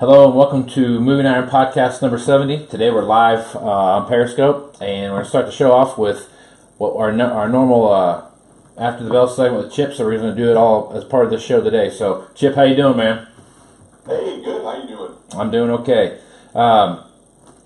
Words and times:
Hello 0.00 0.28
and 0.28 0.36
welcome 0.36 0.64
to 0.64 1.00
Moving 1.00 1.26
Iron 1.26 1.50
Podcast 1.50 2.02
number 2.02 2.20
70. 2.20 2.68
Today 2.68 2.88
we're 2.88 3.02
live 3.02 3.56
uh, 3.56 3.58
on 3.58 4.06
Periscope 4.06 4.76
and 4.80 5.10
we're 5.10 5.16
going 5.16 5.24
to 5.24 5.28
start 5.28 5.46
the 5.46 5.50
show 5.50 5.72
off 5.72 5.98
with 5.98 6.32
what 6.76 6.94
our, 6.94 7.10
no- 7.10 7.32
our 7.32 7.48
normal 7.48 7.92
uh, 7.92 8.24
After 8.76 9.02
the 9.02 9.10
Bell 9.10 9.26
segment 9.26 9.64
with 9.64 9.72
Chip, 9.72 9.92
so 9.92 10.04
we're 10.04 10.16
going 10.16 10.36
to 10.36 10.40
do 10.40 10.52
it 10.52 10.56
all 10.56 10.92
as 10.94 11.02
part 11.02 11.24
of 11.24 11.32
the 11.32 11.40
show 11.40 11.60
today. 11.60 11.90
So, 11.90 12.28
Chip, 12.36 12.54
how 12.54 12.62
you 12.62 12.76
doing, 12.76 12.96
man? 12.96 13.26
Hey, 14.06 14.40
good. 14.40 14.62
How 14.62 14.80
you 14.80 14.86
doing? 14.86 15.14
I'm 15.32 15.50
doing 15.50 15.70
okay. 15.70 16.20
Um, 16.54 17.02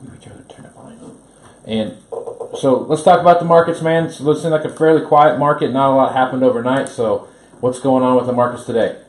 let 0.00 0.12
me 0.14 0.18
try 0.18 0.32
to 0.32 0.42
turn 0.44 0.64
it 0.64 0.72
volume. 0.72 1.18
And 1.66 1.98
so 2.58 2.78
let's 2.88 3.02
talk 3.02 3.20
about 3.20 3.40
the 3.40 3.44
markets, 3.44 3.82
man. 3.82 4.06
It's 4.06 4.20
looking 4.22 4.48
like 4.48 4.64
a 4.64 4.74
fairly 4.74 5.04
quiet 5.04 5.38
market. 5.38 5.70
Not 5.70 5.92
a 5.92 5.94
lot 5.94 6.14
happened 6.14 6.42
overnight. 6.42 6.88
So 6.88 7.28
what's 7.60 7.78
going 7.78 8.02
on 8.02 8.16
with 8.16 8.24
the 8.24 8.32
markets 8.32 8.64
today? 8.64 9.01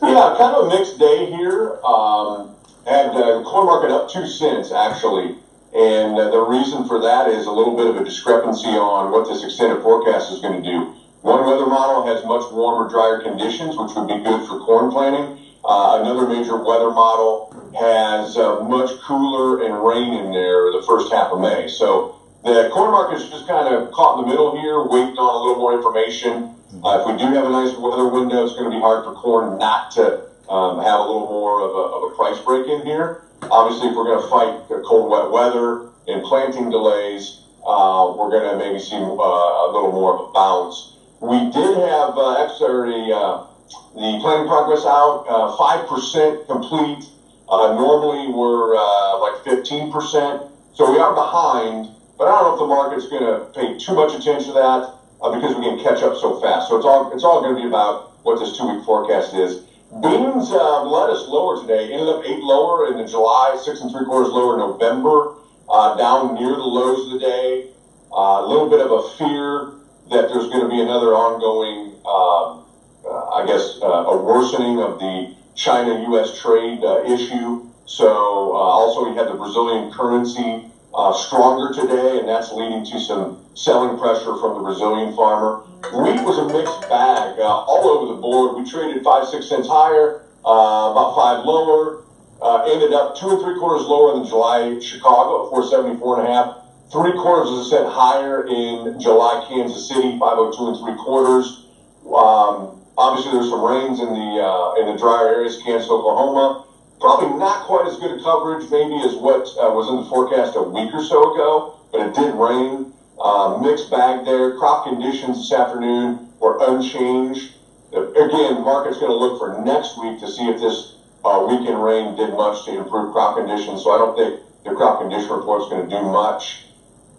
Yeah, 0.00 0.34
kind 0.38 0.54
of 0.54 0.66
a 0.66 0.68
mixed 0.68 0.98
day 0.98 1.26
here. 1.26 1.80
Um, 1.82 2.54
had 2.86 3.10
uh, 3.10 3.42
corn 3.42 3.66
market 3.66 3.90
up 3.90 4.08
two 4.08 4.26
cents 4.26 4.70
actually, 4.70 5.36
and 5.74 6.16
uh, 6.16 6.30
the 6.30 6.40
reason 6.40 6.86
for 6.86 7.00
that 7.00 7.28
is 7.28 7.46
a 7.46 7.50
little 7.50 7.76
bit 7.76 7.86
of 7.88 7.96
a 7.96 8.04
discrepancy 8.04 8.68
on 8.68 9.10
what 9.10 9.28
this 9.28 9.42
extended 9.44 9.82
forecast 9.82 10.32
is 10.32 10.40
going 10.40 10.62
to 10.62 10.62
do. 10.62 10.94
One 11.22 11.44
weather 11.44 11.66
model 11.66 12.06
has 12.06 12.24
much 12.24 12.50
warmer, 12.52 12.88
drier 12.88 13.20
conditions, 13.20 13.76
which 13.76 13.90
would 13.96 14.06
be 14.06 14.22
good 14.22 14.46
for 14.46 14.60
corn 14.60 14.92
planting. 14.92 15.36
Uh, 15.64 15.98
another 16.00 16.28
major 16.28 16.56
weather 16.62 16.90
model 16.90 17.50
has 17.76 18.36
uh, 18.38 18.60
much 18.62 18.90
cooler 19.02 19.66
and 19.66 19.84
rain 19.84 20.14
in 20.14 20.32
there 20.32 20.70
the 20.70 20.84
first 20.86 21.12
half 21.12 21.32
of 21.32 21.40
May. 21.40 21.66
So 21.66 22.22
the 22.44 22.70
corn 22.72 22.92
market 22.92 23.16
is 23.16 23.28
just 23.28 23.48
kind 23.48 23.74
of 23.74 23.90
caught 23.90 24.18
in 24.18 24.24
the 24.24 24.30
middle 24.30 24.56
here, 24.56 24.80
waiting 24.86 25.18
on 25.18 25.34
a 25.34 25.38
little 25.42 25.58
more 25.58 25.74
information. 25.74 26.54
Uh, 26.68 27.00
if 27.00 27.06
we 27.06 27.16
do 27.16 27.24
have 27.32 27.46
a 27.46 27.50
nice 27.50 27.74
weather 27.78 28.08
window, 28.08 28.44
it's 28.44 28.52
going 28.52 28.68
to 28.68 28.70
be 28.70 28.78
hard 28.78 29.02
for 29.02 29.14
corn 29.14 29.58
not 29.58 29.90
to 29.90 30.20
um, 30.52 30.76
have 30.84 31.00
a 31.00 31.02
little 31.02 31.24
more 31.24 31.64
of 31.64 31.72
a, 31.72 31.84
of 31.96 32.12
a 32.12 32.14
price 32.14 32.38
break 32.44 32.68
in 32.68 32.84
here. 32.84 33.22
Obviously, 33.50 33.88
if 33.88 33.96
we're 33.96 34.04
going 34.04 34.20
to 34.20 34.28
fight 34.28 34.68
cold, 34.84 35.08
wet 35.08 35.30
weather 35.30 35.88
and 36.06 36.22
planting 36.24 36.68
delays, 36.68 37.40
uh, 37.64 38.12
we're 38.12 38.28
going 38.28 38.44
to 38.44 38.56
maybe 38.60 38.78
see 38.78 38.96
uh, 38.96 39.00
a 39.00 39.68
little 39.72 39.92
more 39.92 40.12
of 40.12 40.28
a 40.28 40.32
bounce. 40.32 40.92
We 41.20 41.48
did 41.50 41.72
have 41.88 42.12
uh, 42.20 42.44
actually 42.44 43.12
uh, 43.12 43.48
the 43.96 44.20
planting 44.20 44.46
progress 44.46 44.84
out, 44.84 45.24
uh, 45.24 45.56
five 45.56 45.88
percent 45.88 46.46
complete. 46.46 47.02
Uh, 47.48 47.72
normally, 47.72 48.28
we're 48.28 48.76
like 49.24 49.42
fifteen 49.42 49.90
percent, 49.90 50.42
so 50.74 50.92
we 50.92 50.98
are 50.98 51.14
behind. 51.14 51.88
But 52.18 52.28
I 52.28 52.36
don't 52.36 52.44
know 52.44 52.52
if 52.54 52.60
the 52.60 52.66
market's 52.66 53.08
going 53.08 53.24
to 53.24 53.46
pay 53.56 53.78
too 53.78 53.94
much 53.94 54.12
attention 54.12 54.52
to 54.52 54.60
that 54.60 54.97
uh, 55.20 55.34
because 55.34 55.56
we 55.56 55.62
can 55.62 55.78
catch 55.82 56.02
up 56.02 56.16
so 56.16 56.40
fast. 56.40 56.68
So 56.68 56.76
it's 56.76 56.86
all 56.86 57.12
it's 57.12 57.24
all 57.24 57.40
going 57.40 57.56
to 57.56 57.60
be 57.62 57.66
about 57.66 58.24
what 58.24 58.38
this 58.38 58.56
two 58.56 58.68
week 58.68 58.84
forecast 58.84 59.34
is. 59.34 59.64
Beans 60.02 60.50
uh, 60.50 60.84
led 60.84 61.10
us 61.10 61.26
lower 61.28 61.60
today. 61.60 61.92
Ended 61.92 62.08
up 62.08 62.22
eight 62.24 62.40
lower 62.40 62.92
in 62.92 62.98
the 62.98 63.06
July, 63.06 63.58
six 63.64 63.80
and 63.80 63.90
three 63.90 64.04
quarters 64.04 64.30
lower 64.32 64.54
in 64.54 64.60
November, 64.60 65.34
uh, 65.68 65.96
down 65.96 66.34
near 66.34 66.52
the 66.54 66.62
lows 66.62 67.06
of 67.06 67.12
the 67.12 67.18
day. 67.18 67.70
Uh, 68.12 68.44
a 68.44 68.46
little 68.46 68.68
bit 68.68 68.80
of 68.80 68.90
a 68.90 69.02
fear 69.16 69.80
that 70.10 70.28
there's 70.28 70.48
going 70.48 70.60
to 70.60 70.68
be 70.68 70.80
another 70.80 71.12
ongoing, 71.12 71.96
um, 72.04 72.64
uh, 73.04 73.36
I 73.36 73.46
guess, 73.46 73.78
a 73.82 74.16
worsening 74.16 74.80
of 74.80 74.98
the 74.98 75.34
China-U.S. 75.54 76.40
trade 76.40 76.80
issue. 77.04 77.66
So 77.84 78.56
also 78.56 79.08
we 79.08 79.16
had 79.16 79.28
the 79.28 79.34
Brazilian 79.34 79.92
currency 79.92 80.68
uh, 80.94 81.12
stronger 81.12 81.72
today, 81.72 82.18
and 82.18 82.28
that's 82.28 82.52
leading 82.52 82.84
to 82.84 83.00
some 83.00 83.44
selling 83.54 83.98
pressure 83.98 84.36
from 84.38 84.56
the 84.56 84.62
Brazilian 84.62 85.14
farmer. 85.14 85.64
Wheat 85.92 86.22
was 86.24 86.38
a 86.38 86.46
mixed 86.52 86.80
bag 86.88 87.38
uh, 87.38 87.42
all 87.42 87.86
over 87.88 88.14
the 88.14 88.20
board. 88.20 88.56
We 88.56 88.68
traded 88.68 89.02
five, 89.04 89.28
six 89.28 89.48
cents 89.48 89.68
higher, 89.68 90.22
uh, 90.44 90.92
about 90.92 91.14
five 91.14 91.44
lower. 91.44 92.04
Uh, 92.40 92.70
ended 92.70 92.92
up 92.92 93.16
two 93.16 93.30
and 93.30 93.40
three 93.42 93.58
quarters 93.58 93.86
lower 93.86 94.14
than 94.14 94.24
July 94.24 94.78
Chicago 94.78 95.46
at 95.46 95.50
474 95.50 96.20
and 96.20 96.28
a 96.28 96.32
half. 96.32 96.56
Three 96.90 97.12
quarters 97.12 97.50
of 97.50 97.58
a 97.58 97.64
cent 97.64 97.88
higher 97.88 98.46
in 98.46 98.98
July 99.00 99.44
Kansas 99.48 99.88
City, 99.88 100.18
502 100.18 100.68
and 100.68 100.76
three 100.78 100.96
quarters. 100.96 101.66
Um, 102.06 102.80
obviously, 102.96 103.32
there's 103.32 103.50
some 103.50 103.60
rains 103.60 104.00
in 104.00 104.08
the 104.08 104.30
uh, 104.40 104.80
in 104.80 104.86
the 104.86 104.96
drier 104.96 105.42
areas, 105.42 105.60
Kansas, 105.62 105.90
Oklahoma. 105.90 106.64
Probably 107.00 107.38
not 107.38 107.66
quite 107.66 107.86
as 107.86 107.96
good 107.98 108.18
a 108.18 108.22
coverage, 108.22 108.68
maybe 108.70 108.98
as 109.06 109.14
what 109.14 109.46
uh, 109.54 109.70
was 109.70 109.88
in 109.88 109.96
the 110.02 110.06
forecast 110.10 110.56
a 110.56 110.62
week 110.62 110.92
or 110.92 111.02
so 111.02 111.34
ago, 111.34 111.78
but 111.92 112.00
it 112.02 112.14
did 112.14 112.34
rain. 112.34 112.92
Uh, 113.20 113.58
mixed 113.62 113.90
bag 113.90 114.24
there. 114.24 114.58
Crop 114.58 114.84
conditions 114.84 115.38
this 115.38 115.52
afternoon 115.52 116.28
were 116.40 116.58
unchanged. 116.68 117.54
Again, 117.92 118.62
market's 118.62 118.98
going 118.98 119.10
to 119.10 119.16
look 119.16 119.38
for 119.38 119.62
next 119.64 119.98
week 119.98 120.20
to 120.20 120.30
see 120.30 120.46
if 120.48 120.60
this 120.60 120.98
uh, 121.24 121.46
weekend 121.48 121.82
rain 121.82 122.16
did 122.16 122.34
much 122.34 122.64
to 122.66 122.76
improve 122.76 123.12
crop 123.12 123.36
conditions. 123.36 123.82
So 123.82 123.90
I 123.90 123.98
don't 123.98 124.16
think 124.16 124.40
the 124.64 124.74
crop 124.74 125.00
condition 125.00 125.30
report 125.30 125.62
is 125.62 125.68
going 125.68 125.88
to 125.88 125.90
do 125.90 126.02
much. 126.02 126.66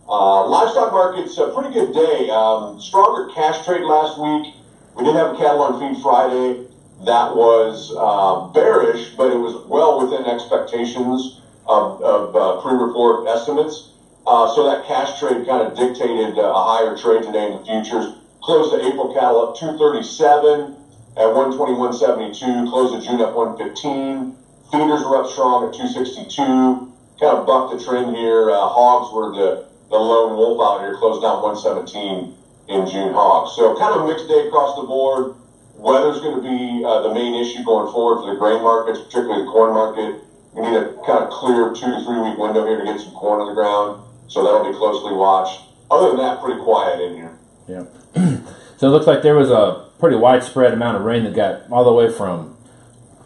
Uh, 0.08 0.48
livestock 0.48 0.92
market's 0.92 1.38
a 1.38 1.52
pretty 1.52 1.74
good 1.74 1.94
day. 1.94 2.30
Um, 2.30 2.80
stronger 2.80 3.32
cash 3.34 3.66
trade 3.66 3.84
last 3.84 4.20
week. 4.20 4.56
We 4.96 5.04
did 5.04 5.16
have 5.16 5.36
a 5.36 5.38
cattle 5.38 5.62
on 5.62 5.80
feed 5.80 6.02
Friday. 6.02 6.68
That 7.06 7.36
was 7.36 7.96
uh, 7.96 8.52
bearish, 8.52 9.16
but 9.16 9.32
it 9.32 9.38
was 9.38 9.66
well 9.68 10.04
within 10.04 10.26
expectations 10.26 11.40
of, 11.66 12.02
of 12.02 12.36
uh, 12.36 12.62
pre-report 12.62 13.28
estimates. 13.28 13.94
Uh, 14.28 14.54
so 14.54 14.68
that 14.68 14.86
cash 14.86 15.18
trade 15.20 15.48
kind 15.48 15.66
of 15.66 15.78
dictated 15.78 16.38
uh, 16.38 16.52
a 16.52 16.64
higher 16.64 16.98
trade 16.98 17.24
today 17.24 17.48
in 17.48 17.58
the 17.58 17.64
futures. 17.64 18.14
Closed 18.44 18.74
the 18.74 18.86
April 18.86 19.14
cattle 19.14 19.48
up 19.48 19.56
237 19.56 20.76
at 21.16 21.30
121.72. 21.32 22.70
Closed 22.70 22.94
the 22.94 23.02
June 23.06 23.22
up 23.22 23.34
115. 23.34 24.36
Feeders 24.72 25.02
were 25.08 25.24
up 25.24 25.28
strong 25.32 25.68
at 25.68 25.74
262. 25.74 26.36
Kind 26.36 27.38
of 27.38 27.48
bucked 27.48 27.74
the 27.74 27.84
trend 27.84 28.16
here. 28.16 28.52
Uh, 28.52 28.60
hogs 28.68 29.14
were 29.16 29.32
the, 29.32 29.66
the 29.90 29.98
lone 29.98 30.36
wolf 30.36 30.60
out 30.60 30.84
here. 30.84 30.98
Closed 31.00 31.24
down 31.24 31.42
117 31.42 32.36
in 32.68 32.86
June 32.86 33.14
hogs. 33.14 33.56
So 33.56 33.74
kind 33.80 33.96
of 33.96 34.04
a 34.04 34.08
mixed 34.08 34.28
day 34.28 34.48
across 34.48 34.76
the 34.76 34.84
board. 34.84 35.39
Weather's 35.80 36.20
going 36.20 36.36
to 36.36 36.44
be 36.44 36.84
uh, 36.84 37.08
the 37.08 37.14
main 37.14 37.40
issue 37.40 37.64
going 37.64 37.92
forward 37.94 38.22
for 38.22 38.34
the 38.34 38.40
grain 38.40 38.62
markets, 38.62 39.00
particularly 39.00 39.46
the 39.46 39.52
corn 39.52 39.74
market. 39.74 40.20
We 40.52 40.62
need 40.62 40.76
a 40.76 40.92
kind 41.08 41.24
of 41.24 41.30
clear 41.30 41.72
two 41.72 41.88
to 41.88 42.04
three 42.04 42.20
week 42.20 42.38
window 42.38 42.68
here 42.68 42.80
to 42.80 42.86
get 42.86 43.00
some 43.00 43.14
corn 43.14 43.40
on 43.40 43.48
the 43.48 43.56
ground. 43.56 44.04
So 44.28 44.44
that'll 44.44 44.70
be 44.70 44.78
closely 44.78 45.14
watched. 45.14 45.62
Other 45.90 46.10
than 46.10 46.18
that, 46.18 46.44
pretty 46.44 46.60
quiet 46.62 47.00
in 47.00 47.16
here. 47.16 47.38
Yeah. 47.68 47.86
so 48.78 48.88
it 48.88 48.92
looks 48.92 49.08
like 49.08 49.22
there 49.22 49.36
was 49.36 49.50
a 49.50 49.88
pretty 50.00 50.18
widespread 50.18 50.74
amount 50.74 50.98
of 50.98 51.04
rain 51.04 51.24
that 51.24 51.34
got 51.34 51.70
all 51.72 51.86
the 51.86 51.94
way 51.94 52.12
from 52.12 52.58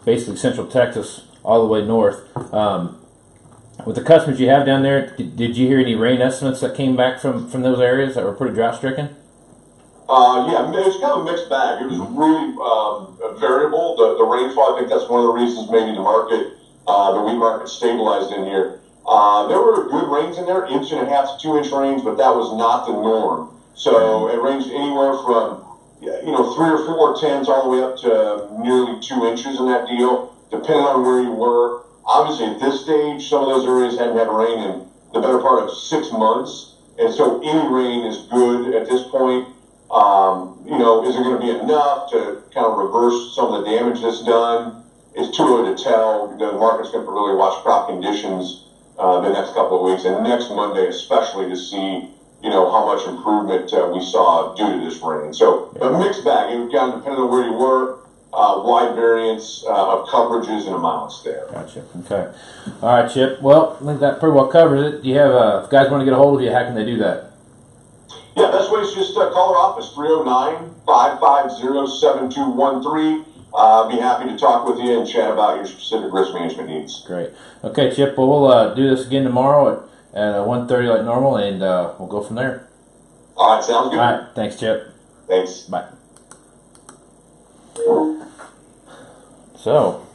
basically 0.04 0.36
central 0.36 0.66
Texas 0.66 1.26
all 1.42 1.60
the 1.60 1.66
way 1.66 1.84
north. 1.84 2.22
Um, 2.54 3.00
with 3.84 3.96
the 3.96 4.04
customers 4.04 4.38
you 4.38 4.48
have 4.48 4.64
down 4.64 4.82
there, 4.82 5.14
did, 5.16 5.36
did, 5.36 5.56
you 5.56 5.66
hear 5.66 5.80
any 5.80 5.94
rain 5.94 6.22
estimates 6.22 6.60
that 6.60 6.76
came 6.76 6.94
back 6.94 7.20
from, 7.20 7.50
from 7.50 7.62
those 7.62 7.80
areas 7.80 8.14
that 8.14 8.24
were 8.24 8.32
pretty 8.32 8.54
drought 8.54 8.76
stricken? 8.76 9.16
Uh, 10.08 10.44
yeah, 10.52 10.68
it 10.68 10.84
was 10.84 11.00
kind 11.00 11.16
of 11.16 11.24
a 11.24 11.24
mixed 11.24 11.48
bag. 11.48 11.80
It 11.80 11.88
was 11.88 11.96
really 12.12 12.52
um, 12.60 13.40
variable. 13.40 13.96
The, 13.96 14.20
the 14.20 14.26
rainfall, 14.28 14.76
I 14.76 14.78
think 14.78 14.92
that's 14.92 15.08
one 15.08 15.24
of 15.24 15.32
the 15.32 15.36
reasons 15.36 15.70
maybe 15.72 15.96
the 15.96 16.04
market, 16.04 16.60
uh, 16.86 17.16
the 17.16 17.22
wheat 17.24 17.40
market 17.40 17.68
stabilized 17.68 18.32
in 18.32 18.44
here. 18.44 18.80
Uh, 19.06 19.48
there 19.48 19.60
were 19.60 19.88
good 19.88 20.08
rains 20.12 20.36
in 20.36 20.44
there, 20.44 20.64
inch 20.66 20.92
and 20.92 21.00
a 21.00 21.08
half 21.08 21.32
to 21.32 21.36
two 21.40 21.56
inch 21.56 21.72
rains, 21.72 22.04
but 22.04 22.16
that 22.16 22.32
was 22.36 22.52
not 22.56 22.84
the 22.84 22.92
norm. 22.92 23.48
So 23.74 24.28
it 24.28 24.40
ranged 24.40 24.68
anywhere 24.68 25.16
from, 25.24 25.64
you 26.00 26.32
know, 26.32 26.52
three 26.54 26.68
or 26.68 26.84
four 26.84 27.16
tenths 27.16 27.48
all 27.48 27.64
the 27.64 27.72
way 27.72 27.80
up 27.82 27.96
to 28.04 28.60
nearly 28.60 29.00
two 29.00 29.24
inches 29.24 29.58
in 29.58 29.66
that 29.66 29.88
deal, 29.88 30.36
depending 30.50 30.84
on 30.84 31.02
where 31.02 31.20
you 31.20 31.32
were. 31.32 31.82
Obviously, 32.04 32.46
at 32.46 32.60
this 32.60 32.84
stage, 32.84 33.28
some 33.28 33.42
of 33.42 33.48
those 33.48 33.66
areas 33.66 33.98
hadn't 33.98 34.16
had 34.16 34.28
rain 34.28 34.58
in 34.60 34.88
the 35.12 35.20
better 35.20 35.40
part 35.40 35.64
of 35.64 35.74
six 35.74 36.12
months. 36.12 36.76
And 36.98 37.12
so 37.12 37.40
any 37.42 37.68
rain 37.72 38.04
is 38.04 38.28
good 38.28 38.74
at 38.74 38.86
this 38.86 39.02
point. 39.08 39.48
Um, 39.94 40.58
you 40.66 40.76
know, 40.76 41.06
is 41.06 41.14
it 41.14 41.22
going 41.22 41.40
to 41.40 41.46
be 41.46 41.50
enough 41.50 42.10
to 42.10 42.42
kind 42.52 42.66
of 42.66 42.76
reverse 42.76 43.34
some 43.34 43.52
of 43.52 43.64
the 43.64 43.70
damage 43.70 44.02
that's 44.02 44.24
done? 44.24 44.82
It's 45.14 45.36
too 45.36 45.44
early 45.44 45.76
to 45.76 45.82
tell. 45.82 46.36
The 46.36 46.52
market's 46.58 46.90
going 46.90 47.06
to 47.06 47.12
really 47.12 47.36
watch 47.36 47.62
crop 47.62 47.88
conditions 47.88 48.64
uh, 48.98 49.20
the 49.20 49.32
next 49.32 49.54
couple 49.54 49.78
of 49.78 49.90
weeks, 49.90 50.04
and 50.04 50.24
next 50.24 50.50
Monday 50.50 50.88
especially 50.88 51.48
to 51.48 51.56
see, 51.56 52.10
you 52.42 52.50
know, 52.50 52.70
how 52.72 52.84
much 52.84 53.06
improvement 53.06 53.72
uh, 53.72 53.88
we 53.94 54.02
saw 54.02 54.52
due 54.54 54.66
to 54.66 54.84
this 54.84 55.00
rain. 55.00 55.32
So 55.32 55.70
a 55.80 55.96
mixed 55.98 56.24
bag. 56.24 56.50
It 56.50 56.72
kind 56.72 56.92
of 56.92 56.98
depending 56.98 57.22
on 57.22 57.30
where 57.30 57.44
you 57.44 57.54
were. 57.54 57.98
Uh, 58.36 58.60
wide 58.64 58.96
variance 58.96 59.62
uh, 59.64 59.92
of 59.94 60.08
coverages 60.08 60.66
and 60.66 60.74
amounts 60.74 61.22
there. 61.22 61.46
Gotcha. 61.52 61.84
Okay. 62.00 62.36
All 62.82 63.00
right, 63.00 63.08
Chip. 63.08 63.40
Well, 63.40 63.78
I 63.80 63.84
think 63.84 64.00
that 64.00 64.18
pretty 64.18 64.34
well 64.34 64.48
covers 64.48 64.92
it. 64.92 65.04
Do 65.04 65.08
you 65.08 65.14
have, 65.18 65.30
uh, 65.30 65.60
if 65.62 65.70
guys 65.70 65.88
want 65.88 66.00
to 66.00 66.04
get 66.04 66.14
a 66.14 66.16
hold 66.16 66.40
of 66.40 66.44
you, 66.44 66.50
how 66.50 66.64
can 66.64 66.74
they 66.74 66.84
do 66.84 66.96
that? 66.96 67.30
Yeah, 68.36 68.50
best 68.50 68.70
way 68.72 68.80
is 68.80 68.92
just 68.94 69.16
uh, 69.16 69.30
call 69.30 69.54
our 69.54 69.70
office, 69.70 69.92
309 69.94 70.74
550 70.86 71.98
7213. 72.00 73.24
Uh, 73.54 73.88
be 73.88 73.96
happy 73.96 74.28
to 74.28 74.36
talk 74.36 74.66
with 74.66 74.78
you 74.78 74.98
and 74.98 75.08
chat 75.08 75.30
about 75.30 75.56
your 75.56 75.66
specific 75.66 76.12
risk 76.12 76.34
management 76.34 76.68
needs. 76.68 77.04
Great. 77.06 77.30
Okay, 77.62 77.94
Chip. 77.94 78.18
Well, 78.18 78.28
we'll 78.28 78.46
uh, 78.50 78.74
do 78.74 78.90
this 78.90 79.06
again 79.06 79.22
tomorrow 79.22 79.88
at, 80.12 80.18
at 80.18 80.34
uh, 80.34 80.44
1.30 80.44 80.96
like 80.96 81.04
normal, 81.04 81.36
and 81.36 81.62
uh, 81.62 81.94
we'll 81.98 82.08
go 82.08 82.20
from 82.20 82.34
there. 82.34 82.68
All 83.36 83.54
right, 83.54 83.64
sounds 83.64 83.90
good. 83.90 84.00
All 84.00 84.12
right. 84.12 84.34
Thanks, 84.34 84.58
Chip. 84.58 84.88
Thanks. 85.28 85.62
Bye. 85.62 85.88
So, 89.56 90.06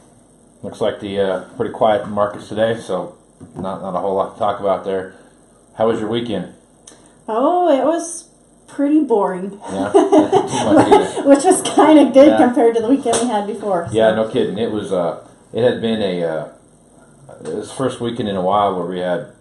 looks 0.62 0.80
like 0.80 1.00
the 1.00 1.18
uh, 1.18 1.44
pretty 1.56 1.72
quiet 1.72 2.08
markets 2.08 2.48
today, 2.48 2.78
so 2.78 3.16
not 3.56 3.80
not 3.82 3.96
a 3.96 4.00
whole 4.00 4.14
lot 4.14 4.34
to 4.34 4.38
talk 4.38 4.60
about 4.60 4.84
there. 4.84 5.14
How 5.76 5.88
was 5.88 5.98
your 5.98 6.08
weekend? 6.08 6.54
Oh, 7.32 7.68
it 7.70 7.84
was 7.84 8.28
pretty 8.66 9.02
boring. 9.04 9.60
Yeah. 9.70 9.92
Which 11.24 11.44
was 11.44 11.62
kind 11.62 11.98
of 11.98 12.12
good 12.12 12.28
Yeah. 12.28 12.36
compared 12.38 12.74
to 12.76 12.82
the 12.82 12.88
weekend 12.88 13.18
we 13.22 13.28
had 13.28 13.46
before. 13.46 13.86
so. 13.88 13.92
Yeah, 13.94 14.14
no 14.14 14.28
kidding. 14.28 14.58
It 14.58 14.70
was. 14.72 14.92
Uh, 14.92 15.26
it 15.52 15.62
had 15.64 15.80
been 15.80 16.02
a. 16.02 16.22
Uh, 16.24 16.48
it 17.44 17.54
was 17.54 17.72
first 17.72 18.00
weekend 18.00 18.28
in 18.28 18.36
a 18.36 18.42
while 18.42 18.74
where 18.76 18.84
we 18.86 18.98
had, 19.00 19.32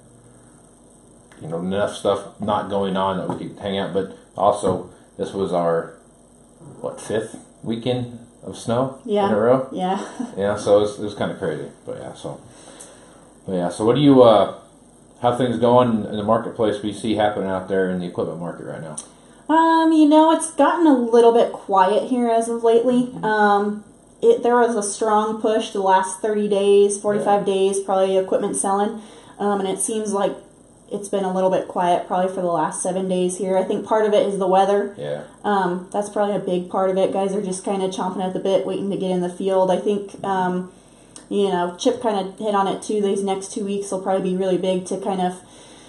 you 1.41 1.47
know, 1.47 1.59
enough 1.59 1.95
stuff 1.95 2.39
not 2.39 2.69
going 2.69 2.95
on 2.95 3.17
that 3.17 3.27
we 3.37 3.47
could 3.49 3.57
hang 3.59 3.77
out. 3.77 3.93
But 3.93 4.15
also, 4.37 4.89
this 5.17 5.33
was 5.33 5.51
our 5.53 5.95
what 6.81 6.99
fifth 7.01 7.35
weekend 7.63 8.19
of 8.43 8.57
snow 8.57 8.99
Yeah. 9.05 9.27
in 9.27 9.33
a 9.33 9.39
row. 9.39 9.67
Yeah. 9.71 9.99
Yeah, 10.37 10.55
so 10.57 10.77
it 10.77 10.81
was, 10.81 10.99
it 10.99 11.03
was 11.03 11.13
kind 11.15 11.31
of 11.31 11.39
crazy. 11.39 11.69
But 11.85 11.97
yeah, 11.97 12.13
so. 12.13 12.39
But 13.45 13.53
yeah, 13.55 13.69
so 13.69 13.83
what 13.85 13.95
do 13.95 14.01
you? 14.01 14.21
Uh, 14.23 14.58
how 15.21 15.35
things 15.35 15.57
going 15.57 16.05
in 16.05 16.15
the 16.17 16.23
marketplace 16.23 16.81
we 16.81 16.93
see 16.93 17.15
happening 17.15 17.49
out 17.49 17.67
there 17.67 17.89
in 17.89 17.99
the 17.99 18.07
equipment 18.07 18.39
market 18.39 18.65
right 18.65 18.81
now? 18.81 18.95
Um, 19.53 19.91
you 19.91 20.07
know, 20.07 20.31
it's 20.31 20.51
gotten 20.51 20.85
a 20.85 20.97
little 20.97 21.33
bit 21.33 21.51
quiet 21.51 22.09
here 22.09 22.29
as 22.29 22.47
of 22.49 22.63
lately. 22.63 23.11
Um, 23.23 23.83
it 24.21 24.43
there 24.43 24.55
was 24.55 24.75
a 24.75 24.83
strong 24.83 25.41
push 25.41 25.71
the 25.71 25.81
last 25.81 26.19
thirty 26.21 26.47
days, 26.47 26.99
forty 26.99 27.23
five 27.23 27.45
days, 27.45 27.79
probably 27.79 28.17
equipment 28.17 28.55
selling, 28.57 29.01
um, 29.39 29.59
and 29.59 29.67
it 29.67 29.79
seems 29.79 30.11
like 30.13 30.35
it's 30.91 31.07
been 31.07 31.23
a 31.23 31.33
little 31.33 31.49
bit 31.49 31.67
quiet 31.67 32.07
probably 32.07 32.33
for 32.33 32.41
the 32.41 32.47
last 32.47 32.81
seven 32.81 33.07
days 33.07 33.37
here. 33.37 33.57
I 33.57 33.63
think 33.63 33.85
part 33.85 34.05
of 34.05 34.13
it 34.13 34.27
is 34.27 34.39
the 34.39 34.47
weather. 34.47 34.95
Yeah, 34.97 35.23
Um, 35.43 35.87
that's 35.91 36.09
probably 36.09 36.35
a 36.35 36.39
big 36.39 36.69
part 36.69 36.89
of 36.89 36.97
it. 36.97 37.13
Guys 37.13 37.33
are 37.33 37.43
just 37.43 37.63
kind 37.63 37.83
of 37.83 37.91
chomping 37.91 38.25
at 38.25 38.33
the 38.33 38.39
bit, 38.39 38.65
waiting 38.65 38.89
to 38.89 38.97
get 38.97 39.11
in 39.11 39.21
the 39.21 39.29
field. 39.29 39.69
I 39.69 39.77
think, 39.77 40.21
um, 40.23 40.71
you 41.29 41.49
know, 41.49 41.75
Chip 41.77 42.01
kind 42.01 42.17
of 42.27 42.37
hit 42.39 42.55
on 42.55 42.67
it 42.67 42.81
too. 42.81 43.01
These 43.01 43.23
next 43.23 43.51
two 43.51 43.63
weeks 43.65 43.91
will 43.91 44.01
probably 44.01 44.31
be 44.31 44.37
really 44.37 44.57
big 44.57 44.85
to 44.87 44.97
kind 44.99 45.21
of. 45.21 45.41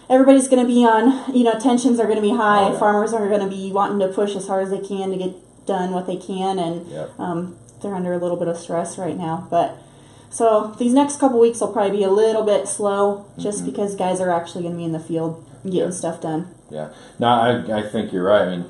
Everybody's 0.08 0.48
going 0.48 0.60
to 0.60 0.66
be 0.66 0.84
on, 0.84 1.32
you 1.36 1.44
know, 1.44 1.56
tensions 1.60 2.00
are 2.00 2.04
going 2.04 2.16
to 2.16 2.22
be 2.22 2.34
high. 2.34 2.64
Oh, 2.64 2.72
yeah. 2.72 2.78
Farmers 2.80 3.12
are 3.12 3.28
going 3.28 3.40
to 3.42 3.46
be 3.48 3.70
wanting 3.70 4.00
to 4.00 4.12
push 4.12 4.34
as 4.34 4.48
hard 4.48 4.64
as 4.64 4.70
they 4.70 4.80
can 4.80 5.10
to 5.12 5.16
get 5.16 5.34
done 5.66 5.92
what 5.92 6.08
they 6.08 6.16
can, 6.16 6.58
and 6.58 6.86
Yep. 6.90 7.20
um, 7.20 7.56
they're 7.80 7.94
under 7.94 8.12
a 8.12 8.18
little 8.18 8.36
bit 8.36 8.48
of 8.48 8.56
stress 8.56 8.98
right 8.98 9.16
now. 9.16 9.46
But 9.50 9.76
so 10.28 10.74
these 10.80 10.92
next 10.92 11.20
couple 11.20 11.38
weeks 11.38 11.60
will 11.60 11.72
probably 11.72 11.96
be 11.98 12.02
a 12.02 12.10
little 12.10 12.42
bit 12.42 12.66
slow, 12.66 13.24
just 13.38 13.64
because 13.64 13.94
guys 13.94 14.20
are 14.20 14.30
actually 14.30 14.62
going 14.62 14.74
to 14.74 14.78
be 14.78 14.84
in 14.84 14.92
the 14.92 14.98
field 15.00 15.44
getting 15.62 15.70
Mm-hmm. 15.80 15.90
Yeah. 15.90 15.90
stuff 15.90 16.20
done. 16.20 16.48
Yeah, 16.70 16.88
no, 17.20 17.28
I, 17.28 17.78
I 17.78 17.82
think 17.88 18.12
you're 18.12 18.24
right. 18.24 18.48
I 18.48 18.56
mean, 18.56 18.64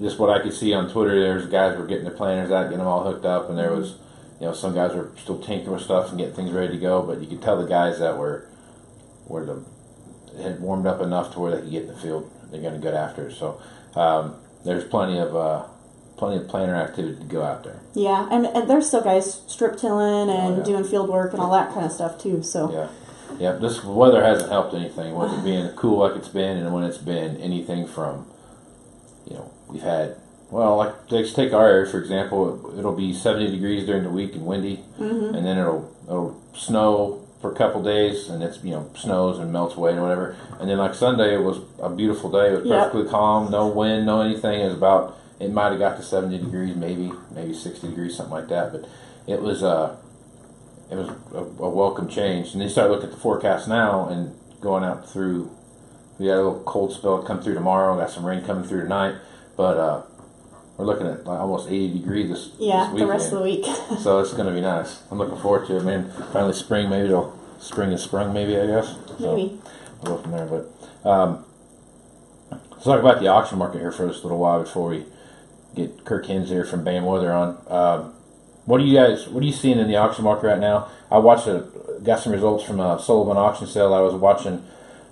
just 0.00 0.18
what 0.18 0.30
I 0.30 0.42
could 0.42 0.54
see 0.54 0.72
on 0.72 0.90
Twitter, 0.90 1.18
there's 1.20 1.46
guys 1.46 1.76
were 1.76 1.86
getting 1.86 2.04
the 2.04 2.10
planners 2.10 2.50
out, 2.50 2.64
getting 2.64 2.78
them 2.78 2.86
all 2.86 3.04
hooked 3.04 3.26
up, 3.26 3.50
and 3.50 3.58
there 3.58 3.72
was, 3.72 3.96
you 4.44 4.50
know, 4.50 4.54
some 4.54 4.74
guys 4.74 4.94
were 4.94 5.10
still 5.16 5.38
tinkering 5.38 5.72
with 5.72 5.80
stuff 5.80 6.10
and 6.10 6.18
getting 6.18 6.34
things 6.34 6.52
ready 6.52 6.74
to 6.74 6.78
go. 6.78 7.02
But 7.02 7.22
you 7.22 7.26
could 7.26 7.40
tell 7.40 7.56
the 7.56 7.66
guys 7.66 7.98
that 7.98 8.18
were, 8.18 8.46
were 9.26 9.46
the, 9.46 9.64
had 10.42 10.60
warmed 10.60 10.86
up 10.86 11.00
enough 11.00 11.32
to 11.32 11.40
where 11.40 11.52
they 11.56 11.62
could 11.62 11.70
get 11.70 11.82
in 11.84 11.88
the 11.88 11.96
field. 11.96 12.30
They're 12.50 12.60
going 12.60 12.74
to 12.74 12.78
get 12.78 12.92
after 12.92 13.28
it. 13.28 13.32
So 13.36 13.58
um, 13.96 14.34
there's 14.62 14.84
plenty 14.84 15.18
of 15.18 15.34
uh, 15.34 15.64
plenty 16.18 16.42
of 16.42 16.48
planner 16.48 16.74
activity 16.76 17.16
to 17.16 17.24
go 17.24 17.42
out 17.42 17.64
there. 17.64 17.80
Yeah, 17.94 18.28
and, 18.30 18.44
and 18.44 18.68
there's 18.68 18.86
still 18.86 19.02
guys 19.02 19.40
strip 19.46 19.78
tilling 19.78 20.28
and 20.28 20.56
Oh, 20.56 20.58
yeah. 20.58 20.62
doing 20.62 20.84
field 20.84 21.08
work 21.08 21.32
and 21.32 21.40
all 21.40 21.50
that 21.52 21.72
kind 21.72 21.86
of 21.86 21.92
stuff 21.92 22.18
too. 22.18 22.42
So 22.42 22.70
Yeah. 22.70 22.88
Yeah, 23.40 23.52
this 23.52 23.82
weather 23.82 24.22
hasn't 24.22 24.50
helped 24.50 24.74
anything 24.74 25.14
with 25.14 25.32
it 25.32 25.42
being 25.42 25.66
cool 25.70 26.00
like 26.00 26.16
it's 26.16 26.28
been, 26.28 26.58
and 26.58 26.72
when 26.74 26.84
it's 26.84 26.98
been 26.98 27.38
anything 27.38 27.86
from, 27.86 28.26
you 29.26 29.36
know, 29.36 29.50
we've 29.68 29.82
had 29.82 30.18
well, 30.54 30.76
like 30.76 30.94
let's 31.10 31.32
take 31.32 31.52
our 31.52 31.66
area 31.68 31.86
for 31.90 31.98
example. 32.00 32.72
It'll 32.78 32.94
be 32.94 33.12
seventy 33.12 33.50
degrees 33.50 33.84
during 33.86 34.04
the 34.04 34.10
week 34.10 34.34
and 34.34 34.46
windy, 34.46 34.76
Mm-hmm. 34.98 35.34
and 35.34 35.44
then 35.46 35.58
it'll 35.58 35.92
it'll 36.08 36.40
snow 36.54 37.20
for 37.40 37.50
a 37.52 37.56
couple 37.56 37.82
days, 37.82 38.28
and 38.30 38.42
it's 38.42 38.62
you 38.62 38.70
know 38.70 38.88
snows 38.96 39.38
and 39.40 39.52
melts 39.52 39.74
away 39.76 39.92
and 39.92 40.00
whatever. 40.02 40.36
And 40.60 40.70
then 40.70 40.78
like 40.78 40.94
Sunday, 40.94 41.34
it 41.34 41.42
was 41.42 41.58
a 41.80 41.90
beautiful 41.90 42.30
day. 42.30 42.52
It 42.54 42.60
was 42.60 42.66
Yep. 42.66 42.78
perfectly 42.92 43.10
calm, 43.10 43.50
no 43.50 43.66
wind, 43.66 44.06
no 44.06 44.20
anything. 44.22 44.60
It 44.60 44.66
was 44.66 44.74
about 44.74 45.18
it 45.40 45.50
might 45.52 45.70
have 45.70 45.78
got 45.80 45.96
to 45.96 46.02
seventy 46.04 46.38
degrees, 46.38 46.76
maybe 46.76 47.12
maybe 47.34 47.52
sixty 47.52 47.88
degrees, 47.88 48.16
something 48.16 48.32
like 48.38 48.48
that. 48.48 48.70
But 48.72 48.88
it 49.26 49.42
was 49.42 49.62
uh 49.64 49.96
it 50.90 50.96
was 50.96 51.08
a, 51.34 51.38
a 51.38 51.68
welcome 51.68 52.08
change. 52.08 52.52
And 52.52 52.60
then 52.60 52.68
you 52.68 52.72
start 52.72 52.90
looking 52.90 53.06
at 53.10 53.14
the 53.16 53.20
forecast 53.20 53.66
now 53.68 54.08
and 54.08 54.32
going 54.60 54.84
out 54.84 55.08
through. 55.10 55.50
We 56.18 56.26
got 56.26 56.34
a 56.34 56.42
little 56.46 56.62
cold 56.64 56.92
spell 56.92 57.22
come 57.24 57.42
through 57.42 57.54
tomorrow. 57.54 57.98
Got 57.98 58.10
some 58.10 58.24
rain 58.24 58.44
coming 58.44 58.62
through 58.62 58.82
tonight, 58.82 59.16
but 59.56 59.76
uh, 59.76 60.02
we're 60.76 60.86
looking 60.86 61.06
at 61.06 61.24
like 61.24 61.38
almost 61.38 61.68
80 61.68 61.98
degrees 61.98 62.28
this, 62.28 62.50
yeah, 62.58 62.90
this 62.90 63.00
the 63.00 63.06
rest 63.06 63.32
of 63.32 63.38
the 63.38 63.44
week. 63.44 63.64
So 64.00 64.18
it's 64.18 64.32
going 64.32 64.46
to 64.46 64.52
be 64.52 64.60
nice. 64.60 65.02
I'm 65.10 65.18
looking 65.18 65.38
forward 65.38 65.66
to 65.68 65.76
it, 65.76 65.84
man. 65.84 66.10
Finally, 66.32 66.54
spring. 66.54 66.90
Maybe 66.90 67.06
it'll 67.06 67.38
spring 67.58 67.92
is 67.92 68.02
sprung. 68.02 68.32
Maybe 68.34 68.58
I 68.58 68.66
guess. 68.66 68.96
So 69.18 69.36
Maybe. 69.36 69.60
we'll 70.02 70.16
go 70.16 70.22
from 70.22 70.32
there. 70.32 70.46
But 70.46 71.08
um, 71.08 71.44
let's 72.50 72.84
talk 72.84 73.00
about 73.00 73.20
the 73.20 73.28
auction 73.28 73.58
market 73.58 73.78
here 73.78 73.92
for 73.92 74.08
just 74.08 74.20
a 74.20 74.22
little 74.24 74.38
while 74.38 74.62
before 74.62 74.88
we 74.88 75.04
get 75.76 76.04
Kirk 76.04 76.26
Hinz 76.26 76.48
here 76.48 76.64
from 76.64 76.82
Bam 76.82 77.04
Weather 77.04 77.32
on. 77.32 77.64
Um, 77.68 78.14
what 78.64 78.80
are 78.80 78.84
you 78.84 78.96
guys? 78.96 79.28
What 79.28 79.42
are 79.42 79.46
you 79.46 79.52
seeing 79.52 79.78
in 79.78 79.86
the 79.88 79.96
auction 79.96 80.24
market 80.24 80.46
right 80.46 80.58
now? 80.58 80.88
I 81.10 81.18
watched 81.18 81.46
a, 81.46 81.68
got 82.02 82.20
some 82.20 82.32
results 82.32 82.64
from 82.64 82.80
a 82.80 82.98
Sullivan 83.00 83.36
auction 83.36 83.66
sale 83.66 83.94
I 83.94 84.00
was 84.00 84.14
watching 84.14 84.64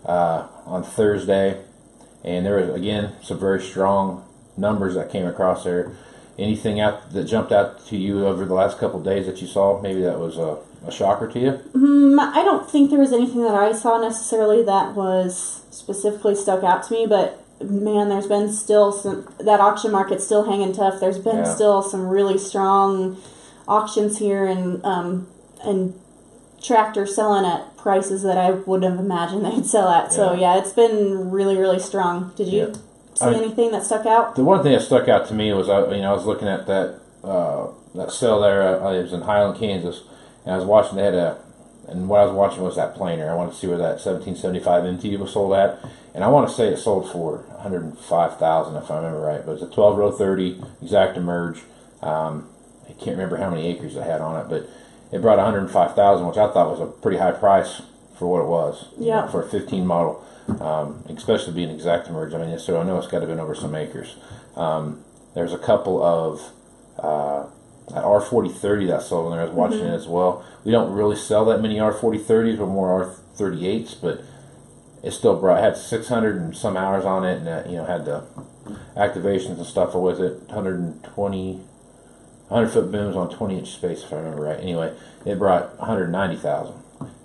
uh, 0.06 0.48
on 0.64 0.82
Thursday, 0.82 1.62
and 2.24 2.46
there 2.46 2.56
was 2.56 2.74
again 2.74 3.12
some 3.22 3.38
very 3.38 3.62
strong 3.62 4.24
numbers 4.56 4.94
that 4.94 5.10
came 5.10 5.26
across 5.26 5.64
there. 5.64 5.92
Anything 6.38 6.80
out 6.80 7.12
that 7.12 7.24
jumped 7.24 7.52
out 7.52 7.84
to 7.86 7.96
you 7.96 8.26
over 8.26 8.44
the 8.44 8.54
last 8.54 8.78
couple 8.78 8.98
of 9.00 9.04
days 9.04 9.26
that 9.26 9.40
you 9.42 9.46
saw? 9.46 9.80
Maybe 9.80 10.00
that 10.02 10.18
was 10.18 10.38
a, 10.38 10.58
a 10.86 10.90
shocker 10.90 11.28
to 11.28 11.38
you. 11.38 11.52
Mm, 11.74 12.18
I 12.18 12.42
don't 12.42 12.68
think 12.70 12.88
there 12.90 12.98
was 12.98 13.12
anything 13.12 13.42
that 13.42 13.54
I 13.54 13.72
saw 13.72 14.00
necessarily 14.00 14.62
that 14.64 14.94
was 14.94 15.62
specifically 15.70 16.34
stuck 16.34 16.64
out 16.64 16.84
to 16.84 16.92
me, 16.94 17.06
but 17.06 17.38
man, 17.62 18.08
there's 18.08 18.26
been 18.26 18.50
still 18.52 18.92
some 18.92 19.28
that 19.40 19.60
auction 19.60 19.92
market's 19.92 20.24
still 20.24 20.44
hanging 20.50 20.72
tough. 20.72 21.00
There's 21.00 21.18
been 21.18 21.38
Yeah. 21.38 21.54
still 21.54 21.82
some 21.82 22.08
really 22.08 22.38
strong 22.38 23.18
auctions 23.68 24.18
here 24.18 24.46
and 24.46 24.82
um, 24.84 25.28
and 25.64 25.94
tractors 26.62 27.14
selling 27.14 27.44
at 27.44 27.76
prices 27.76 28.22
that 28.22 28.38
I 28.38 28.50
wouldn't 28.52 28.90
have 28.90 29.04
imagined 29.04 29.44
they'd 29.44 29.66
sell 29.66 29.88
at. 29.88 30.12
So 30.12 30.32
Yeah. 30.32 30.54
yeah, 30.54 30.58
it's 30.60 30.72
been 30.72 31.30
really 31.30 31.56
really 31.58 31.78
strong. 31.78 32.32
Did 32.36 32.48
you 32.48 32.68
Yeah. 32.68 32.74
See 33.14 33.24
I- 33.24 33.34
anything 33.34 33.70
that 33.72 33.84
stuck 33.84 34.06
out? 34.06 34.34
The 34.36 34.44
one 34.44 34.62
thing 34.62 34.72
that 34.72 34.82
stuck 34.82 35.08
out 35.08 35.26
to 35.28 35.34
me 35.34 35.52
was 35.52 35.68
I, 35.68 35.80
you 35.94 36.02
know, 36.02 36.10
I 36.12 36.14
was 36.16 36.26
looking 36.26 36.48
at 36.48 36.66
that 36.66 36.98
uh, 37.24 37.68
that 37.94 38.10
sale 38.10 38.40
there. 38.40 38.62
Uh, 38.82 38.92
it 38.92 39.02
was 39.02 39.12
in 39.12 39.22
Highland, 39.22 39.58
Kansas, 39.58 40.02
and 40.44 40.54
I 40.54 40.56
was 40.56 40.64
watching. 40.66 40.96
They 40.96 41.04
had 41.04 41.14
a, 41.14 41.38
and 41.88 42.08
what 42.08 42.20
I 42.20 42.24
was 42.24 42.34
watching 42.34 42.62
was 42.62 42.76
that 42.76 42.94
planer. 42.94 43.30
I 43.30 43.34
wanted 43.34 43.52
to 43.52 43.56
see 43.58 43.66
where 43.66 43.78
that 43.78 43.98
1775NT 43.98 45.18
was 45.18 45.32
sold 45.32 45.52
at, 45.54 45.78
and 46.14 46.24
I 46.24 46.28
want 46.28 46.48
to 46.48 46.54
say 46.54 46.68
it 46.68 46.78
sold 46.78 47.10
for 47.12 47.38
105,000 47.58 48.76
if 48.76 48.90
I 48.90 48.96
remember 48.96 49.20
right. 49.20 49.44
But 49.44 49.52
it's 49.52 49.62
a 49.62 49.68
12 49.70 49.98
row 49.98 50.10
30 50.12 50.60
ExactEmerge. 50.84 51.60
Um, 52.02 52.48
I 52.88 52.92
can't 52.94 53.16
remember 53.16 53.36
how 53.36 53.50
many 53.50 53.66
acres 53.68 53.94
it 53.96 54.02
had 54.02 54.20
on 54.20 54.40
it, 54.40 54.48
but 54.48 54.68
it 55.12 55.20
brought 55.22 55.36
105,000, 55.38 56.26
which 56.26 56.36
I 56.38 56.50
thought 56.52 56.70
was 56.70 56.80
a 56.80 56.86
pretty 56.86 57.18
high 57.18 57.32
price 57.32 57.82
for 58.18 58.26
what 58.26 58.40
it 58.40 58.46
was. 58.48 58.86
you 58.98 59.06
Yeah. 59.08 59.20
know, 59.22 59.28
for 59.28 59.42
a 59.42 59.48
15 59.48 59.86
model, 59.86 60.24
um, 60.60 61.04
especially 61.08 61.52
being 61.52 61.76
ExactEmerge. 61.76 62.34
I 62.34 62.44
mean, 62.44 62.58
so 62.58 62.80
I 62.80 62.84
know 62.84 62.98
it's 62.98 63.06
got 63.06 63.20
to 63.20 63.26
have 63.26 63.28
been 63.28 63.40
over 63.40 63.54
some 63.54 63.74
acres. 63.74 64.16
Um, 64.56 65.04
there's 65.34 65.52
a 65.52 65.58
couple 65.58 66.02
of 66.02 66.52
uh, 66.98 67.46
at 67.94 68.04
R4030 68.04 68.88
that 68.88 69.02
sold 69.02 69.26
in 69.26 69.32
there. 69.32 69.40
I 69.40 69.44
was 69.44 69.54
watching 69.54 69.80
it 69.86 69.94
as 69.94 70.06
well. 70.06 70.44
We 70.64 70.72
don't 70.72 70.92
really 70.92 71.16
sell 71.16 71.44
that 71.46 71.60
many 71.60 71.76
R4030s, 71.76 72.58
but 72.58 72.66
more 72.66 73.16
R38s, 73.36 74.00
but 74.00 74.22
it 75.02 75.10
still 75.12 75.38
brought 75.38 75.62
had 75.62 75.76
600 75.76 76.36
and 76.36 76.56
some 76.56 76.76
hours 76.76 77.04
on 77.04 77.24
it, 77.24 77.38
and 77.38 77.48
uh, 77.48 77.62
you 77.66 77.76
know 77.76 77.84
had 77.84 78.04
the 78.04 78.24
activations 78.96 79.56
and 79.56 79.66
stuff 79.66 79.94
with 79.94 80.20
it. 80.20 80.40
120, 80.46 81.52
100 81.54 82.68
foot 82.70 82.92
booms 82.92 83.16
on 83.16 83.30
20 83.30 83.58
inch 83.58 83.72
space, 83.72 84.04
if 84.04 84.12
I 84.12 84.16
remember 84.16 84.44
right. 84.44 84.60
Anyway, 84.60 84.94
it 85.26 85.38
brought 85.38 85.78
190,000, 85.78 86.81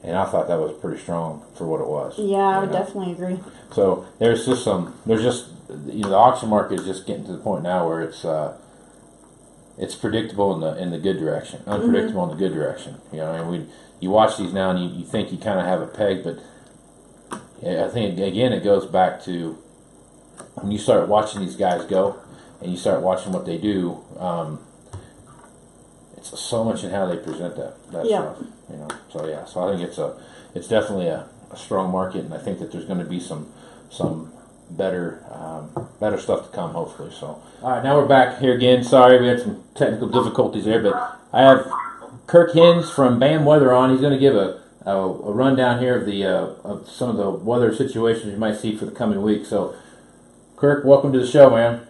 and 0.08 0.16
I 0.18 0.24
thought 0.24 0.48
that 0.48 0.58
was 0.58 0.72
pretty 0.80 1.02
strong 1.02 1.44
for 1.58 1.68
what 1.68 1.82
it 1.82 1.88
was. 1.88 2.18
Yeah, 2.18 2.38
I 2.38 2.60
would 2.60 2.72
know? 2.72 2.80
definitely 2.80 3.12
agree. 3.12 3.40
So 3.74 4.08
there's 4.20 4.46
just 4.46 4.64
some. 4.64 4.98
There's 5.06 5.22
just 5.22 5.50
you 5.86 6.04
know 6.04 6.10
the 6.10 6.16
auction 6.16 6.48
market 6.48 6.80
is 6.80 6.86
just 6.86 7.06
getting 7.06 7.26
to 7.26 7.34
the 7.34 7.40
point 7.40 7.64
now 7.64 7.86
where 7.88 8.02
it's 8.02 8.24
uh, 8.24 8.58
it's 9.78 9.96
predictable 9.96 10.56
in 10.56 10.62
the 10.62 10.82
in 10.82 10.92
the 10.92 10.98
good 10.98 11.20
direction, 11.20 11.62
unpredictable 11.68 12.24
in 12.24 12.30
the 12.30 12.38
good 12.38 12.54
direction. 12.54 13.02
You 13.12 13.18
know, 13.18 13.34
and 13.34 13.52
we 13.52 13.66
you 14.00 14.10
watch 14.10 14.38
these 14.38 14.54
now 14.54 14.70
and 14.70 14.80
you, 14.80 15.00
you 15.00 15.06
think 15.06 15.30
you 15.30 15.38
kind 15.38 15.60
of 15.60 15.66
have 15.66 15.82
a 15.82 15.88
peg, 15.88 16.24
but 16.24 16.40
yeah, 17.62 17.86
I 17.86 17.90
think 17.90 18.18
again 18.18 18.54
it 18.54 18.64
goes 18.64 18.86
back 18.86 19.22
to 19.26 19.58
when 20.56 20.72
you 20.72 20.78
start 20.78 21.10
watching 21.10 21.42
these 21.42 21.58
guys 21.58 21.84
go 21.86 22.18
and 22.62 22.72
you 22.72 22.78
start 22.78 23.02
watching 23.02 23.34
what 23.34 23.46
they 23.46 23.58
do. 23.58 24.00
Um, 24.18 24.60
so 26.36 26.63
much 26.63 26.84
in 26.84 26.91
how 26.91 27.05
they 27.05 27.17
present 27.17 27.55
that 27.55 27.74
that 27.91 28.05
Yeah. 28.05 28.34
stuff. 28.34 28.38
You 28.69 28.77
know, 28.77 28.88
so 29.12 29.27
yeah, 29.27 29.46
so 29.46 29.67
I 29.67 29.72
think 29.75 29.88
it's 29.88 29.98
a 29.98 30.15
it's 30.53 30.67
definitely 30.67 31.07
a, 31.07 31.27
a 31.51 31.57
strong 31.57 31.91
market, 31.91 32.25
and 32.25 32.34
I 32.34 32.38
think 32.39 32.60
that 32.60 32.72
there's 32.72 32.86
going 32.86 33.00
to 33.00 33.05
be 33.05 33.19
some 33.19 33.48
some 33.89 34.31
better 34.69 35.24
um, 35.31 35.88
better 36.00 36.17
stuff 36.17 36.50
to 36.50 36.55
come, 36.55 36.72
hopefully. 36.72 37.12
So, 37.17 37.41
all 37.62 37.72
right, 37.72 37.84
now 37.84 37.98
we're 37.98 38.07
back 38.07 38.39
here 38.39 38.53
again. 38.55 38.84
Sorry, 38.84 39.19
we 39.22 39.27
had 39.27 39.39
some 39.39 39.63
technical 39.75 40.10
difficulties 40.10 40.65
there, 40.65 40.81
but 40.81 41.19
I 41.31 41.41
have 41.41 41.72
Kirk 42.27 42.53
Hinz 42.53 42.89
from 42.89 43.19
BAM 43.19 43.46
Weather 43.46 43.72
on. 43.74 43.91
He's 43.91 44.01
going 44.01 44.13
to 44.13 44.19
give 44.19 44.36
a, 44.36 44.62
a, 44.86 44.91
a 44.98 45.31
rundown 45.31 45.79
here 45.79 45.98
of 45.98 46.05
the 46.05 46.25
uh, 46.25 46.48
of 46.63 46.89
some 46.89 47.10
of 47.10 47.17
the 47.17 47.29
weather 47.29 47.74
situations 47.74 48.34
you 48.34 48.38
might 48.38 48.57
see 48.57 48.75
for 48.75 48.86
the 48.86 48.91
coming 48.91 49.22
week. 49.22 49.46
So, 49.46 49.75
Kirk, 50.57 50.84
welcome 50.84 51.13
to 51.13 51.19
the 51.19 51.27
show, 51.27 51.50
man. 51.50 51.88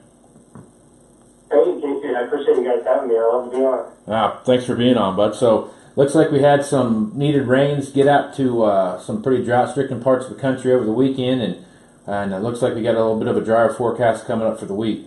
Hey, 1.50 1.64
Casey, 1.66 1.77
I 2.18 2.22
appreciate 2.22 2.58
you 2.58 2.66
guys 2.66 2.84
having 2.84 3.10
me. 3.10 3.16
I 3.16 3.30
love 3.32 3.52
to 3.52 3.58
be 3.58 3.64
on. 3.64 3.92
Ah, 4.08 4.42
thanks 4.44 4.66
for 4.66 4.76
being 4.76 4.98
on, 4.98 5.16
bud. 5.16 5.36
So, 5.36 5.70
looks 5.96 6.16
like 6.16 6.32
we 6.32 6.42
had 6.42 6.66
some 6.66 7.12
needed 7.14 7.48
rains 7.48 7.92
get 7.92 8.08
out 8.08 8.36
to 8.38 8.64
uh, 8.64 9.00
some 9.00 9.22
pretty 9.22 9.46
drought-stricken 9.46 10.02
parts 10.02 10.26
of 10.26 10.34
the 10.34 10.42
country 10.42 10.74
over 10.74 10.84
the 10.84 10.92
weekend, 10.92 11.42
and 11.42 11.66
and 12.08 12.34
it 12.34 12.40
looks 12.40 12.62
like 12.62 12.74
we 12.74 12.82
got 12.82 12.96
a 12.96 13.04
little 13.04 13.20
bit 13.20 13.28
of 13.28 13.38
a 13.38 13.44
drier 13.44 13.70
forecast 13.70 14.26
coming 14.26 14.48
up 14.48 14.58
for 14.60 14.66
the 14.66 14.74
week. 14.74 15.06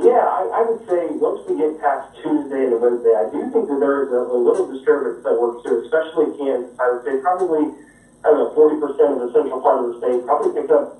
Yeah, 0.00 0.26
I, 0.26 0.60
I 0.60 0.60
would 0.66 0.82
say 0.88 1.06
once 1.16 1.46
we 1.48 1.56
get 1.56 1.80
past 1.80 2.18
Tuesday 2.20 2.66
and 2.66 2.80
Wednesday, 2.82 3.14
I 3.14 3.30
do 3.30 3.48
think 3.48 3.68
that 3.68 3.78
there 3.80 4.04
is 4.04 4.10
a, 4.12 4.20
a 4.26 4.38
little 4.38 4.66
disturbance 4.66 5.22
that 5.24 5.36
works 5.38 5.62
through, 5.62 5.86
especially 5.86 6.36
Kansas. 6.36 6.74
I 6.80 6.90
would 6.92 7.04
say 7.04 7.20
probably, 7.22 7.72
I 8.24 8.34
don't 8.34 8.42
know, 8.42 8.56
40% 8.56 8.80
of 8.82 9.18
the 9.24 9.30
central 9.32 9.60
part 9.60 9.84
of 9.84 9.94
the 9.94 9.96
state 10.02 10.24
probably 10.26 10.52
picked 10.56 10.72
up, 10.72 10.98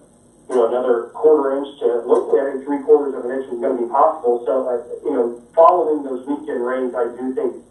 you 0.48 0.54
know, 0.54 0.68
another 0.68 1.10
quarter 1.12 1.58
inch 1.58 1.80
to 1.80 2.06
locally, 2.06 2.38
I 2.38 2.52
think 2.54 2.64
three 2.64 2.79
quarters 2.90 3.14
of 3.14 3.22
an 3.22 3.30
inch 3.38 3.46
is 3.46 3.62
going 3.62 3.78
to 3.78 3.82
be 3.86 3.86
possible. 3.86 4.42
So, 4.42 4.66
uh, 4.66 4.82
you 5.06 5.14
know, 5.14 5.38
following 5.54 6.02
those 6.02 6.26
weekend 6.26 6.58
rains, 6.58 6.90
I 6.90 7.06
do 7.14 7.30
think 7.38 7.62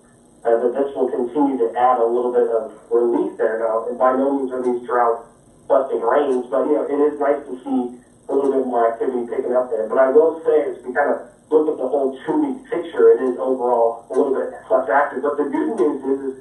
uh, 0.48 0.64
that 0.64 0.72
this 0.72 0.96
will 0.96 1.12
continue 1.12 1.60
to 1.60 1.76
add 1.76 2.00
a 2.00 2.08
little 2.08 2.32
bit 2.32 2.48
of 2.48 2.72
relief 2.88 3.36
there. 3.36 3.60
Now, 3.60 3.92
and 3.92 4.00
by 4.00 4.16
no 4.16 4.40
means 4.40 4.56
are 4.56 4.64
these 4.64 4.80
drought 4.88 5.28
busting 5.68 6.00
rains, 6.00 6.48
but, 6.48 6.64
you 6.72 6.80
know, 6.80 6.88
it 6.88 7.00
is 7.12 7.20
nice 7.20 7.44
to 7.52 7.54
see 7.68 8.00
a 8.00 8.32
little 8.32 8.56
bit 8.56 8.64
more 8.64 8.88
activity 8.88 9.28
picking 9.28 9.52
up 9.52 9.68
there. 9.68 9.92
But 9.92 10.00
I 10.00 10.08
will 10.08 10.40
say, 10.48 10.72
as 10.72 10.80
we 10.88 10.96
kind 10.96 11.12
of 11.12 11.28
look 11.52 11.68
at 11.68 11.76
the 11.76 11.90
whole 11.92 12.16
two-week 12.24 12.72
picture, 12.72 13.12
it 13.12 13.20
is 13.20 13.36
overall 13.44 14.08
a 14.08 14.16
little 14.16 14.32
bit 14.32 14.56
less 14.72 14.88
active. 14.88 15.28
But 15.28 15.36
the 15.36 15.52
good 15.52 15.76
news 15.76 16.00
is, 16.00 16.20
is 16.32 16.36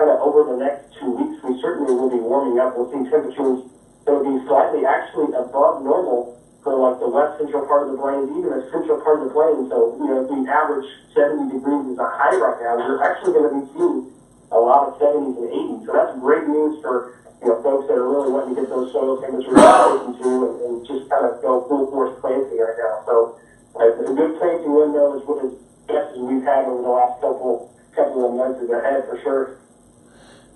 kind 0.00 0.08
of 0.08 0.24
over 0.24 0.48
the 0.48 0.56
next 0.56 0.96
two 0.96 1.12
weeks, 1.12 1.36
we 1.44 1.60
certainly 1.60 1.92
will 1.92 2.08
be 2.08 2.16
warming 2.16 2.56
up. 2.56 2.80
We'll 2.80 2.88
see 2.88 3.04
temperatures 3.12 3.68
that 4.08 4.10
will 4.16 4.24
be 4.24 4.40
slightly 4.48 4.88
actually 4.88 5.36
above 5.36 5.84
normal 5.84 6.41
for 6.62 6.78
like 6.78 7.02
the 7.02 7.10
west 7.10 7.42
central 7.42 7.66
part 7.66 7.90
of 7.90 7.94
the 7.94 7.98
plains, 7.98 8.30
even 8.38 8.50
the 8.54 8.62
central 8.70 9.02
part 9.02 9.18
of 9.18 9.28
the 9.28 9.34
plains. 9.34 9.66
So, 9.68 9.98
you 9.98 10.06
know, 10.06 10.22
if 10.22 10.30
we 10.30 10.46
average 10.46 10.86
70 11.10 11.58
degrees 11.58 11.84
as 11.90 11.98
a 11.98 12.08
high 12.14 12.38
right 12.38 12.58
now, 12.62 12.78
we're 12.78 13.02
actually 13.02 13.34
going 13.34 13.50
to 13.50 13.54
be 13.58 13.64
seeing 13.74 14.14
a 14.54 14.58
lot 14.58 14.88
of 14.88 15.00
70s 15.02 15.36
and 15.42 15.50
80s. 15.50 15.86
So 15.86 15.90
that's 15.92 16.14
great 16.22 16.46
news 16.46 16.78
for 16.80 17.18
you 17.42 17.50
know, 17.50 17.58
folks 17.62 17.90
that 17.90 17.98
are 17.98 18.06
really 18.06 18.30
wanting 18.30 18.54
to 18.54 18.62
get 18.62 18.70
those 18.70 18.94
soil 18.94 19.18
temperatures 19.18 19.50
taken 19.58 20.14
to 20.22 20.30
and, 20.46 20.54
and 20.62 20.74
just 20.86 21.10
kind 21.10 21.26
of 21.26 21.42
go 21.42 21.66
full 21.66 21.90
force 21.90 22.14
planting 22.22 22.54
right 22.54 22.78
now. 22.78 23.02
So 23.10 23.38
uh, 23.74 23.90
a 23.90 24.14
good 24.14 24.38
planting 24.38 24.70
window 24.70 25.18
is 25.18 25.26
what 25.26 25.42
as 25.42 25.52
best 25.90 26.14
as 26.14 26.22
we've 26.22 26.46
had 26.46 26.70
over 26.70 26.82
the 26.82 26.88
last 26.88 27.18
couple 27.18 27.74
couple 27.98 28.24
of 28.24 28.32
months 28.38 28.62
is 28.62 28.70
ahead 28.70 29.04
for 29.04 29.20
sure. 29.20 29.58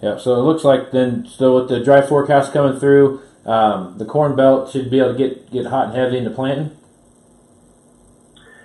Yeah, 0.01 0.17
so 0.19 0.35
it 0.35 0.45
looks 0.45 0.65
like 0.65 0.91
then, 0.91 1.27
so 1.27 1.57
with 1.57 1.69
the 1.69 1.83
dry 1.83 2.01
forecast 2.01 2.53
coming 2.53 2.79
through, 2.79 3.21
um, 3.47 3.97
the 3.97 4.05
corn 4.05 4.35
belt 4.35 4.71
should 4.71 4.91
be 4.91 4.99
able 4.99 5.13
to 5.13 5.19
get, 5.19 5.51
get 5.51 5.67
hot 5.67 5.89
and 5.89 5.97
heavy 5.97 6.19
into 6.19 6.31
planting. 6.31 6.77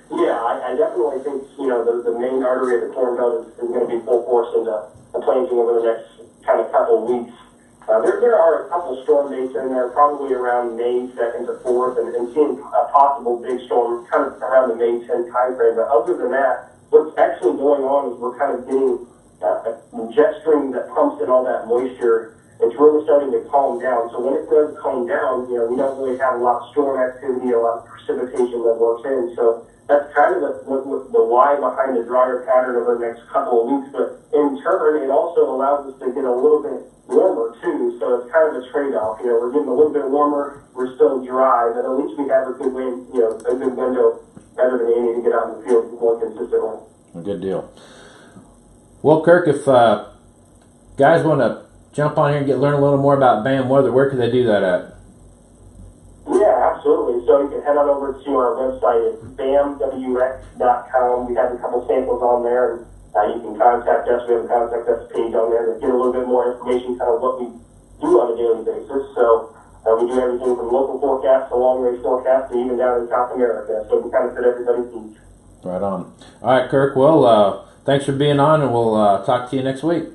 Yeah, 0.09 0.41
I, 0.41 0.73
I 0.73 0.75
definitely 0.75 1.23
think 1.23 1.47
you 1.57 1.67
know 1.67 1.85
the, 1.85 2.11
the 2.11 2.19
main 2.19 2.43
artery 2.43 2.81
of 2.81 2.89
the 2.89 2.93
corn 2.93 3.15
belt 3.15 3.47
is, 3.47 3.63
is 3.63 3.69
going 3.69 3.87
to 3.87 3.97
be 3.97 4.03
full 4.03 4.25
force 4.25 4.49
into 4.57 4.73
the 5.13 5.21
planting 5.21 5.57
over 5.57 5.79
the 5.79 5.85
next 5.85 6.09
kind 6.43 6.59
of 6.59 6.71
couple 6.71 6.99
of 6.99 7.03
weeks. 7.07 7.37
Uh, 7.87 8.01
there, 8.01 8.19
there 8.21 8.37
are 8.37 8.65
a 8.65 8.69
couple 8.69 9.01
storm 9.03 9.31
dates 9.31 9.55
in 9.55 9.69
there, 9.69 9.89
probably 9.89 10.33
around 10.33 10.77
May 10.77 11.07
2nd 11.13 11.45
to 11.45 11.53
4th, 11.65 11.97
and, 11.99 12.13
and 12.15 12.33
seeing 12.33 12.57
a 12.59 12.83
possible 12.91 13.41
big 13.41 13.59
storm 13.65 14.05
kind 14.05 14.25
of 14.25 14.41
around 14.41 14.69
the 14.69 14.75
May 14.75 15.05
10 15.05 15.31
time 15.31 15.55
frame. 15.55 15.75
But 15.75 15.87
other 15.89 16.17
than 16.17 16.31
that, 16.31 16.73
what's 16.89 17.17
actually 17.17 17.57
going 17.57 17.83
on 17.83 18.13
is 18.13 18.19
we're 18.19 18.37
kind 18.37 18.57
of 18.57 18.65
getting 18.65 19.05
uh, 19.41 19.77
a 19.77 20.13
jet 20.13 20.41
stream 20.41 20.71
that 20.71 20.89
pumps 20.93 21.21
in 21.21 21.29
all 21.29 21.43
that 21.45 21.67
moisture. 21.67 22.37
It's 22.61 22.77
really 22.77 23.03
starting 23.05 23.33
to 23.33 23.41
calm 23.49 23.81
down. 23.81 24.09
So 24.13 24.21
when 24.21 24.37
it 24.37 24.45
does 24.45 24.77
calm 24.77 25.09
down, 25.09 25.49
you 25.49 25.57
know, 25.57 25.65
we 25.65 25.75
don't 25.75 25.97
really 25.97 26.17
have 26.21 26.37
a 26.37 26.43
lot 26.43 26.61
of 26.61 26.71
storm 26.71 27.01
activity, 27.01 27.51
a 27.51 27.59
lot 27.59 27.81
of 27.81 27.89
precipitation 27.89 28.61
that 28.61 28.77
works 28.77 29.01
in. 29.03 29.33
So 29.35 29.65
that's 29.89 30.13
kind 30.13 30.37
of 30.37 30.41
the, 30.45 30.51
what, 30.69 31.11
the 31.11 31.23
why 31.25 31.57
behind 31.57 31.97
the 31.97 32.05
drier 32.05 32.45
pattern 32.45 32.77
over 32.77 32.95
the 32.95 33.03
next 33.03 33.25
couple 33.33 33.65
of 33.65 33.65
weeks. 33.65 33.89
But 33.89 34.21
in 34.37 34.61
turn, 34.61 35.01
it 35.01 35.09
also 35.09 35.49
allows 35.49 35.89
us 35.89 35.97
to 35.99 36.13
get 36.13 36.23
a 36.23 36.31
little 36.31 36.61
bit 36.61 36.85
warmer 37.11 37.57
too, 37.61 37.97
so 37.99 38.21
it's 38.21 38.31
kind 38.31 38.55
of 38.55 38.63
a 38.63 38.71
trade-off. 38.71 39.19
You 39.19 39.27
know, 39.27 39.39
we're 39.41 39.51
getting 39.51 39.67
a 39.67 39.73
little 39.73 39.91
bit 39.91 40.07
warmer, 40.07 40.63
we're 40.73 40.95
still 40.95 41.23
dry, 41.25 41.71
but 41.75 41.83
at 41.83 41.91
least 41.97 42.17
we 42.17 42.29
have 42.29 42.47
a 42.47 42.53
good 42.53 42.71
wind, 42.71 43.09
you 43.13 43.19
know, 43.19 43.35
a 43.35 43.55
good 43.55 43.75
window 43.75 44.23
better 44.55 44.79
than 44.79 44.93
any 44.95 45.19
to 45.19 45.21
get 45.21 45.33
out 45.33 45.51
in 45.51 45.59
the 45.59 45.65
field 45.67 45.91
more 45.99 46.19
consistently. 46.19 46.77
A 47.15 47.21
good 47.21 47.41
deal. 47.41 47.67
Well, 49.01 49.23
Kirk, 49.23 49.47
if 49.47 49.67
uh, 49.67 50.07
guys 50.95 51.25
want 51.25 51.41
to 51.41 51.65
jump 51.93 52.17
on 52.17 52.31
here 52.31 52.39
and 52.39 52.47
get 52.47 52.59
learn 52.59 52.73
a 52.73 52.81
little 52.81 52.97
more 52.97 53.15
about 53.15 53.43
BAM 53.43 53.69
weather, 53.69 53.91
where 53.91 54.09
can 54.09 54.19
they 54.19 54.31
do 54.31 54.45
that 54.45 54.63
at? 54.63 54.95
Yeah, 56.27 56.73
absolutely. 56.73 57.25
So 57.25 57.43
you 57.43 57.49
can 57.49 57.61
head 57.63 57.77
on 57.77 57.89
over 57.89 58.13
to 58.13 58.29
our 58.37 58.55
website 58.55 59.13
at 59.13 59.19
bamwx.com. 59.35 61.27
We 61.27 61.35
have 61.35 61.51
a 61.51 61.57
couple 61.57 61.87
samples 61.87 62.21
on 62.21 62.43
there. 62.43 62.77
And, 62.77 62.85
uh, 63.11 63.27
you 63.35 63.41
can 63.41 63.57
contact 63.57 64.07
us. 64.07 64.23
We 64.27 64.35
have 64.35 64.45
a 64.45 64.47
contact 64.47 64.87
us 64.87 65.11
page 65.11 65.33
on 65.35 65.51
there 65.51 65.73
to 65.73 65.79
get 65.79 65.89
a 65.89 65.97
little 65.97 66.13
bit 66.13 66.27
more 66.27 66.53
information, 66.53 66.97
kind 66.97 67.11
of 67.11 67.19
what 67.21 67.41
we 67.41 67.47
do 67.99 68.07
on 68.21 68.31
a 68.31 68.35
daily 68.39 68.63
basis. 68.63 69.03
So 69.15 69.51
uh, 69.83 69.97
we 69.99 70.07
do 70.07 70.15
everything 70.21 70.55
from 70.55 70.71
local 70.71 70.99
forecasts 71.01 71.49
to 71.49 71.55
long 71.57 71.81
range 71.81 72.01
forecasts 72.01 72.51
to 72.51 72.57
even 72.57 72.77
down 72.77 73.01
in 73.01 73.09
South 73.09 73.35
America. 73.35 73.83
So 73.89 73.99
we 73.99 74.11
kind 74.11 74.29
of 74.29 74.35
fit 74.35 74.45
everybody's 74.45 74.93
needs. 74.93 75.19
Right 75.63 75.81
on. 75.81 76.13
All 76.41 76.55
right, 76.55 76.69
Kirk. 76.69 76.95
Well, 76.95 77.25
uh, 77.25 77.65
thanks 77.83 78.05
for 78.05 78.13
being 78.13 78.39
on, 78.39 78.61
and 78.61 78.71
we'll 78.71 78.95
uh, 78.95 79.25
talk 79.25 79.49
to 79.49 79.57
you 79.57 79.63
next 79.63 79.83
week. 79.83 80.05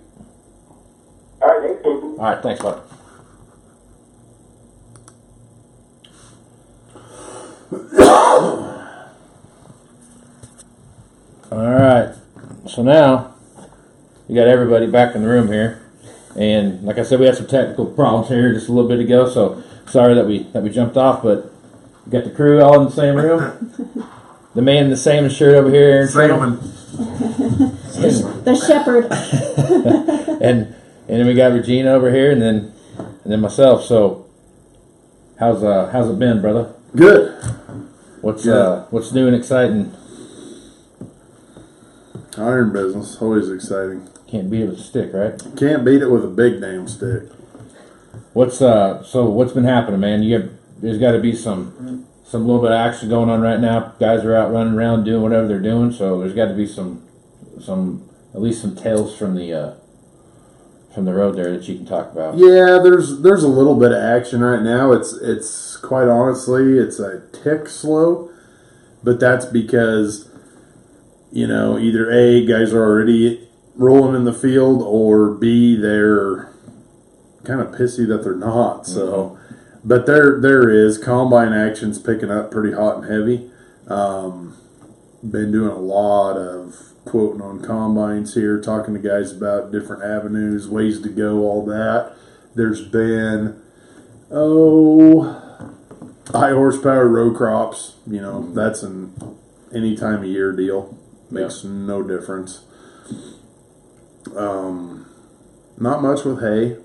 All 1.42 1.48
right, 1.48 1.62
thanks, 1.62 1.82
Casey. 1.82 2.06
All 2.06 2.16
right, 2.16 2.42
thanks, 2.42 2.62
bud. 2.62 2.82
All 11.52 11.70
right. 11.72 12.14
So 12.68 12.82
now 12.82 13.34
we 14.28 14.34
got 14.34 14.48
everybody 14.48 14.86
back 14.86 15.14
in 15.14 15.22
the 15.22 15.28
room 15.28 15.48
here, 15.48 15.82
and 16.36 16.82
like 16.82 16.98
I 16.98 17.02
said, 17.02 17.20
we 17.20 17.26
had 17.26 17.36
some 17.36 17.46
technical 17.46 17.86
problems 17.86 18.28
here 18.28 18.52
just 18.52 18.68
a 18.68 18.72
little 18.72 18.88
bit 18.88 19.00
ago. 19.00 19.28
So 19.28 19.62
sorry 19.86 20.14
that 20.14 20.26
we 20.26 20.44
that 20.52 20.62
we 20.62 20.70
jumped 20.70 20.96
off, 20.96 21.22
but 21.22 21.52
we 22.04 22.12
got 22.12 22.24
the 22.24 22.30
crew 22.30 22.60
all 22.62 22.80
in 22.80 22.86
the 22.86 22.92
same 22.92 23.16
room. 23.16 23.72
The 24.56 24.62
man 24.62 24.84
in 24.84 24.90
the 24.90 24.96
salmon 24.96 25.30
shirt 25.30 25.54
over 25.54 25.68
here, 25.68 25.86
Aaron 25.90 26.08
Salmon. 26.08 26.58
The 27.96 28.54
shepherd. 28.56 29.06
and 30.42 30.74
and 31.08 31.20
then 31.20 31.26
we 31.26 31.34
got 31.34 31.52
Regina 31.52 31.90
over 31.92 32.10
here, 32.10 32.30
and 32.30 32.40
then 32.42 32.72
and 32.98 33.32
then 33.32 33.40
myself. 33.40 33.84
So 33.84 34.26
how's 35.38 35.62
uh 35.62 35.90
how's 35.92 36.10
it 36.10 36.18
been, 36.18 36.40
brother? 36.40 36.74
Good. 36.94 37.42
What's 38.20 38.44
Good. 38.44 38.56
uh 38.56 38.84
what's 38.90 39.12
new 39.12 39.26
and 39.26 39.36
exciting? 39.36 39.94
Iron 42.38 42.72
business, 42.72 43.16
always 43.20 43.50
exciting. 43.50 44.08
Can't 44.28 44.50
beat 44.50 44.62
it 44.62 44.68
with 44.68 44.80
a 44.80 44.82
stick, 44.82 45.12
right? 45.14 45.40
Can't 45.56 45.84
beat 45.84 46.02
it 46.02 46.10
with 46.10 46.24
a 46.24 46.28
big 46.28 46.60
damn 46.60 46.86
stick. 46.88 47.30
What's 48.32 48.60
uh 48.60 49.02
so 49.04 49.24
what's 49.30 49.52
been 49.52 49.64
happening, 49.64 50.00
man? 50.00 50.22
You 50.22 50.40
have, 50.40 50.50
there's 50.78 50.98
got 50.98 51.12
to 51.12 51.20
be 51.20 51.34
some 51.34 52.06
some 52.24 52.46
little 52.46 52.60
bit 52.60 52.72
of 52.72 52.78
action 52.78 53.08
going 53.08 53.30
on 53.30 53.40
right 53.40 53.60
now. 53.60 53.94
Guys 54.00 54.24
are 54.24 54.34
out 54.34 54.52
running 54.52 54.74
around 54.74 55.04
doing 55.04 55.22
whatever 55.22 55.46
they're 55.46 55.60
doing, 55.60 55.92
so 55.92 56.20
there's 56.20 56.34
got 56.34 56.48
to 56.48 56.54
be 56.54 56.66
some 56.66 57.06
some 57.60 58.08
at 58.34 58.42
least 58.42 58.60
some 58.60 58.76
tales 58.76 59.16
from 59.16 59.34
the 59.34 59.52
uh 59.54 59.74
from 60.96 61.04
the 61.04 61.12
road 61.12 61.36
there 61.36 61.52
that 61.52 61.68
you 61.68 61.76
can 61.76 61.84
talk 61.84 62.10
about. 62.10 62.38
Yeah, 62.38 62.78
there's 62.82 63.20
there's 63.20 63.42
a 63.42 63.48
little 63.48 63.74
bit 63.74 63.92
of 63.92 64.02
action 64.02 64.40
right 64.40 64.62
now. 64.62 64.92
It's 64.92 65.12
it's 65.12 65.76
quite 65.76 66.08
honestly, 66.08 66.78
it's 66.78 66.98
a 66.98 67.20
tick 67.34 67.68
slow, 67.68 68.30
but 69.04 69.20
that's 69.20 69.44
because 69.44 70.30
you 71.30 71.46
know 71.46 71.78
either 71.78 72.10
a 72.10 72.46
guys 72.46 72.72
are 72.72 72.82
already 72.82 73.46
rolling 73.74 74.16
in 74.16 74.24
the 74.24 74.32
field, 74.32 74.80
or 74.82 75.34
b 75.34 75.76
they're 75.76 76.50
kind 77.44 77.60
of 77.60 77.74
pissy 77.74 78.08
that 78.08 78.24
they're 78.24 78.34
not. 78.34 78.86
So, 78.86 79.38
but 79.84 80.06
there 80.06 80.40
there 80.40 80.70
is 80.70 80.96
combine 80.96 81.52
actions 81.52 81.98
picking 81.98 82.30
up 82.30 82.50
pretty 82.50 82.74
hot 82.74 83.02
and 83.02 83.12
heavy. 83.12 83.50
Um, 83.86 84.56
been 85.22 85.52
doing 85.52 85.72
a 85.72 85.78
lot 85.78 86.38
of 86.38 86.94
quoting 87.06 87.40
on 87.40 87.62
combines 87.62 88.34
here, 88.34 88.60
talking 88.60 88.92
to 88.94 89.00
guys 89.00 89.32
about 89.32 89.72
different 89.72 90.02
avenues, 90.04 90.68
ways 90.68 91.00
to 91.02 91.08
go, 91.08 91.38
all 91.38 91.64
that. 91.66 92.12
There's 92.54 92.82
been 92.82 93.60
oh 94.30 95.22
high 96.32 96.50
horsepower 96.50 97.08
row 97.08 97.32
crops. 97.34 97.94
You 98.06 98.20
know 98.20 98.52
that's 98.52 98.82
an 98.82 99.14
any 99.74 99.96
time 99.96 100.20
of 100.20 100.24
year 100.26 100.52
deal. 100.52 100.98
Makes 101.30 101.64
no 101.64 102.02
difference. 102.02 102.64
Um, 104.36 105.06
not 105.78 106.02
much 106.02 106.24
with 106.24 106.40
hay. 106.40 106.76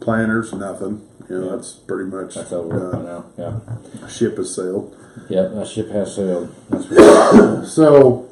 Planters, 0.00 0.52
nothing. 0.52 1.06
You 1.28 1.38
know 1.40 1.44
Yeah. 1.50 1.56
that's 1.56 1.72
pretty 1.72 2.08
much 2.10 2.34
That's 2.36 2.50
by 2.50 2.56
done. 2.56 3.04
now. 3.04 3.24
Yeah, 3.36 4.06
Ship 4.08 4.36
has 4.36 4.54
sailed. 4.54 4.96
yeah. 5.28 5.42
That 5.48 5.66
ship 5.66 5.90
has 5.90 6.14
sailed. 6.14 6.54
That's 6.70 6.86
for 6.86 6.94
sure. 6.94 7.64
So 7.66 8.27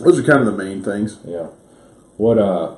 those 0.00 0.18
are 0.18 0.22
kind 0.22 0.40
of 0.40 0.46
the 0.46 0.52
main 0.64 0.82
things. 0.82 1.18
Yeah. 1.24 1.46
what 2.16 2.38
uh, 2.38 2.76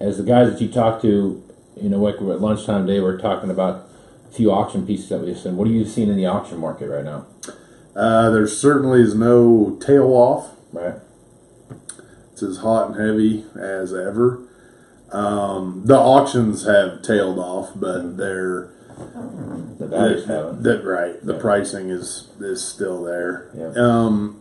as 0.00 0.16
the 0.18 0.22
guys 0.24 0.50
that 0.52 0.60
you 0.60 0.68
talked 0.68 1.02
to, 1.02 1.42
you 1.80 1.88
know, 1.88 1.98
like 1.98 2.16
at 2.16 2.22
lunchtime 2.40 2.86
today, 2.86 3.00
we 3.00 3.06
are 3.06 3.18
talking 3.18 3.50
about 3.50 3.86
a 4.28 4.32
few 4.32 4.50
auction 4.50 4.86
pieces 4.86 5.08
that 5.10 5.18
we've 5.20 5.38
seen. 5.38 5.56
What 5.56 5.68
are 5.68 5.72
you 5.72 5.84
seeing 5.84 6.08
in 6.08 6.16
the 6.16 6.26
auction 6.26 6.58
market 6.58 6.88
right 6.88 7.04
now? 7.04 7.26
Uh, 7.94 8.30
there 8.30 8.46
certainly 8.46 9.00
is 9.02 9.14
no 9.14 9.76
tail 9.80 10.06
off. 10.08 10.50
Right. 10.72 10.94
It's 12.32 12.42
as 12.42 12.58
hot 12.58 12.90
and 12.90 13.00
heavy 13.00 13.44
as 13.60 13.92
ever. 13.92 14.40
Um, 15.12 15.82
the 15.84 15.98
auctions 15.98 16.64
have 16.66 17.02
tailed 17.02 17.38
off, 17.38 17.70
but 17.74 18.16
they're 18.16 18.70
The 19.78 19.86
values 19.86 20.26
haven't. 20.26 20.62
that 20.62 20.84
right. 20.84 21.24
The 21.24 21.34
Yeah. 21.34 21.40
pricing 21.40 21.90
is 21.90 22.28
is 22.40 22.62
still 22.62 23.02
there. 23.02 23.50
Yeah. 23.54 23.72
Um, 23.76 24.40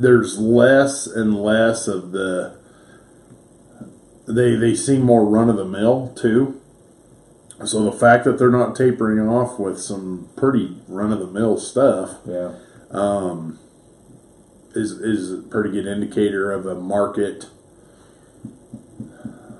there's 0.00 0.38
less 0.38 1.06
and 1.06 1.36
less 1.40 1.86
of 1.86 2.12
the. 2.12 2.58
They 4.26 4.54
they 4.56 4.74
seem 4.74 5.02
more 5.02 5.24
run 5.26 5.48
of 5.50 5.56
the 5.56 5.64
mill 5.64 6.12
too. 6.16 6.60
So 7.64 7.84
the 7.84 7.92
fact 7.92 8.24
that 8.24 8.38
they're 8.38 8.50
not 8.50 8.74
tapering 8.74 9.20
off 9.20 9.58
with 9.58 9.78
some 9.78 10.30
pretty 10.36 10.78
run 10.88 11.12
of 11.12 11.18
the 11.18 11.26
mill 11.26 11.58
stuff 11.58 12.16
Yeah. 12.26 12.52
um, 12.90 13.58
is 14.74 14.92
is 14.92 15.30
a 15.32 15.42
pretty 15.42 15.70
good 15.70 15.86
indicator 15.86 16.50
of 16.52 16.64
a 16.64 16.74
market. 16.74 17.46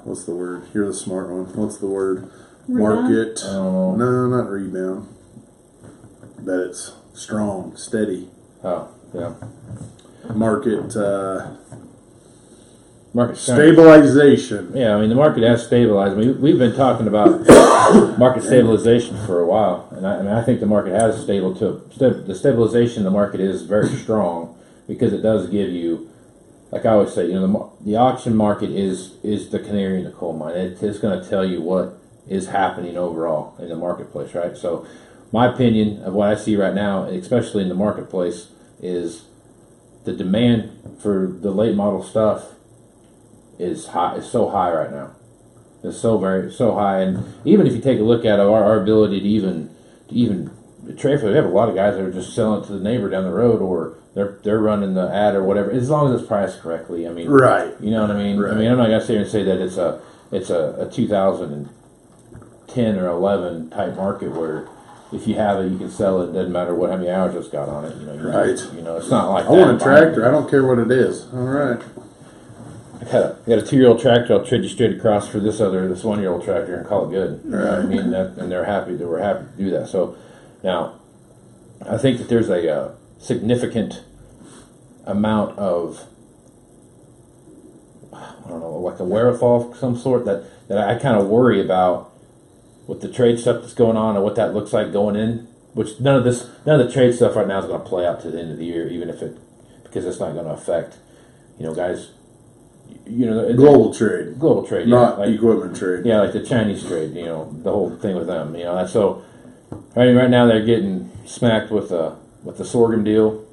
What's 0.05 0.25
the 0.25 0.35
word? 0.35 0.69
You're 0.73 0.87
the 0.87 0.95
smart 0.95 1.29
one. 1.29 1.55
What's 1.55 1.77
the 1.77 1.87
word? 1.87 2.31
Rebound? 2.67 3.03
Market. 3.11 3.41
Oh. 3.45 3.95
No, 3.97 4.27
not 4.29 4.49
rebound. 4.49 5.09
That 6.39 6.67
it's 6.69 6.93
strong, 7.13 7.77
steady. 7.77 8.31
Oh. 8.65 8.89
Yeah. 9.13 9.35
Market 10.35 10.97
uh, 10.97 11.57
Market 13.13 13.39
stabilization. 13.39 14.71
Yeah, 14.73 14.95
I 14.95 15.01
mean 15.01 15.09
the 15.09 15.17
market 15.17 15.43
has 15.43 15.67
stabilized. 15.67 16.15
I 16.15 16.17
mean, 16.17 16.41
we've 16.41 16.59
been 16.59 16.77
talking 16.77 17.09
about 17.09 17.41
market 18.19 18.45
stabilization 18.45 19.17
for 19.27 19.41
a 19.41 19.47
while, 19.47 19.89
and 19.91 20.07
I, 20.07 20.19
I 20.19 20.23
mean 20.23 20.33
I 20.33 20.45
think 20.45 20.61
the 20.61 20.67
market 20.67 20.93
has 20.93 21.21
stable 21.21 21.53
to 21.57 21.83
the 21.99 22.35
stabilization. 22.37 23.05
of 23.05 23.13
The 23.13 23.19
market 23.19 23.41
is 23.41 23.63
very 23.63 23.89
strong 24.03 24.57
because 24.87 25.13
it 25.13 25.23
does 25.23 25.49
give 25.49 25.71
you, 25.71 26.09
like 26.71 26.87
I 26.87 26.91
always 26.91 27.13
say, 27.13 27.27
you 27.27 27.35
know, 27.35 27.75
the, 27.81 27.85
the 27.91 27.97
auction 27.97 28.37
market 28.37 28.71
is 28.71 29.15
is 29.25 29.51
the 29.51 29.59
canary 29.59 29.99
in 29.99 30.05
the 30.05 30.13
coal 30.13 30.33
mine. 30.33 30.57
It, 30.57 30.81
it's 30.81 31.01
going 31.01 31.21
to 31.21 31.29
tell 31.29 31.45
you 31.45 31.61
what 31.61 31.99
is 32.29 32.47
happening 32.47 32.97
overall 32.97 33.57
in 33.59 33.71
the 33.71 33.77
marketplace, 33.77 34.37
right? 34.37 34.57
So, 34.57 34.87
my 35.33 35.53
opinion 35.53 36.01
of 36.05 36.15
what 36.15 36.29
I 36.29 36.37
see 36.37 36.55
right 36.55 36.75
now, 36.75 37.05
especially 37.07 37.65
in 37.65 37.69
the 37.69 37.75
marketplace, 37.75 38.51
is 38.81 39.25
the 40.05 40.13
demand 40.13 40.99
for 41.01 41.37
the 41.41 41.51
late 41.51 41.75
model 41.75 42.03
stuff 42.03 42.55
is 43.59 43.89
high 43.89 44.17
is 44.17 44.31
so 44.31 44.49
high 44.49 44.73
right 44.73 44.91
now. 44.91 45.13
It's 45.83 45.99
so 45.99 46.19
very 46.19 46.53
so 46.53 46.75
high, 46.75 47.01
and 47.01 47.35
even 47.45 47.67
if 47.67 47.75
you 47.75 47.81
take 47.81 47.99
a 47.99 48.03
look 48.03 48.25
at 48.25 48.41
our, 48.41 48.65
our 48.65 48.83
ability 48.83 49.21
to 49.21 49.27
even 49.27 49.75
to 50.09 50.15
even 50.15 50.51
trade 50.99 51.21
for, 51.21 51.29
we 51.29 51.35
have 51.35 51.45
a 51.45 51.49
lot 51.49 51.69
of 51.69 51.75
guys 51.75 51.97
that 51.97 52.05
are 52.05 52.13
just 52.13 52.35
selling 52.35 52.63
it 52.63 52.67
to 52.67 52.73
the 52.73 52.81
neighbor 52.81 53.09
down 53.09 53.25
the 53.25 53.33
road, 53.33 53.63
or 53.63 53.97
they're 54.15 54.39
they're 54.43 54.61
running 54.61 54.95
the 54.95 55.09
ad 55.15 55.35
or 55.35 55.45
whatever. 55.45 55.71
As 55.71 55.89
long 55.89 56.13
as 56.13 56.21
it's 56.21 56.29
priced 56.29 56.61
correctly, 56.61 57.07
I 57.09 57.13
mean, 57.13 57.29
Right. 57.29 57.73
You 57.81 57.91
know 57.91 58.03
what 58.03 58.11
I 58.11 58.19
mean? 58.19 58.39
Right. 58.39 58.53
I 58.53 58.57
mean, 58.57 58.71
I'm 58.71 58.79
not 58.79 58.87
gonna 58.89 59.01
sit 59.01 59.15
here 59.15 59.23
and 59.23 59.31
say 59.31 59.43
that 59.45 59.61
it's 59.61 59.77
a 59.77 60.01
it's 60.33 60.51
a, 60.51 60.87
a 60.87 60.91
2010 60.91 62.99
or 62.99 63.09
11 63.09 63.71
type 63.71 63.97
market 63.97 64.31
where 64.33 64.69
if 65.13 65.27
you 65.27 65.35
have 65.35 65.61
it, 65.61 65.71
you 65.71 65.79
can 65.79 65.91
sell 65.91 66.23
it. 66.23 66.33
Doesn't 66.33 66.53
matter 66.53 66.75
what 66.75 66.91
how 66.91 66.97
many 66.97 67.11
hours 67.11 67.35
it's 67.35 67.49
got 67.49 67.69
on 67.69 67.85
it. 67.85 67.97
You 67.97 68.07
know, 68.07 68.15
you, 68.15 68.29
Right. 68.29 68.75
You 68.75 68.83
know, 68.83 68.97
it's 68.97 69.11
not 69.11 69.31
like 69.31 69.47
I 69.47 69.51
want 69.51 69.81
a 69.81 69.85
tractor. 69.85 70.27
I 70.27 70.31
don't 70.31 70.49
care 70.49 70.65
what 70.65 70.79
it 70.79 70.91
is. 70.91 71.27
All 71.33 71.41
right. 71.41 71.83
I 73.01 73.05
got 73.05 73.15
a, 73.15 73.37
I 73.47 73.49
got 73.49 73.59
a 73.59 73.67
two 73.67 73.77
year 73.77 73.89
old 73.89 74.01
tractor. 74.01 74.35
I'll 74.35 74.45
trade 74.45 74.63
you 74.63 74.69
straight 74.69 74.97
across 74.97 75.27
for 75.29 75.41
this 75.41 75.61
other 75.61 75.89
this 75.89 76.05
one 76.05 76.21
year 76.21 76.31
old 76.31 76.45
tractor 76.45 76.77
and 76.77 76.87
call 76.87 77.09
it 77.09 77.11
good. 77.11 77.41
You 77.45 77.51
know 77.51 77.59
what 77.59 77.79
I 77.81 77.83
mean? 77.83 78.11
That, 78.11 78.37
and 78.37 78.53
they're 78.53 78.67
happy. 78.67 78.95
They 78.95 79.05
were 79.05 79.21
happy 79.21 79.47
to 79.47 79.57
do 79.57 79.71
that. 79.71 79.89
So 79.89 80.17
now, 80.63 81.01
I 81.89 81.97
think 81.99 82.19
that 82.19 82.29
there's 82.29 82.49
a 82.49 82.71
uh, 82.73 82.95
significant 83.19 84.03
amount 85.07 85.59
of 85.59 86.07
I 88.13 88.49
don't 88.49 88.61
know, 88.61 88.73
like 88.79 89.01
a 89.01 89.05
wherewithal 89.05 89.73
of 89.73 89.79
some 89.79 89.97
sort 89.97 90.25
that 90.27 90.45
that 90.69 90.79
I 90.79 90.99
kind 90.99 91.17
of 91.21 91.27
worry 91.27 91.61
about 91.61 92.13
with 92.91 93.01
the 93.03 93.09
trade 93.09 93.39
stuff 93.39 93.63
that's 93.63 93.73
going 93.73 93.97
on 93.97 94.17
and 94.17 94.25
what 94.25 94.35
that 94.35 94.53
looks 94.53 94.73
like 94.73 94.93
going 94.93 95.15
in. 95.15 95.47
Which 95.75 96.01
none 96.01 96.17
of 96.17 96.25
this, 96.25 96.51
none 96.67 96.81
of 96.81 96.87
the 96.89 96.93
trade 96.93 97.15
stuff 97.15 97.37
right 97.37 97.47
now 97.47 97.61
is 97.61 97.67
going 97.67 97.81
to 97.81 97.89
play 97.89 98.05
out 98.05 98.21
to 98.23 98.31
the 98.33 98.41
end 98.41 98.51
of 98.51 98.59
the 98.59 98.65
year, 98.65 98.89
even 98.89 99.09
if 99.09 99.23
it 99.23 99.39
because 99.85 100.05
it's 100.05 100.19
not 100.19 100.33
going 100.33 100.47
to 100.47 100.51
affect, 100.51 100.97
you 101.59 101.65
know, 101.67 101.73
guys. 101.75 102.11
You 103.07 103.27
know, 103.27 103.47
the- 103.47 103.55
Global 103.55 103.95
trade, 103.95 104.41
global 104.41 104.67
trade, 104.67 104.89
yeah, 104.89 104.95
not 104.97 105.19
like, 105.21 105.29
equipment 105.29 105.77
trade. 105.77 106.05
yeah, 106.05 106.21
like 106.23 106.33
the 106.33 106.45
Chinese 106.45 106.85
trade, 106.85 107.15
you 107.15 107.25
know, 107.25 107.49
the 107.63 107.71
whole 107.71 107.97
thing 107.97 108.17
with 108.17 108.27
them, 108.27 108.57
you 108.57 108.65
know. 108.65 108.75
That's 108.75 108.93
so. 108.93 109.23
I 109.95 110.07
mean, 110.07 110.17
right 110.17 110.29
now 110.31 110.47
they're 110.47 110.65
getting 110.67 111.09
smacked 111.25 111.71
with 111.71 111.91
the 111.91 112.17
with 112.43 112.59
the 112.59 112.65
sorghum 112.65 113.05
deal, 113.05 113.47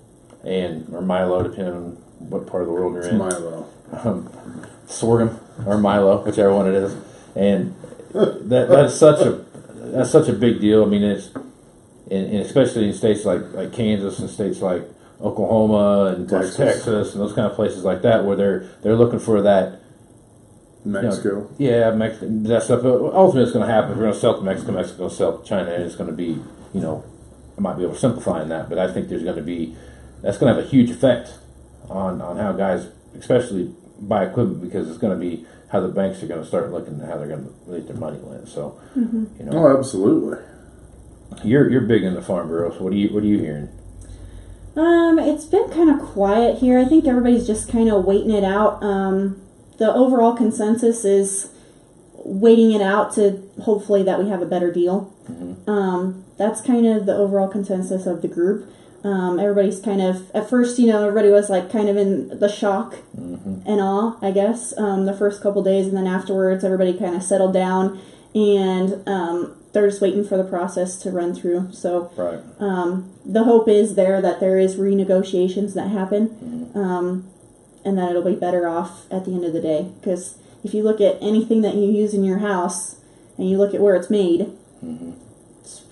and 0.44 0.90
or 0.92 1.02
Milo, 1.04 1.44
depending 1.44 1.76
on 1.76 1.92
what 2.18 2.48
part 2.48 2.64
of 2.64 2.68
the 2.68 2.74
world 2.74 2.94
you're 2.94 3.04
It's 3.04 3.12
in. 3.12 3.20
Milo. 3.20 3.68
Um, 3.92 4.66
sorghum 4.88 5.40
or 5.68 5.78
Milo, 5.78 6.24
whichever 6.26 6.52
one 6.56 6.68
it 6.68 6.74
is, 6.74 6.96
and 7.36 7.76
that 8.18 8.68
that's 8.70 8.96
such 8.96 9.20
a 9.26 9.46
that's 9.92 10.12
such 10.12 10.28
a 10.28 10.34
big 10.34 10.60
deal. 10.60 10.84
I 10.84 10.88
mean, 10.88 11.04
it's 11.04 11.28
and, 11.36 12.26
and 12.26 12.40
especially 12.40 12.88
in 12.88 12.94
states 12.94 13.26
like 13.26 13.42
like 13.54 13.74
Kansas 13.74 14.20
and 14.20 14.30
states 14.30 14.62
like 14.62 14.84
Oklahoma 15.22 16.14
and 16.16 16.30
Texas. 16.30 16.58
Texas. 16.58 17.14
And 17.14 17.22
those 17.22 17.34
kind 17.34 17.48
of 17.50 17.56
places 17.56 17.84
like 17.84 18.02
that, 18.04 18.26
where 18.26 18.36
they're 18.36 18.70
they're 18.82 18.96
looking 18.96 19.20
for 19.20 19.42
that 19.42 19.82
Mexico. 20.86 21.50
yeah, 21.58 21.92
Mex- 21.92 22.20
that 22.22 22.64
stuff. 22.64 22.84
Ultimately, 22.84 23.44
it's 23.44 23.52
going 23.52 23.68
to 23.68 23.72
happen. 23.72 23.92
If 23.92 23.98
we're 23.98 24.04
going 24.04 24.14
to 24.14 24.20
sell 24.20 24.38
to 24.38 24.44
Mexico, 24.44 24.72
Mexico 24.72 25.04
will 25.04 25.10
sell 25.10 25.38
to 25.40 25.48
China, 25.48 25.72
and 25.72 25.84
it's 25.84 25.96
going 25.96 26.10
to 26.10 26.16
be, 26.16 26.40
you 26.74 26.82
know, 26.82 27.04
I 27.58 27.62
might 27.62 27.78
be 27.78 27.84
oversimplifying 27.84 28.50
that, 28.50 28.70
but 28.70 28.78
I 28.78 28.92
think 28.92 29.10
there's 29.10 29.24
going 29.24 29.36
to 29.36 29.42
be, 29.42 29.76
that's 30.22 30.38
going 30.38 30.54
to 30.54 30.60
have 30.60 30.66
a 30.66 30.70
huge 30.70 30.90
effect 30.90 31.34
on, 31.90 32.22
on 32.22 32.38
how 32.38 32.54
guys, 32.54 32.88
especially 33.18 33.74
buy 34.00 34.26
equipment, 34.26 34.62
because 34.62 34.90
it's 34.90 34.98
going 34.98 35.18
to 35.18 35.20
be 35.20 35.46
how 35.70 35.82
the 35.82 35.88
banks 35.90 36.24
are 36.24 36.28
going 36.28 36.42
to 36.42 36.48
start 36.48 36.72
looking 36.72 37.02
at 37.02 37.10
how 37.10 37.18
they're 37.18 37.28
going 37.28 37.46
to 37.46 37.54
let 37.68 37.88
their 37.88 37.96
money 37.98 38.20
lend. 38.24 38.48
So, 38.48 38.80
you 38.96 39.30
know, 39.40 39.52
Oh, 39.68 39.78
absolutely. 39.78 40.38
you're 41.44 41.70
you're 41.70 41.82
big 41.82 42.04
in 42.04 42.14
the 42.14 42.22
farm 42.22 42.48
bureau. 42.48 42.72
So 42.72 42.84
what 42.84 42.94
are 42.94 42.96
you 42.96 43.10
what 43.10 43.24
are 43.24 43.28
you 43.28 43.40
hearing? 43.40 43.70
Um, 44.76 45.18
it's 45.20 45.46
been 45.46 45.70
kind 45.72 45.90
of 45.90 46.00
quiet 46.06 46.60
here. 46.60 46.78
I 46.78 46.86
think 46.86 47.06
everybody's 47.08 47.48
just 47.48 47.68
kind 47.70 47.90
of 47.90 48.06
waiting 48.06 48.32
it 48.32 48.44
out. 48.44 48.82
Um, 48.84 49.42
the 49.80 49.92
overall 49.92 50.36
consensus 50.36 51.04
is 51.04 51.50
waiting 52.14 52.72
it 52.72 52.82
out 52.82 53.14
to 53.16 53.42
hopefully 53.64 54.04
that 54.04 54.20
we 54.20 54.30
have 54.30 54.42
a 54.42 54.46
better 54.46 54.72
deal. 54.72 55.14
Um, 55.68 56.24
that's 56.38 56.62
kind 56.62 56.86
of 56.86 57.06
the 57.08 57.16
overall 57.16 57.48
consensus 57.48 58.06
of 58.06 58.22
the 58.22 58.28
group. 58.28 58.70
Um, 59.04 59.40
everybody's 59.40 59.80
kind 59.80 60.02
of 60.02 60.30
at 60.32 60.50
first, 60.50 60.80
you 60.80 60.88
know, 60.88 61.02
everybody 61.02 61.30
was 61.30 61.50
like 61.50 61.72
kind 61.72 61.88
of 61.88 61.96
in 61.98 62.40
the 62.40 62.50
shock 62.50 62.96
and 63.16 63.80
awe, 63.80 64.18
I 64.22 64.32
guess, 64.32 64.78
um, 64.78 65.06
the 65.06 65.14
first 65.14 65.42
couple 65.42 65.64
days, 65.64 65.88
and 65.88 65.96
then 65.96 66.08
afterwards, 66.08 66.64
everybody 66.64 66.98
kind 66.98 67.16
of 67.16 67.24
settled 67.24 67.54
down, 67.54 68.00
and 68.36 69.08
um, 69.08 69.56
they're 69.72 69.88
just 69.88 70.02
waiting 70.02 70.26
for 70.26 70.36
the 70.36 70.44
process 70.44 70.98
to 71.04 71.12
run 71.12 71.34
through. 71.36 71.70
So 71.72 72.12
Right. 72.18 72.40
um, 72.60 73.12
the 73.26 73.44
hope 73.44 73.70
is 73.70 73.96
there 73.96 74.22
that 74.22 74.40
there 74.40 74.58
is 74.58 74.76
renegotiations 74.78 75.74
that 75.76 75.90
happen, 75.90 76.72
um, 76.74 77.26
and 77.86 77.98
that 77.98 78.10
it'll 78.10 78.24
be 78.24 78.36
better 78.36 78.68
off 78.68 79.06
at 79.12 79.26
the 79.26 79.32
end 79.32 79.46
of 79.46 79.54
the 79.54 79.62
day. 79.62 79.88
Because 80.02 80.38
if 80.64 80.74
you 80.74 80.84
look 80.84 81.00
at 81.00 81.18
anything 81.22 81.62
that 81.62 81.76
you 81.76 81.88
use 81.90 82.14
in 82.14 82.24
your 82.24 82.40
house 82.40 82.96
and 83.38 83.50
you 83.50 83.58
look 83.58 83.74
at 83.76 83.80
where 83.80 83.96
it's 83.96 84.10
made, 84.10 84.52
it's 84.82 85.27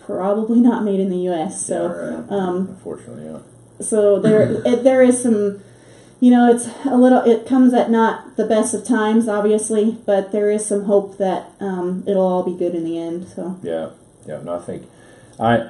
probably 0.06 0.60
not 0.60 0.84
made 0.84 1.00
in 1.00 1.10
the 1.10 1.18
U.S. 1.30 1.66
So, 1.66 1.88
right. 1.88 2.32
um, 2.32 2.70
Unfortunately, 2.70 3.26
yeah. 3.26 3.40
so 3.86 4.20
there 4.20 4.62
it, 4.66 4.84
there 4.84 5.02
is 5.02 5.22
some. 5.22 5.62
You 6.22 6.32
know, 6.32 6.50
it's 6.50 6.68
a 6.86 6.96
little. 6.96 7.22
It 7.24 7.46
comes 7.46 7.74
at 7.74 7.92
not 7.92 8.38
the 8.38 8.46
best 8.46 8.74
of 8.74 8.86
times, 8.86 9.28
obviously, 9.28 9.98
but 10.06 10.32
there 10.32 10.50
is 10.50 10.66
some 10.66 10.86
hope 10.86 11.18
that 11.18 11.52
um, 11.60 12.04
it'll 12.08 12.26
all 12.26 12.44
be 12.44 12.58
good 12.58 12.74
in 12.74 12.86
the 12.86 12.98
end. 12.98 13.28
So, 13.28 13.60
Yeah, 13.62 13.90
yeah. 14.26 14.42
No, 14.42 14.56
I 14.56 14.62
think 14.62 14.88
I. 15.40 15.70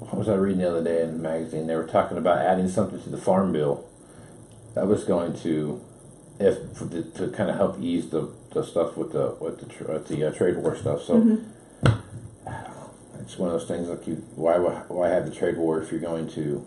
What 0.00 0.18
was 0.18 0.28
I 0.28 0.34
reading 0.34 0.58
the 0.60 0.68
other 0.68 0.84
day 0.84 1.02
in 1.02 1.16
the 1.16 1.22
magazine? 1.22 1.66
They 1.66 1.76
were 1.76 1.86
talking 1.86 2.18
about 2.18 2.38
adding 2.38 2.68
something 2.68 3.00
to 3.02 3.08
the 3.08 3.16
farm 3.16 3.52
bill 3.52 3.86
that 4.74 4.86
was 4.86 5.04
going 5.04 5.38
to, 5.40 5.80
if 6.38 6.74
the, 6.74 7.02
to 7.14 7.28
kind 7.30 7.48
of 7.48 7.56
help 7.56 7.80
ease 7.80 8.10
the, 8.10 8.28
the 8.52 8.64
stuff 8.64 8.96
with 8.96 9.12
the 9.12 9.36
with 9.40 9.60
the 9.60 9.92
with 9.92 10.08
the 10.08 10.28
uh, 10.28 10.32
trade 10.32 10.56
war 10.56 10.76
stuff. 10.76 11.02
So 11.04 11.18
know. 11.18 11.44
It's 13.24 13.38
one 13.38 13.50
of 13.50 13.58
those 13.58 13.66
things 13.66 13.88
like 13.88 14.06
you 14.06 14.16
why 14.36 14.58
why 14.58 15.08
have 15.08 15.24
the 15.24 15.34
trade 15.34 15.56
war 15.56 15.82
if 15.82 15.90
you're 15.90 16.00
going 16.00 16.28
to. 16.30 16.64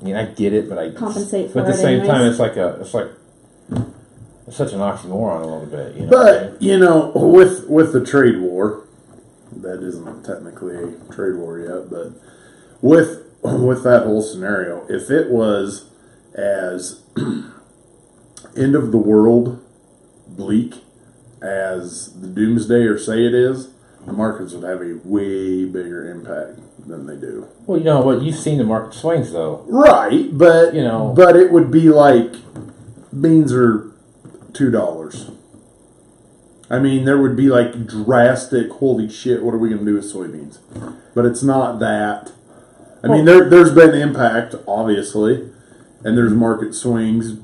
I 0.00 0.04
mean, 0.04 0.16
I 0.16 0.26
get 0.26 0.52
it, 0.52 0.68
but 0.68 0.78
I 0.78 0.90
Compensate 0.90 1.52
But 1.52 1.60
at 1.60 1.66
the 1.66 1.72
it 1.72 1.76
same 1.76 2.06
time, 2.06 2.30
it's 2.30 2.38
like 2.38 2.56
a 2.56 2.80
it's 2.80 2.94
like 2.94 3.08
it's 4.46 4.56
such 4.56 4.72
an 4.72 4.80
oxymoron 4.80 5.42
a 5.42 5.46
little 5.46 5.66
bit, 5.66 5.96
you 5.96 6.06
know. 6.06 6.10
But 6.10 6.62
you 6.62 6.78
know, 6.78 7.12
with 7.14 7.68
with 7.68 7.92
the 7.92 8.04
trade 8.04 8.40
war, 8.40 8.86
that 9.56 9.82
isn't 9.82 10.24
technically 10.24 10.76
a 10.76 11.12
trade 11.12 11.36
war 11.36 11.58
yet, 11.58 11.90
but 11.90 12.12
with 12.80 13.24
with 13.42 13.82
that 13.84 14.04
whole 14.04 14.22
scenario, 14.22 14.86
if 14.88 15.10
it 15.10 15.30
was 15.30 15.90
as 16.34 17.02
end 18.56 18.74
of 18.74 18.92
the 18.92 18.98
world 18.98 19.64
bleak 20.28 20.76
as 21.42 22.20
the 22.20 22.28
doomsday 22.28 22.82
or 22.82 22.98
say 22.98 23.24
it 23.24 23.34
is, 23.34 23.71
the 24.06 24.12
markets 24.12 24.52
would 24.52 24.64
have 24.64 24.80
a 24.82 24.98
way 25.04 25.64
bigger 25.64 26.10
impact 26.10 26.58
than 26.88 27.06
they 27.06 27.16
do. 27.16 27.46
Well, 27.66 27.78
you 27.78 27.84
know 27.84 28.00
what? 28.00 28.22
You've 28.22 28.36
seen 28.36 28.58
the 28.58 28.64
market 28.64 28.94
swings, 28.94 29.32
though. 29.32 29.64
Right, 29.68 30.36
but 30.36 30.74
You 30.74 30.82
know- 30.82 31.12
but 31.16 31.36
it 31.36 31.52
would 31.52 31.70
be 31.70 31.88
like 31.88 32.34
beans 33.18 33.52
are 33.52 33.90
two 34.52 34.70
dollars. 34.70 35.30
I 36.70 36.78
mean, 36.78 37.04
there 37.04 37.18
would 37.18 37.36
be 37.36 37.48
like 37.48 37.86
drastic. 37.86 38.70
Holy 38.70 39.08
shit! 39.08 39.42
What 39.42 39.54
are 39.54 39.58
we 39.58 39.68
going 39.68 39.80
to 39.80 39.84
do 39.84 39.94
with 39.94 40.10
soybeans? 40.12 40.58
But 41.14 41.26
it's 41.26 41.42
not 41.42 41.78
that. 41.80 42.32
I 43.04 43.08
mean, 43.08 43.24
there 43.26 43.48
there's 43.50 43.72
been 43.74 43.94
impact, 43.94 44.54
obviously, 44.66 45.50
and 46.04 46.16
there's 46.16 46.32
market 46.32 46.74
swings 46.74 47.34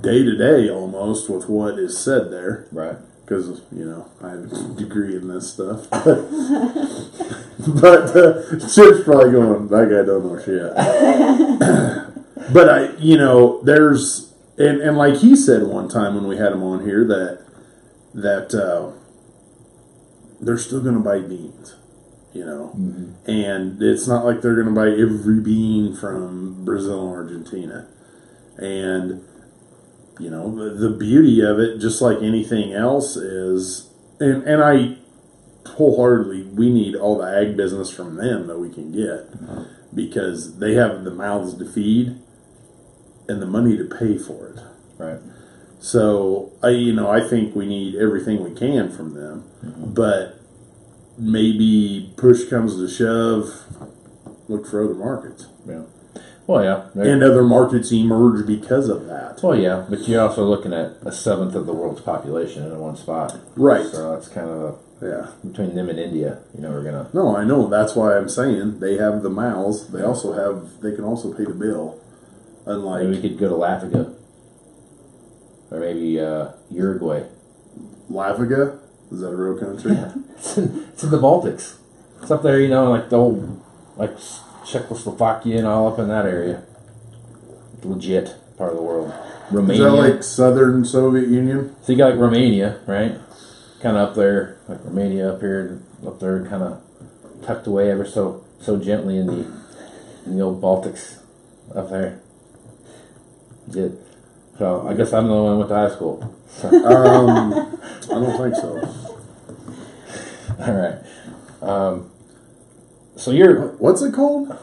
day 0.00 0.22
to 0.24 0.36
day 0.36 0.68
almost 0.68 1.30
with 1.30 1.48
what 1.48 1.78
is 1.78 1.96
said 1.98 2.30
there 2.30 2.66
Right. 2.72 2.96
Because 3.28 3.60
you 3.70 3.84
know 3.84 4.08
I 4.22 4.30
have 4.30 4.52
a 4.52 4.74
degree 4.74 5.16
in 5.16 5.28
this 5.28 5.52
stuff. 5.52 5.88
But, 7.66 8.16
uh, 8.16 8.42
Chip's 8.52 9.02
probably 9.04 9.32
going, 9.32 9.66
that 9.68 9.88
guy 9.90 10.06
don't 10.06 10.24
know 10.24 10.38
shit. 10.38 10.74
but 12.52 12.68
I, 12.68 12.96
you 12.98 13.16
know, 13.18 13.60
there's 13.62 14.32
and 14.56 14.80
and 14.80 14.96
like 14.96 15.16
he 15.16 15.36
said 15.36 15.64
one 15.64 15.88
time 15.88 16.14
when 16.14 16.26
we 16.26 16.36
had 16.36 16.52
him 16.52 16.62
on 16.62 16.84
here 16.84 17.04
that 17.04 17.44
that 18.14 18.54
uh, 18.54 18.92
they're 20.40 20.56
still 20.56 20.80
going 20.80 20.94
to 20.94 21.00
buy 21.00 21.18
beans. 21.18 21.74
You 22.32 22.44
know, 22.46 22.70
and 23.26 23.82
it's 23.82 24.06
not 24.06 24.24
like 24.24 24.40
they're 24.40 24.54
going 24.54 24.72
to 24.72 24.80
buy 24.80 24.90
every 24.90 25.40
bean 25.40 25.96
from 25.96 26.64
Brazil 26.64 27.08
and 27.08 27.16
Argentina. 27.16 27.88
And 28.56 29.24
you 30.18 30.30
know 30.30 30.54
the, 30.54 30.88
the 30.88 30.90
beauty 30.90 31.40
of 31.40 31.58
it 31.58 31.78
just 31.78 32.00
like 32.02 32.18
anything 32.18 32.72
else 32.72 33.16
is 33.16 33.90
and 34.20 34.42
and 34.44 34.62
i 34.62 34.96
wholeheartedly 35.70 36.42
we 36.54 36.70
need 36.70 36.94
all 36.96 37.18
the 37.18 37.24
ag 37.26 37.56
business 37.56 37.90
from 37.90 38.16
them 38.16 38.46
that 38.46 38.58
we 38.58 38.68
can 38.70 38.90
get 38.92 39.28
uh-huh. 39.42 39.64
because 39.94 40.58
they 40.58 40.74
have 40.74 41.04
the 41.04 41.10
mouths 41.10 41.54
to 41.54 41.64
feed 41.70 42.16
and 43.28 43.40
the 43.42 43.46
money 43.46 43.76
to 43.76 43.84
pay 43.84 44.16
for 44.18 44.48
it 44.48 44.60
Right. 44.98 45.20
so 45.78 46.52
i 46.62 46.70
you 46.70 46.92
know 46.92 47.08
i 47.10 47.20
think 47.20 47.54
we 47.54 47.66
need 47.66 47.94
everything 47.94 48.42
we 48.42 48.54
can 48.58 48.90
from 48.90 49.14
them 49.14 49.44
mm-hmm. 49.64 49.94
but 49.94 50.40
maybe 51.16 52.12
push 52.16 52.48
comes 52.48 52.76
to 52.76 52.88
shove 52.88 53.64
look 54.48 54.66
for 54.66 54.82
other 54.82 54.94
markets 54.94 55.46
Yeah. 55.66 55.82
Well, 56.48 56.64
yeah. 56.64 57.02
And 57.02 57.22
other 57.22 57.44
markets 57.44 57.92
emerge 57.92 58.46
because 58.46 58.88
of 58.88 59.06
that 59.06 59.18
well, 59.42 59.58
yeah, 59.58 59.86
but 59.88 60.06
you're 60.08 60.22
also 60.26 60.44
looking 60.44 60.72
at 60.72 60.92
a 61.04 61.12
seventh 61.12 61.54
of 61.54 61.66
the 61.66 61.72
world's 61.72 62.00
population 62.00 62.64
in 62.64 62.78
one 62.78 62.96
spot. 62.96 63.38
Right. 63.56 63.86
So 63.86 64.12
that's 64.12 64.28
kind 64.28 64.48
of 64.48 64.78
yeah 65.00 65.30
between 65.46 65.74
them 65.74 65.88
and 65.88 65.98
India. 65.98 66.40
You 66.54 66.62
know, 66.62 66.70
we're 66.70 66.84
gonna. 66.84 67.08
No, 67.12 67.36
I 67.36 67.44
know. 67.44 67.68
That's 67.68 67.94
why 67.94 68.16
I'm 68.16 68.28
saying 68.28 68.80
they 68.80 68.96
have 68.96 69.22
the 69.22 69.30
mouths. 69.30 69.88
They 69.88 70.02
also 70.02 70.32
have. 70.32 70.80
They 70.80 70.94
can 70.94 71.04
also 71.04 71.32
pay 71.32 71.44
the 71.44 71.54
bill. 71.54 72.00
Unlike 72.66 73.04
Maybe 73.04 73.16
we 73.16 73.28
could 73.28 73.38
go 73.38 73.48
to 73.48 73.54
Lafrica, 73.54 74.14
or 75.70 75.80
maybe 75.80 76.20
uh, 76.20 76.48
Uruguay. 76.70 77.24
Lafrica, 78.10 78.78
is 79.10 79.20
that 79.20 79.28
a 79.28 79.36
real 79.36 79.58
country? 79.58 79.92
Yeah. 79.92 80.14
It's 80.38 80.56
in, 80.56 80.86
it's 80.92 81.02
in 81.02 81.10
the 81.10 81.18
Baltics. 81.18 81.78
It's 82.22 82.30
up 82.30 82.42
there, 82.42 82.60
you 82.60 82.68
know, 82.68 82.90
like 82.90 83.10
the 83.10 83.16
old, 83.16 83.60
like 83.96 84.16
Czechoslovakia 84.68 85.58
and 85.58 85.66
all 85.66 85.88
up 85.88 85.98
in 85.98 86.08
that 86.08 86.26
area. 86.26 86.62
Legit 87.82 88.36
part 88.56 88.72
of 88.72 88.76
the 88.76 88.82
world. 88.82 89.08
Is 89.48 89.54
Romania. 89.54 89.82
that 89.84 89.92
like 89.92 90.22
Southern 90.22 90.84
Soviet 90.84 91.28
Union? 91.28 91.74
so 91.82 91.92
you 91.92 91.98
got 91.98 92.10
like 92.10 92.18
Romania, 92.20 92.80
right? 92.86 93.16
Kind 93.80 93.96
of 93.96 94.10
up 94.10 94.14
there, 94.14 94.58
like 94.68 94.84
Romania 94.84 95.32
up 95.32 95.40
here, 95.40 95.80
up 96.06 96.20
there, 96.20 96.44
kind 96.44 96.62
of 96.62 96.82
tucked 97.42 97.66
away 97.66 97.90
ever 97.90 98.04
so 98.04 98.44
so 98.60 98.76
gently 98.76 99.16
in 99.16 99.26
the 99.26 99.46
in 100.26 100.36
the 100.36 100.42
old 100.42 100.60
Baltics 100.60 101.20
up 101.74 101.88
there. 101.88 102.20
Did 103.70 103.98
so? 104.58 104.86
I 104.86 104.94
guess 104.94 105.12
I'm 105.12 105.28
the 105.28 105.32
only 105.32 105.44
one 105.44 105.52
who 105.52 105.58
went 105.58 105.70
to 105.70 105.74
high 105.76 105.94
school. 105.94 106.34
Um, 106.64 107.52
I 108.02 108.20
don't 108.20 108.36
think 108.36 108.54
so. 108.56 109.14
All 110.60 110.74
right. 110.74 110.98
Um, 111.62 112.10
so 113.18 113.30
you're 113.32 113.68
What's 113.78 114.00
it 114.02 114.14
called? 114.14 114.56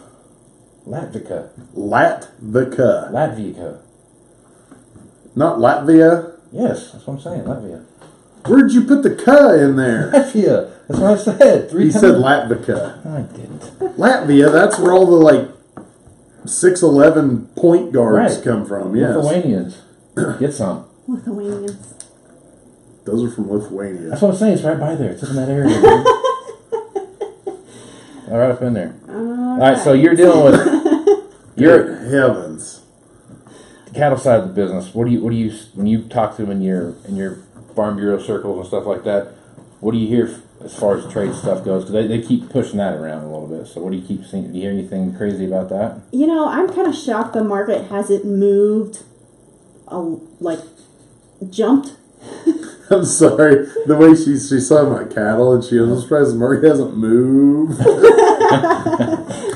Latvica, 0.87 1.49
Latvica, 1.75 3.11
Latvia. 3.11 3.79
not 5.35 5.57
Latvia. 5.59 6.31
Yes, 6.51 6.91
that's 6.91 7.05
what 7.07 7.15
I'm 7.15 7.19
saying. 7.21 7.43
Latvia. 7.43 7.83
Where'd 8.47 8.71
you 8.71 8.83
put 8.85 9.01
the 9.01 9.15
"ka" 9.15 9.49
in 9.53 9.75
there? 9.77 10.11
Latvia. 10.11 10.71
That's 10.87 10.99
what 10.99 11.19
I 11.19 11.37
said. 11.37 11.69
Three 11.71 11.85
He 11.87 11.91
times. 11.91 12.01
said 12.01 12.15
Latvica. 12.15 13.03
I 13.05 13.21
didn't. 13.35 13.61
Latvia. 13.97 14.51
That's 14.51 14.77
where 14.77 14.93
all 14.93 15.07
the 15.07 15.15
like 15.17 15.49
six 16.45 16.83
eleven 16.83 17.47
point 17.55 17.91
guards 17.91 18.35
Right. 18.35 18.43
come 18.43 18.65
from. 18.67 18.95
Yes, 18.95 19.15
Lithuanians. 19.15 19.81
Get 20.39 20.53
some. 20.53 20.85
Lithuanians. 21.07 21.95
those 23.05 23.23
are 23.31 23.35
from 23.35 23.51
Lithuania. 23.51 24.09
That's 24.09 24.21
what 24.21 24.31
I'm 24.33 24.37
saying. 24.37 24.53
It's 24.53 24.63
right 24.63 24.79
by 24.79 24.93
there. 24.95 25.11
It's 25.13 25.23
in 25.23 25.35
that 25.35 25.49
area. 25.49 25.69
All 28.27 28.37
right, 28.39 28.49
up 28.49 28.61
in 28.61 28.73
there. 28.73 28.95
All 29.07 29.59
right. 29.59 29.77
So 29.77 29.93
you're 29.93 30.15
dealing 30.15 30.51
with 30.51 31.33
your 31.55 31.95
heavens. 32.05 32.81
The 33.85 33.91
cattle 33.91 34.17
side 34.17 34.39
of 34.39 34.47
the 34.47 34.53
business. 34.53 34.93
What 34.95 35.05
do 35.05 35.11
you? 35.11 35.21
What 35.21 35.29
do 35.29 35.35
you? 35.35 35.51
When 35.75 35.85
you 35.85 36.03
talk 36.03 36.35
to 36.37 36.41
them 36.41 36.51
in 36.51 36.61
your 36.61 36.95
in 37.07 37.15
your 37.15 37.37
farm 37.75 37.97
bureau 37.97 38.19
circles 38.19 38.57
and 38.57 38.67
stuff 38.67 38.85
like 38.85 39.03
that, 39.03 39.33
what 39.79 39.91
do 39.91 39.99
you 39.99 40.07
hear 40.07 40.41
as 40.63 40.75
far 40.75 40.97
as 40.97 41.11
trade 41.11 41.35
stuff 41.35 41.63
goes? 41.63 41.85
Because 41.85 41.93
they, 41.93 42.07
they 42.07 42.25
keep 42.25 42.49
pushing 42.49 42.77
that 42.77 42.95
around 42.95 43.23
a 43.23 43.31
little 43.31 43.47
bit. 43.47 43.67
So 43.67 43.81
what 43.81 43.91
do 43.91 43.97
you 43.97 44.05
keep 44.05 44.25
seeing? 44.25 44.51
Do 44.51 44.57
you 44.57 44.63
hear 44.63 44.71
anything 44.71 45.15
crazy 45.15 45.45
about 45.45 45.69
that? 45.69 46.01
You 46.11 46.25
know, 46.25 46.47
I'm 46.47 46.67
kind 46.67 46.87
of 46.87 46.95
shocked 46.95 47.33
the 47.33 47.43
market 47.43 47.89
hasn't 47.91 48.25
moved, 48.25 49.03
a, 49.87 49.99
like, 49.99 50.59
jumped. 51.49 51.93
I'm 52.91 53.05
sorry. 53.05 53.65
The 53.85 53.95
way 53.97 54.15
she 54.15 54.37
she 54.37 54.59
saw 54.59 54.87
my 54.89 55.05
cattle 55.05 55.53
and 55.53 55.63
she 55.63 55.79
was 55.79 56.03
surprised 56.03 56.35
market 56.35 56.67
hasn't 56.67 56.95
moved. 56.95 57.81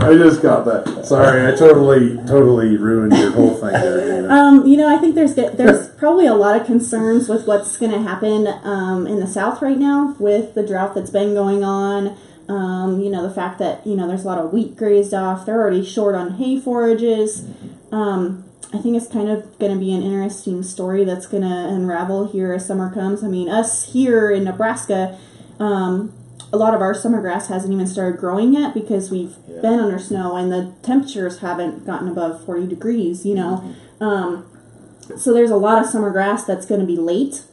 I 0.00 0.14
just 0.14 0.42
got 0.42 0.64
that. 0.66 1.06
Sorry, 1.06 1.46
I 1.52 1.56
totally 1.56 2.16
totally 2.26 2.76
ruined 2.76 3.16
your 3.16 3.32
whole 3.32 3.54
thing 3.54 3.72
there. 3.72 4.22
Dana. 4.22 4.28
Um, 4.28 4.66
you 4.66 4.76
know, 4.76 4.94
I 4.94 4.98
think 4.98 5.14
there's 5.14 5.34
there's 5.34 5.88
probably 5.90 6.26
a 6.26 6.34
lot 6.34 6.60
of 6.60 6.66
concerns 6.66 7.28
with 7.28 7.46
what's 7.46 7.76
going 7.76 7.92
to 7.92 8.00
happen 8.00 8.46
um, 8.62 9.06
in 9.06 9.18
the 9.18 9.26
South 9.26 9.60
right 9.60 9.76
now 9.76 10.14
with 10.18 10.54
the 10.54 10.64
drought 10.64 10.94
that's 10.94 11.10
been 11.10 11.34
going 11.34 11.64
on. 11.64 12.16
Um, 12.48 13.00
you 13.00 13.10
know, 13.10 13.26
the 13.26 13.34
fact 13.34 13.58
that 13.58 13.86
you 13.86 13.96
know 13.96 14.06
there's 14.06 14.24
a 14.24 14.26
lot 14.28 14.38
of 14.38 14.52
wheat 14.52 14.76
grazed 14.76 15.14
off. 15.14 15.46
They're 15.46 15.60
already 15.60 15.84
short 15.84 16.14
on 16.14 16.34
hay 16.34 16.60
forages. 16.60 17.44
Um, 17.90 18.47
I 18.72 18.78
think 18.78 18.96
it's 18.96 19.08
kind 19.08 19.30
of 19.30 19.58
going 19.58 19.72
to 19.72 19.78
be 19.78 19.92
an 19.94 20.02
interesting 20.02 20.62
story 20.62 21.04
that's 21.04 21.26
going 21.26 21.42
to 21.42 21.48
unravel 21.48 22.30
here 22.30 22.52
as 22.52 22.66
summer 22.66 22.92
comes. 22.92 23.24
I 23.24 23.28
mean, 23.28 23.48
us 23.48 23.92
here 23.92 24.30
in 24.30 24.44
Nebraska, 24.44 25.18
um, 25.58 26.12
a 26.52 26.56
lot 26.58 26.74
of 26.74 26.82
our 26.82 26.92
summer 26.92 27.20
grass 27.20 27.48
hasn't 27.48 27.72
even 27.72 27.86
started 27.86 28.18
growing 28.20 28.52
yet 28.52 28.74
because 28.74 29.10
we've 29.10 29.36
Yeah. 29.48 29.62
been 29.62 29.80
under 29.80 29.98
snow 29.98 30.36
and 30.36 30.52
the 30.52 30.72
temperatures 30.82 31.38
haven't 31.38 31.86
gotten 31.86 32.08
above 32.08 32.42
40 32.44 32.66
degrees, 32.66 33.24
you 33.24 33.34
know. 33.34 33.62
Um, 34.00 34.44
so 35.16 35.32
there's 35.32 35.50
a 35.50 35.56
lot 35.56 35.80
of 35.82 35.88
summer 35.88 36.10
grass 36.10 36.44
that's 36.44 36.66
going 36.66 36.80
to 36.80 36.86
be 36.86 36.96
late. 36.96 37.44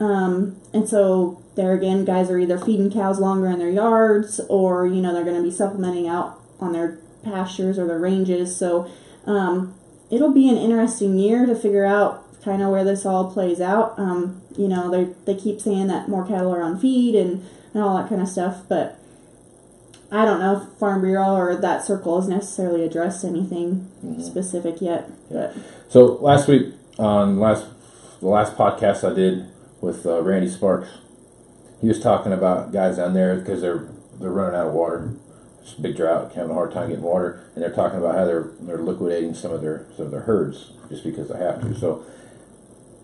Um, 0.00 0.56
and 0.74 0.88
so 0.88 1.38
there 1.54 1.72
again, 1.74 2.04
guys 2.04 2.28
are 2.28 2.38
either 2.38 2.58
feeding 2.58 2.90
cows 2.90 3.18
longer 3.20 3.46
in 3.48 3.58
their 3.60 3.70
yards 3.70 4.40
or, 4.48 4.86
you 4.86 5.00
know, 5.00 5.12
they're 5.14 5.24
going 5.24 5.36
to 5.36 5.42
be 5.42 5.50
supplementing 5.50 6.08
out 6.08 6.40
on 6.60 6.72
their 6.72 6.98
pastures 7.24 7.78
or 7.78 7.86
their 7.86 7.98
ranges. 8.00 8.54
So 8.56 8.86
um, 9.26 9.74
it'll 10.10 10.32
be 10.32 10.48
an 10.48 10.56
interesting 10.56 11.18
year 11.18 11.46
to 11.46 11.54
figure 11.54 11.84
out 11.84 12.22
kind 12.42 12.62
of 12.62 12.70
where 12.70 12.84
this 12.84 13.04
all 13.04 13.30
plays 13.30 13.60
out. 13.60 13.98
Um, 13.98 14.40
you 14.56 14.68
know, 14.68 14.90
they 14.90 15.12
they 15.24 15.38
keep 15.38 15.60
saying 15.60 15.88
that 15.88 16.08
more 16.08 16.26
cattle 16.26 16.54
are 16.54 16.62
on 16.62 16.78
feed 16.78 17.14
and, 17.14 17.44
and 17.74 17.82
all 17.82 17.96
that 17.96 18.08
kind 18.08 18.22
of 18.22 18.28
stuff, 18.28 18.62
but 18.68 18.98
I 20.10 20.24
don't 20.24 20.38
know 20.38 20.62
if 20.62 20.78
Farm 20.78 21.02
Bureau 21.02 21.34
or 21.34 21.56
that 21.56 21.84
circle 21.84 22.20
has 22.20 22.28
necessarily 22.28 22.84
addressed 22.84 23.24
anything 23.24 23.90
specific 24.22 24.80
yet. 24.80 25.10
But 25.30 25.54
So 25.88 26.04
last 26.04 26.46
week 26.46 26.72
on 26.98 27.38
last 27.38 27.66
the 28.20 28.28
last 28.28 28.56
podcast 28.56 29.08
I 29.08 29.14
did 29.14 29.46
with 29.80 30.06
uh, 30.06 30.22
Randy 30.22 30.48
Sparks, 30.48 30.88
he 31.80 31.88
was 31.88 32.00
talking 32.00 32.32
about 32.32 32.72
guys 32.72 32.96
down 32.96 33.14
there 33.14 33.36
because 33.36 33.60
they're 33.60 33.88
they're 34.20 34.30
running 34.30 34.58
out 34.58 34.68
of 34.68 34.74
water. 34.74 35.14
It's 35.66 35.76
a 35.76 35.82
big 35.82 35.96
drought, 35.96 36.32
having 36.32 36.52
a 36.52 36.54
hard 36.54 36.70
time 36.72 36.90
getting 36.90 37.02
water, 37.02 37.42
and 37.54 37.64
they're 37.64 37.74
talking 37.74 37.98
about 37.98 38.14
how 38.14 38.24
they're 38.24 38.50
they're 38.60 38.78
liquidating 38.78 39.34
some 39.34 39.50
of 39.50 39.62
their 39.62 39.84
some 39.96 40.06
of 40.06 40.12
their 40.12 40.20
herds 40.20 40.70
just 40.88 41.02
because 41.02 41.28
they 41.28 41.38
have 41.38 41.60
to. 41.60 41.74
So 41.76 42.06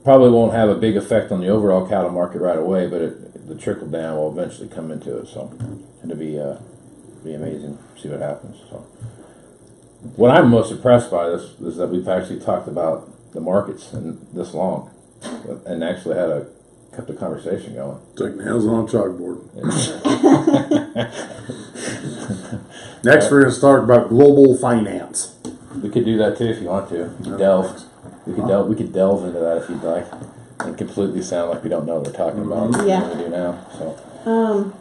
probably 0.05 0.31
won't 0.31 0.53
have 0.53 0.68
a 0.68 0.77
big 0.77 0.96
effect 0.96 1.33
on 1.33 1.40
the 1.40 1.48
overall 1.48 1.88
cattle 1.88 2.12
market 2.12 2.40
right 2.40 2.57
away, 2.57 2.87
but 2.87 3.03
it, 3.03 3.48
the 3.48 3.57
trickle 3.57 3.88
down 3.88 4.16
will 4.16 4.31
eventually 4.31 4.68
come 4.68 4.92
into 4.92 5.18
it. 5.18 5.27
So 5.27 5.53
it'll 6.05 6.16
be 6.16 6.38
uh, 6.38 6.59
be 7.25 7.35
amazing 7.35 7.79
see 8.01 8.09
what 8.09 8.20
happens. 8.20 8.57
So 8.70 8.77
what 10.14 10.31
I'm 10.31 10.48
most 10.48 10.70
impressed 10.70 11.11
by 11.11 11.31
this 11.31 11.59
is 11.61 11.79
that 11.79 11.88
we've 11.88 12.07
actually 12.07 12.38
talked 12.38 12.68
about 12.68 13.11
the 13.33 13.40
markets 13.40 13.92
in 13.92 14.25
this 14.33 14.55
long, 14.55 14.88
and 15.66 15.83
actually 15.83 16.14
had 16.14 16.31
a 16.31 16.46
kept 16.94 17.09
the 17.09 17.14
conversation 17.14 17.75
going. 17.75 17.98
It's 18.12 18.20
like 18.20 18.37
nails 18.37 18.68
on 18.68 18.85
a 18.85 18.87
chalkboard. 18.87 19.48
Next, 23.05 23.31
we're 23.31 23.43
going 23.43 23.55
to 23.55 23.61
talk 23.61 23.83
about 23.83 24.09
global 24.09 24.57
finance. 24.57 25.37
We 25.83 25.88
could 25.91 26.05
do 26.05 26.17
that 26.19 26.38
too 26.38 26.45
if 26.47 26.61
you 26.61 26.69
want 26.69 26.88
to. 26.91 27.15
We 27.19 27.25
could 27.31 27.38
delve. 27.38 27.83
We 28.27 28.35
could 28.35 28.47
delve. 28.47 28.69
We 28.69 28.77
could 28.77 28.93
delve 28.93 29.25
into 29.25 29.41
that 29.41 29.62
if 29.62 29.69
you'd 29.69 29.83
like, 29.83 30.07
and 30.61 30.79
completely 30.79 31.23
sound 31.23 31.51
like 31.51 31.65
we 31.65 31.71
don't 31.71 31.85
know 31.87 31.97
what 31.97 32.07
we're 32.07 32.12
talking 32.12 32.43
about. 32.43 32.87
Yeah. 32.87 33.09
We 33.09 33.25
do 33.25 33.29
now. 33.31 33.67
So 33.77 33.99
Um, 34.31 34.75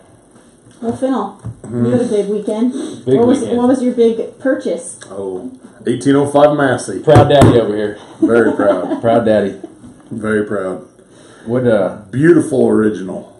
well, 0.82 0.96
Fintel, 0.96 1.42
you 1.72 1.90
had 1.92 2.02
a 2.02 2.08
big 2.08 2.30
weekend. 2.30 2.74
Big 3.06 3.18
what 3.18 3.28
was 3.28 3.40
weekend. 3.40 3.58
what 3.58 3.68
was 3.70 3.82
your 3.82 3.94
big 3.94 4.38
purchase? 4.40 5.00
Oh, 5.10 5.50
1805 5.86 6.58
Massey. 6.58 7.00
proud 7.00 7.30
daddy 7.30 7.60
over 7.60 7.76
here. 7.76 8.00
Very 8.20 8.54
proud. 8.56 9.02
Proud 9.02 9.26
daddy. 9.26 9.60
Very 10.12 10.46
proud. 10.46 10.88
What 11.46 11.66
uh? 11.66 12.02
Beautiful 12.12 12.68
original. 12.68 13.31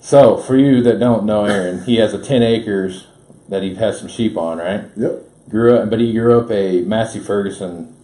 So 0.00 0.36
for 0.38 0.56
you 0.56 0.82
that 0.82 0.98
don't 0.98 1.24
know 1.24 1.44
Aaron, 1.44 1.84
he 1.84 1.96
has 1.96 2.14
a 2.14 2.22
ten 2.22 2.42
acres 2.42 3.06
that 3.48 3.62
he 3.62 3.74
has 3.74 3.98
some 3.98 4.08
sheep 4.08 4.36
on, 4.36 4.58
right? 4.58 4.84
Yep. 4.96 5.22
Grew 5.48 5.76
up, 5.76 5.90
but 5.90 6.00
he 6.00 6.12
grew 6.12 6.40
up 6.40 6.50
a 6.50 6.82
Massey 6.82 7.20
Ferguson 7.20 7.94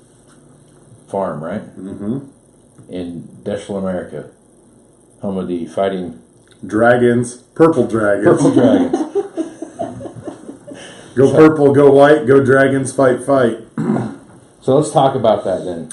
farm, 1.09 1.43
right? 1.43 1.63
Mm-hmm. 1.79 2.93
In 2.93 3.23
Deshler, 3.43 3.79
America, 3.79 4.31
home 5.23 5.39
of 5.39 5.49
the 5.49 5.67
fighting 5.67 6.21
Dragons. 6.65 7.37
Purple 7.55 7.87
dragons. 7.87 8.27
Purple 8.27 8.51
Dragons. 8.55 9.07
Go 11.17 11.33
purple, 11.33 11.73
go 11.73 11.91
white, 11.91 12.27
go 12.27 12.45
dragons, 12.45 12.93
fight, 12.93 13.23
fight. 13.25 13.59
So 14.61 14.77
let's 14.77 14.91
talk 14.91 15.15
about 15.15 15.45
that 15.45 15.65
then. 15.65 15.93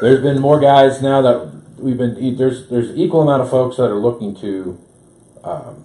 there's 0.00 0.20
been 0.20 0.40
more 0.40 0.58
guys 0.58 1.00
now 1.00 1.22
that 1.22 1.52
we've 1.78 1.96
been 1.96 2.36
there's 2.36 2.68
there's 2.68 2.90
equal 2.96 3.22
amount 3.22 3.40
of 3.40 3.50
folks 3.50 3.76
that 3.76 3.84
are 3.84 4.00
looking 4.00 4.34
to 4.40 4.76
um, 5.48 5.84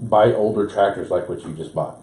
buy 0.00 0.32
older 0.32 0.66
tractors 0.66 1.10
like 1.10 1.28
what 1.28 1.42
you 1.44 1.52
just 1.54 1.74
bought. 1.74 1.98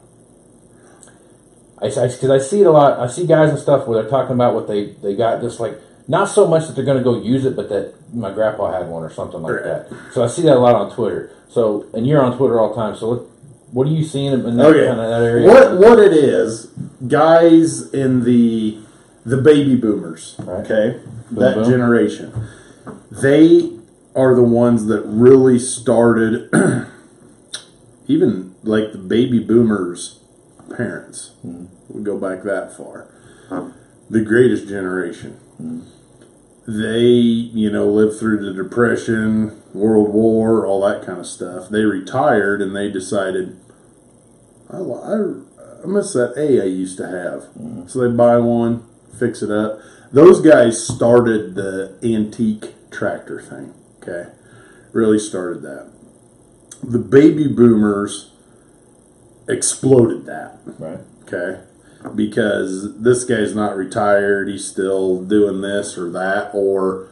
I 1.81 1.87
because 1.87 2.29
I, 2.29 2.37
see 2.37 2.61
it 2.61 2.67
a 2.67 2.71
lot. 2.71 2.99
I 2.99 3.07
see 3.07 3.25
guys 3.25 3.49
and 3.49 3.57
stuff 3.59 3.87
where 3.87 4.01
they're 4.01 4.09
talking 4.09 4.33
about 4.35 4.53
what 4.53 4.67
they 4.67 4.93
they 5.01 5.15
got 5.15 5.41
just 5.41 5.59
like 5.59 5.79
not 6.07 6.25
so 6.29 6.47
much 6.47 6.67
that 6.67 6.75
they're 6.75 6.85
going 6.85 6.97
to 6.97 7.03
go 7.03 7.19
use 7.21 7.43
it, 7.45 7.55
but 7.55 7.69
that 7.69 7.93
my 8.13 8.31
grandpa 8.31 8.71
had 8.71 8.87
one 8.87 9.03
or 9.03 9.09
something 9.11 9.41
like 9.41 9.53
Right. 9.55 9.63
that. 9.63 9.87
So 10.13 10.23
I 10.23 10.27
see 10.27 10.43
that 10.43 10.57
a 10.57 10.59
lot 10.59 10.75
on 10.75 10.91
Twitter. 10.93 11.31
So 11.49 11.87
and 11.93 12.05
you're 12.05 12.21
on 12.21 12.37
Twitter 12.37 12.59
all 12.59 12.69
the 12.69 12.75
time. 12.75 12.95
So 12.95 13.09
what 13.09 13.19
what 13.71 13.87
are 13.87 13.91
you 13.91 14.03
seeing 14.03 14.33
in 14.33 14.57
that 14.57 14.65
Okay. 14.67 14.85
kind 14.87 14.99
of 14.99 15.09
that 15.09 15.23
area? 15.23 15.47
What 15.47 15.77
what 15.77 15.99
it 15.99 16.13
is, 16.13 16.67
guys 17.07 17.91
in 17.93 18.25
the 18.25 18.77
the 19.25 19.37
baby 19.37 19.75
boomers, 19.75 20.35
Right. 20.39 20.65
okay, 20.65 20.99
Boom, 21.31 21.39
that 21.39 21.55
boom. 21.55 21.69
generation, 21.69 22.33
they 23.11 23.71
are 24.15 24.36
the 24.36 24.43
ones 24.43 24.86
that 24.88 25.04
really 25.06 25.60
started, 25.60 26.50
even 28.08 28.56
like 28.63 28.91
the 28.91 28.97
baby 28.97 29.39
boomers' 29.39 30.19
parents. 30.76 31.32
Mm-hmm. 31.45 31.65
We 31.97 32.04
go 32.04 32.17
back 32.17 32.43
that 32.43 32.76
far. 32.76 33.08
The 34.10 34.21
greatest 34.21 34.67
generation. 34.67 35.39
Mm-hmm. 35.62 35.88
They, 36.67 37.00
you 37.00 37.71
know, 37.71 37.88
lived 37.88 38.19
through 38.19 38.45
the 38.45 38.54
Depression, 38.54 39.62
World 39.74 40.13
War, 40.13 40.65
all 40.65 40.82
that 40.82 41.06
kind 41.06 41.19
of 41.19 41.26
stuff. 41.26 41.69
They 41.69 41.82
retired 41.82 42.62
and 42.62 42.76
they 42.76 42.89
decided, 42.91 43.58
I, 44.69 44.78
I, 44.78 45.15
I 45.84 45.88
miss 45.88 46.13
that 46.13 46.34
A 46.38 46.62
I 46.62 46.65
used 46.65 46.97
to 46.97 47.08
have. 47.08 47.89
So 47.89 48.08
they 48.08 48.15
buy 48.15 48.38
one, 48.38 48.86
fix 49.17 49.41
it 49.41 49.50
up. 49.50 49.80
Those 50.12 50.41
guys 50.41 50.86
started 50.86 51.56
the 51.56 51.97
antique 52.04 52.76
tractor 52.91 53.41
thing. 53.41 53.74
Okay, 54.01 54.29
really 54.91 55.19
started 55.19 55.61
that. 55.61 55.91
The 56.83 56.99
baby 56.99 57.47
boomers 57.47 58.31
exploded 59.47 60.25
that. 60.25 60.57
right. 60.79 60.99
Okay, 61.23 61.61
because 62.15 62.99
this 62.99 63.23
guy's 63.23 63.55
not 63.55 63.77
retired; 63.77 64.49
he's 64.49 64.65
still 64.65 65.23
doing 65.23 65.61
this 65.61 65.97
or 65.97 66.09
that, 66.11 66.51
or 66.53 67.09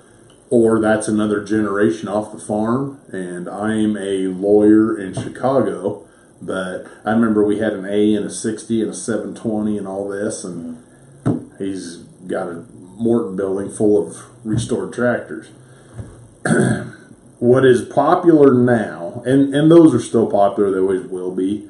or 0.49 0.79
that's 0.79 1.07
another 1.07 1.43
generation 1.43 2.07
off 2.07 2.31
the 2.31 2.39
farm. 2.39 2.99
And 3.11 3.47
I'm 3.47 3.95
a 3.97 4.27
lawyer 4.27 4.99
in 4.99 5.13
Chicago, 5.13 6.07
but 6.41 6.85
I 7.05 7.11
remember 7.11 7.45
we 7.45 7.59
had 7.59 7.73
an 7.73 7.85
A 7.85 8.15
and 8.15 8.25
a 8.25 8.31
60 8.31 8.81
and 8.81 8.91
a 8.91 8.95
720 8.95 9.77
and 9.77 9.87
all 9.87 10.07
this, 10.09 10.43
and 10.43 10.83
mm-hmm. 11.23 11.63
he's 11.63 11.97
got 12.27 12.47
a 12.47 12.65
Morton 12.97 13.35
building 13.35 13.71
full 13.71 14.07
of 14.07 14.17
restored 14.43 14.91
tractors. 14.91 15.49
what 17.39 17.65
is 17.65 17.83
popular 17.83 18.53
now, 18.53 19.21
and, 19.25 19.53
and 19.53 19.71
those 19.71 19.93
are 19.93 19.99
still 19.99 20.29
popular, 20.29 20.71
they 20.71 20.79
always 20.79 21.05
will 21.05 21.33
be, 21.33 21.69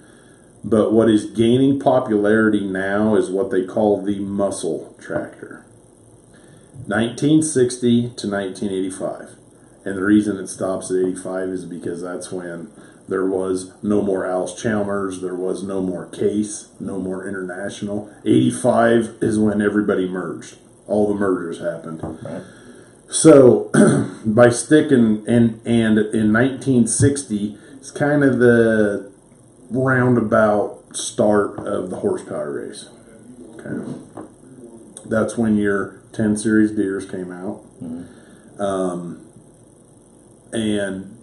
but 0.63 0.91
what 0.91 1.09
is 1.09 1.25
gaining 1.25 1.79
popularity 1.79 2.65
now 2.65 3.15
is 3.15 3.29
what 3.29 3.49
they 3.49 3.65
call 3.65 4.01
the 4.01 4.19
muscle 4.19 4.95
tractor. 4.99 5.63
1960 6.85 8.01
to 8.01 8.29
1985. 8.29 9.35
And 9.85 9.97
the 9.97 10.03
reason 10.03 10.37
it 10.37 10.47
stops 10.47 10.91
at 10.91 10.97
85 10.97 11.49
is 11.49 11.65
because 11.65 12.01
that's 12.01 12.31
when 12.31 12.71
there 13.07 13.25
was 13.25 13.71
no 13.81 14.01
more 14.01 14.25
Allis-Chalmers, 14.25 15.21
there 15.21 15.35
was 15.35 15.63
no 15.63 15.81
more 15.81 16.05
Case, 16.07 16.69
no 16.79 16.99
more 16.99 17.27
International. 17.27 18.11
85 18.25 19.17
is 19.21 19.39
when 19.39 19.61
everybody 19.61 20.07
merged. 20.07 20.57
All 20.87 21.07
the 21.07 21.15
mergers 21.15 21.59
happened. 21.59 22.01
Right. 22.03 22.43
So, 23.09 23.71
by 24.25 24.49
sticking 24.49 25.23
and 25.27 25.59
and 25.65 25.97
in 25.97 26.31
1960, 26.31 27.57
it's 27.77 27.89
kind 27.89 28.23
of 28.23 28.37
the 28.37 29.11
roundabout 29.71 30.95
start 30.95 31.57
of 31.57 31.89
the 31.89 31.97
horsepower 31.97 32.53
race. 32.53 32.87
Okay, 33.55 33.99
that's 35.05 35.37
when 35.37 35.57
your 35.57 36.01
10 36.13 36.37
series 36.37 36.71
Deeres 36.71 37.09
came 37.09 37.31
out, 37.31 37.63
um, 38.59 39.25
and 40.53 41.17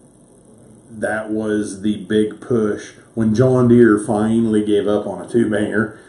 that 0.90 1.30
was 1.30 1.82
the 1.82 2.04
big 2.06 2.40
push 2.40 2.94
when 3.14 3.32
John 3.32 3.68
Deere 3.68 3.98
finally 4.04 4.64
gave 4.64 4.88
up 4.88 5.06
on 5.06 5.24
a 5.24 5.28
two 5.30 5.48
banger 5.48 6.00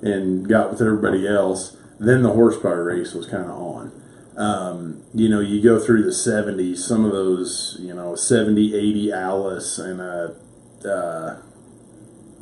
and 0.00 0.48
got 0.48 0.70
with 0.70 0.80
everybody 0.80 1.26
else. 1.26 1.76
Then 1.98 2.22
the 2.22 2.32
horsepower 2.32 2.84
race 2.84 3.14
was 3.14 3.26
kind 3.26 3.44
of 3.44 3.50
on 3.50 4.03
um, 4.36 5.02
you 5.14 5.28
know, 5.28 5.40
you 5.40 5.62
go 5.62 5.78
through 5.78 6.02
the 6.02 6.10
70s, 6.10 6.78
some 6.78 7.04
of 7.04 7.12
those, 7.12 7.76
you 7.80 7.94
know, 7.94 8.14
70, 8.16 8.74
80 8.74 9.12
Allis 9.12 9.78
and 9.78 10.00
a 10.00 10.36
uh, 10.84 11.36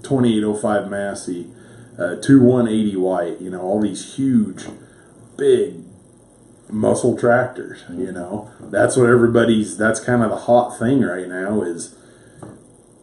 2805 0.02 0.90
Massey, 0.90 1.46
uh, 1.98 2.16
2180 2.16 2.96
White, 2.96 3.40
you 3.40 3.50
know, 3.50 3.61
all 3.61 3.81
these 3.81 4.16
huge, 4.16 4.64
big 5.37 5.76
muscle 6.70 7.16
tractors, 7.16 7.85
you 7.90 8.11
know. 8.11 8.50
That's 8.61 8.96
what 8.96 9.09
everybody's, 9.09 9.76
that's 9.76 10.00
kind 10.00 10.22
of 10.22 10.31
the 10.31 10.37
hot 10.37 10.78
thing 10.78 11.02
right 11.02 11.28
now 11.28 11.62
is, 11.62 11.96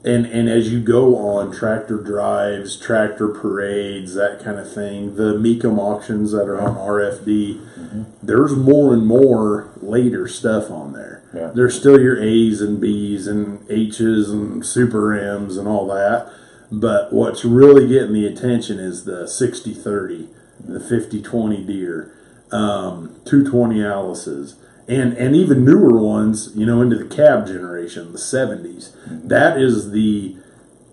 and, 0.03 0.25
and 0.25 0.47
as 0.47 0.71
you 0.71 0.79
go 0.79 1.17
on 1.17 1.51
tractor 1.51 1.97
drives, 1.97 2.79
tractor 2.79 3.27
parades, 3.27 4.13
that 4.13 4.41
kind 4.41 4.57
of 4.57 4.71
thing, 4.71 5.15
the 5.15 5.33
Mecum 5.33 5.77
auctions 5.77 6.31
that 6.31 6.47
are 6.47 6.61
on 6.61 6.75
RFD, 6.75 8.15
there's 8.23 8.55
more 8.55 8.93
and 8.93 9.05
more 9.05 9.71
later 9.81 10.27
stuff 10.27 10.71
on 10.71 10.93
there. 10.93 11.23
Yeah. 11.33 11.51
There's 11.53 11.77
still 11.77 11.99
your 11.99 12.21
A's 12.21 12.61
and 12.61 12.79
B's 12.79 13.27
and 13.27 13.69
H's 13.69 14.29
and 14.29 14.65
Super 14.65 15.13
M's 15.13 15.57
and 15.57 15.67
all 15.67 15.87
that. 15.87 16.31
But 16.71 17.11
what's 17.11 17.43
really 17.43 17.87
getting 17.87 18.13
the 18.13 18.25
attention 18.25 18.79
is 18.79 19.03
the 19.03 19.27
60 19.27 19.73
30, 19.73 20.29
the 20.59 20.79
50 20.79 21.21
20 21.21 21.63
Deere, 21.65 22.13
um, 22.51 23.19
220 23.25 23.83
Allis's, 23.83 24.55
and, 24.89 25.13
and 25.13 25.35
even 25.35 25.63
newer 25.63 25.97
ones, 26.01 26.51
you 26.55 26.65
know, 26.65 26.81
into 26.81 26.97
the 26.97 27.05
cab 27.15 27.45
generation, 27.45 28.11
the 28.11 28.17
70s. 28.17 28.95
That 29.07 29.57
is 29.57 29.91
the 29.91 30.35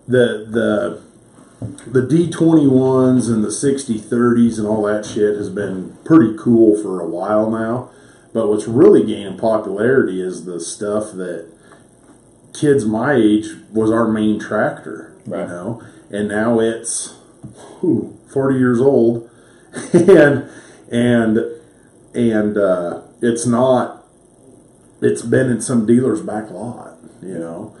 the 0.07 0.45
the 0.49 1.01
the 1.87 2.01
D21s 2.01 3.27
and 3.33 3.43
the 3.43 3.51
60 3.51 3.99
30s 3.99 4.59
and 4.59 4.67
all 4.67 4.83
that 4.83 5.05
shit 5.05 5.35
has 5.35 5.49
been 5.49 5.97
pretty 6.05 6.37
cool 6.37 6.81
for 6.81 7.01
a 7.01 7.07
while 7.07 7.49
now. 7.49 7.89
But 8.33 8.47
what's 8.47 8.67
really 8.67 9.03
gaining 9.03 9.39
popularity 9.39 10.21
is 10.21 10.45
the 10.45 10.59
stuff 10.59 11.11
that 11.13 11.51
kids 12.53 12.85
my 12.85 13.13
age 13.13 13.47
was 13.71 13.89
our 13.91 14.07
main 14.07 14.39
tractor, 14.39 15.15
Right. 15.25 15.41
you 15.41 15.47
know, 15.47 15.83
and 16.11 16.27
now 16.27 16.59
it's 16.59 17.15
whew, 17.79 18.17
40 18.31 18.59
years 18.59 18.79
old 18.79 19.29
and 19.93 20.49
and 20.91 21.39
and 22.13 22.57
uh, 22.57 23.01
it's 23.21 23.45
not 23.45 24.03
it's 25.01 25.21
been 25.21 25.49
in 25.49 25.61
some 25.61 25.85
dealer's 25.85 26.21
back 26.21 26.49
lot, 26.49 26.97
you 27.21 27.37
know, 27.37 27.75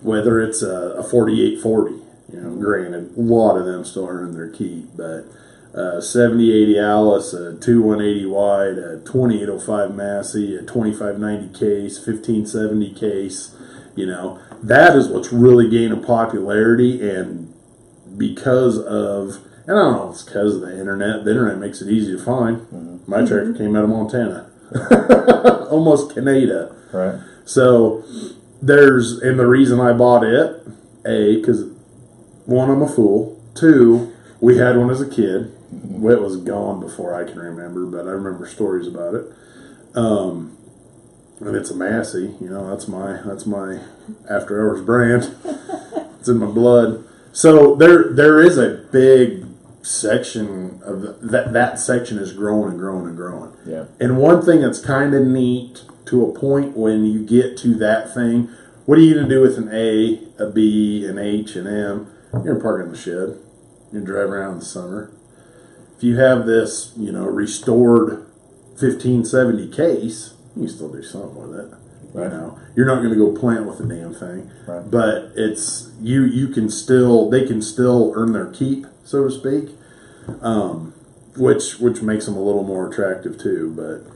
whether 0.00 0.40
it's 0.40 0.62
a, 0.62 0.94
a 0.98 1.02
4840, 1.02 1.94
you 2.32 2.40
know, 2.40 2.56
granted, 2.56 3.16
a 3.16 3.20
lot 3.20 3.56
of 3.56 3.66
them 3.66 3.84
still 3.84 4.08
earn 4.08 4.32
their 4.32 4.48
keep, 4.48 4.96
but 4.96 5.26
uh, 5.76 5.96
a 5.96 6.02
7080 6.02 6.78
Allis, 6.78 7.32
a 7.32 7.52
2180 7.52 8.26
White, 8.26 8.78
a 8.78 9.00
2805 9.04 9.94
Massey, 9.94 10.54
a 10.56 10.60
2590 10.60 11.58
case, 11.58 11.96
1570 11.96 12.94
case. 12.94 13.56
You 13.94 14.06
know, 14.06 14.40
that 14.62 14.96
is 14.96 15.08
what's 15.08 15.32
really 15.32 15.68
gaining 15.68 16.02
popularity, 16.02 17.06
and 17.08 17.54
because 18.16 18.78
of, 18.78 19.36
and 19.66 19.78
I 19.78 19.82
don't 19.82 19.96
know, 19.96 20.10
it's 20.10 20.22
because 20.22 20.56
of 20.56 20.62
the 20.62 20.78
internet. 20.78 21.24
The 21.24 21.30
internet 21.30 21.58
makes 21.58 21.82
it 21.82 21.90
easy 21.90 22.12
to 22.12 22.22
find. 22.22 22.58
Mm-hmm. 22.58 23.10
My 23.10 23.18
tractor 23.18 23.46
mm-hmm. 23.46 23.58
came 23.58 23.76
out 23.76 23.84
of 23.84 23.90
Montana, 23.90 24.51
almost 25.70 26.14
Canada. 26.14 26.74
Right. 26.92 27.20
So 27.44 28.04
there's, 28.60 29.18
and 29.18 29.38
the 29.38 29.46
reason 29.46 29.80
I 29.80 29.92
bought 29.92 30.24
it, 30.24 30.62
a, 31.04 31.36
because 31.36 31.64
one, 32.46 32.70
I'm 32.70 32.82
a 32.82 32.88
fool. 32.88 33.40
Two, 33.54 34.12
we 34.40 34.58
had 34.58 34.76
one 34.76 34.90
as 34.90 35.00
a 35.00 35.08
kid. 35.08 35.52
It 35.72 36.20
was 36.20 36.36
gone 36.36 36.80
before 36.80 37.14
I 37.14 37.24
can 37.24 37.38
remember, 37.38 37.86
but 37.86 38.06
I 38.06 38.12
remember 38.12 38.46
stories 38.46 38.86
about 38.86 39.14
it. 39.14 39.24
Um, 39.94 40.56
and 41.40 41.56
it's 41.56 41.70
a 41.70 41.74
Massey, 41.74 42.34
you 42.40 42.48
know. 42.48 42.68
That's 42.70 42.88
my 42.88 43.20
that's 43.24 43.46
my 43.46 43.80
after 44.30 44.60
hours 44.60 44.80
brand. 44.82 45.34
it's 46.18 46.28
in 46.28 46.38
my 46.38 46.46
blood. 46.46 47.04
So 47.32 47.74
there 47.74 48.12
there 48.12 48.40
is 48.40 48.58
a 48.58 48.86
big 48.92 49.41
section 49.82 50.80
of 50.84 51.02
the, 51.02 51.12
that 51.22 51.52
that 51.52 51.78
section 51.78 52.18
is 52.18 52.32
growing 52.32 52.70
and 52.70 52.78
growing 52.78 53.06
and 53.06 53.16
growing. 53.16 53.52
Yeah. 53.66 53.86
And 54.00 54.18
one 54.18 54.42
thing 54.42 54.60
that's 54.60 54.80
kind 54.80 55.14
of 55.14 55.26
neat 55.26 55.84
to 56.06 56.24
a 56.24 56.38
point 56.38 56.76
when 56.76 57.04
you 57.04 57.24
get 57.24 57.56
to 57.58 57.74
that 57.76 58.12
thing, 58.14 58.48
what 58.86 58.98
are 58.98 59.02
you 59.02 59.14
going 59.14 59.28
to 59.28 59.34
do 59.34 59.40
with 59.40 59.58
an 59.58 59.68
A, 59.72 60.20
a 60.38 60.50
B, 60.50 61.06
an 61.06 61.18
H, 61.18 61.56
an 61.56 61.66
M? 61.66 62.12
You're 62.32 62.42
going 62.42 62.56
to 62.56 62.62
park 62.62 62.84
in 62.84 62.90
the 62.90 62.96
shed. 62.96 63.38
You're 63.92 64.00
going 64.00 64.04
drive 64.04 64.30
around 64.30 64.54
in 64.54 64.58
the 64.60 64.64
summer. 64.64 65.12
If 65.96 66.02
you 66.02 66.18
have 66.18 66.46
this, 66.46 66.92
you 66.96 67.12
know, 67.12 67.24
restored 67.24 68.26
1570 68.80 69.68
case, 69.68 70.34
you 70.56 70.62
can 70.62 70.68
still 70.68 70.90
do 70.90 71.02
something 71.02 71.48
with 71.48 71.60
it. 71.60 71.74
Right. 72.12 72.24
You 72.24 72.30
know, 72.30 72.58
you're 72.76 72.86
not 72.86 72.96
going 73.02 73.10
to 73.10 73.16
go 73.16 73.32
plant 73.32 73.66
with 73.66 73.78
the 73.78 73.86
damn 73.86 74.12
thing, 74.14 74.50
Right. 74.66 74.90
but 74.90 75.32
it's 75.34 75.90
you. 76.00 76.24
You 76.24 76.48
can 76.48 76.68
still, 76.68 77.30
they 77.30 77.46
can 77.46 77.62
still 77.62 78.12
earn 78.14 78.32
their 78.32 78.46
keep, 78.50 78.86
so 79.04 79.24
to 79.24 79.30
speak, 79.30 79.70
um, 80.42 80.92
which 81.36 81.78
which 81.80 82.02
makes 82.02 82.26
them 82.26 82.36
a 82.36 82.42
little 82.42 82.64
more 82.64 82.88
attractive 82.90 83.38
too. 83.38 83.72
But 83.74 84.12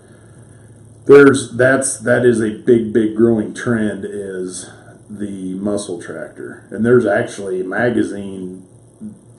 there's 1.06 1.56
that's 1.56 1.98
that 2.00 2.24
is 2.24 2.40
a 2.42 2.50
big 2.50 2.92
big 2.92 3.16
growing 3.16 3.54
trend 3.54 4.04
is 4.04 4.68
the 5.08 5.54
muscle 5.54 6.02
tractor 6.02 6.66
and 6.70 6.84
there's 6.84 7.06
actually 7.06 7.60
a 7.60 7.64
magazine 7.64 8.66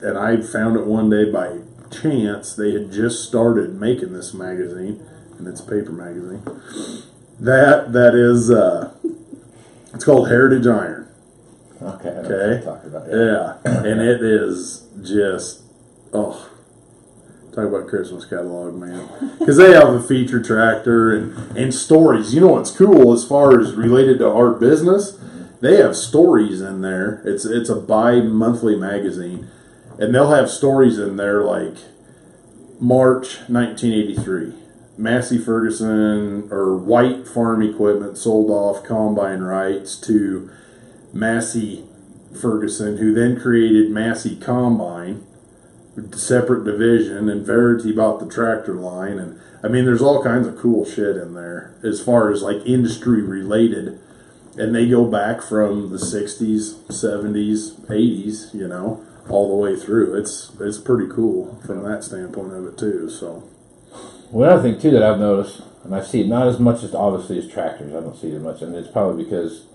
and 0.00 0.16
i 0.16 0.34
found 0.40 0.78
it 0.78 0.86
one 0.86 1.10
day 1.10 1.30
by 1.30 1.58
chance 1.90 2.56
they 2.56 2.72
had 2.72 2.90
just 2.90 3.22
started 3.28 3.74
making 3.78 4.14
this 4.14 4.32
magazine 4.32 4.98
and 5.38 5.46
it's 5.46 5.60
a 5.60 5.64
paper 5.64 5.92
magazine 5.92 6.42
that 7.40 7.92
that 7.92 8.14
is 8.14 8.50
uh 8.50 8.92
it's 9.94 10.04
called 10.04 10.28
heritage 10.28 10.66
iron 10.66 11.06
Okay. 11.80 12.08
I 12.08 12.12
know 12.12 12.20
what 12.22 12.32
Okay. 12.32 12.64
talking 12.64 12.90
about. 12.90 13.08
Yeah. 13.08 13.56
yeah 13.64 13.90
and 13.90 14.00
it 14.00 14.20
is 14.22 14.88
just 15.02 15.62
oh 16.12 16.48
talk 17.54 17.64
about 17.66 17.86
christmas 17.88 18.24
catalog 18.24 18.74
man 18.74 19.08
because 19.38 19.56
they 19.56 19.72
have 19.72 19.88
a 19.94 20.02
feature 20.02 20.42
tractor 20.42 21.12
and 21.12 21.56
and 21.56 21.72
stories 21.74 22.34
you 22.34 22.40
know 22.40 22.48
what's 22.48 22.70
cool 22.72 23.12
as 23.12 23.24
far 23.26 23.60
as 23.60 23.74
related 23.74 24.18
to 24.18 24.28
our 24.30 24.50
business 24.50 25.18
they 25.60 25.76
have 25.76 25.94
stories 25.96 26.60
in 26.60 26.80
there 26.82 27.22
it's 27.24 27.44
it's 27.44 27.68
a 27.68 27.76
bi-monthly 27.76 28.76
magazine 28.76 29.48
and 29.98 30.14
they'll 30.14 30.30
have 30.30 30.48
stories 30.50 30.98
in 30.98 31.16
there 31.16 31.42
like 31.42 31.74
march 32.80 33.38
1983 33.48 34.52
massey 34.98 35.38
ferguson 35.38 36.48
or 36.50 36.76
white 36.76 37.26
farm 37.26 37.62
equipment 37.62 38.18
sold 38.18 38.50
off 38.50 38.84
combine 38.84 39.40
rights 39.40 39.96
to 39.96 40.50
massey 41.12 41.84
ferguson 42.38 42.98
who 42.98 43.14
then 43.14 43.40
created 43.40 43.90
massey 43.90 44.36
combine 44.36 45.24
separate 46.14 46.64
division 46.64 47.28
and 47.28 47.44
Varity 47.44 47.92
bought 47.92 48.20
the 48.20 48.28
tractor 48.28 48.74
line. 48.74 49.18
And 49.18 49.40
I 49.62 49.68
mean 49.68 49.84
there's 49.84 50.02
all 50.02 50.22
kinds 50.22 50.46
of 50.46 50.56
cool 50.58 50.84
shit 50.84 51.16
in 51.16 51.34
there 51.34 51.74
as 51.82 52.02
far 52.02 52.30
as 52.30 52.42
like 52.42 52.64
industry 52.66 53.22
related. 53.22 53.98
And 54.56 54.74
they 54.74 54.88
go 54.88 55.04
back 55.04 55.42
from 55.42 55.90
the 55.90 55.98
60s 55.98 56.74
70s 56.88 57.80
80s 57.86 58.54
you 58.54 58.66
know 58.66 59.04
all 59.28 59.48
the 59.48 59.54
way 59.54 59.76
through. 59.76 60.14
It's 60.14 60.52
it's 60.60 60.78
pretty 60.78 61.10
cool 61.12 61.60
from 61.66 61.82
that 61.84 62.04
standpoint 62.04 62.52
of 62.52 62.66
it 62.66 62.78
too 62.78 63.10
so 63.10 63.48
Well, 64.30 64.50
another 64.50 64.70
thing 64.70 64.80
too 64.80 64.90
that 64.92 65.02
I've 65.02 65.18
noticed, 65.18 65.62
and 65.84 65.94
I 65.94 66.02
see 66.02 66.20
it 66.20 66.26
not 66.28 66.46
as 66.48 66.58
much 66.58 66.82
as 66.82 66.94
obviously 66.94 67.38
as 67.38 67.48
tractors. 67.48 67.94
I 67.94 68.00
don't 68.00 68.16
see 68.16 68.28
it 68.28 68.36
as 68.36 68.42
much, 68.42 68.62
and 68.62 68.74
it's 68.74 68.88
probably 68.88 69.24
because 69.24 69.66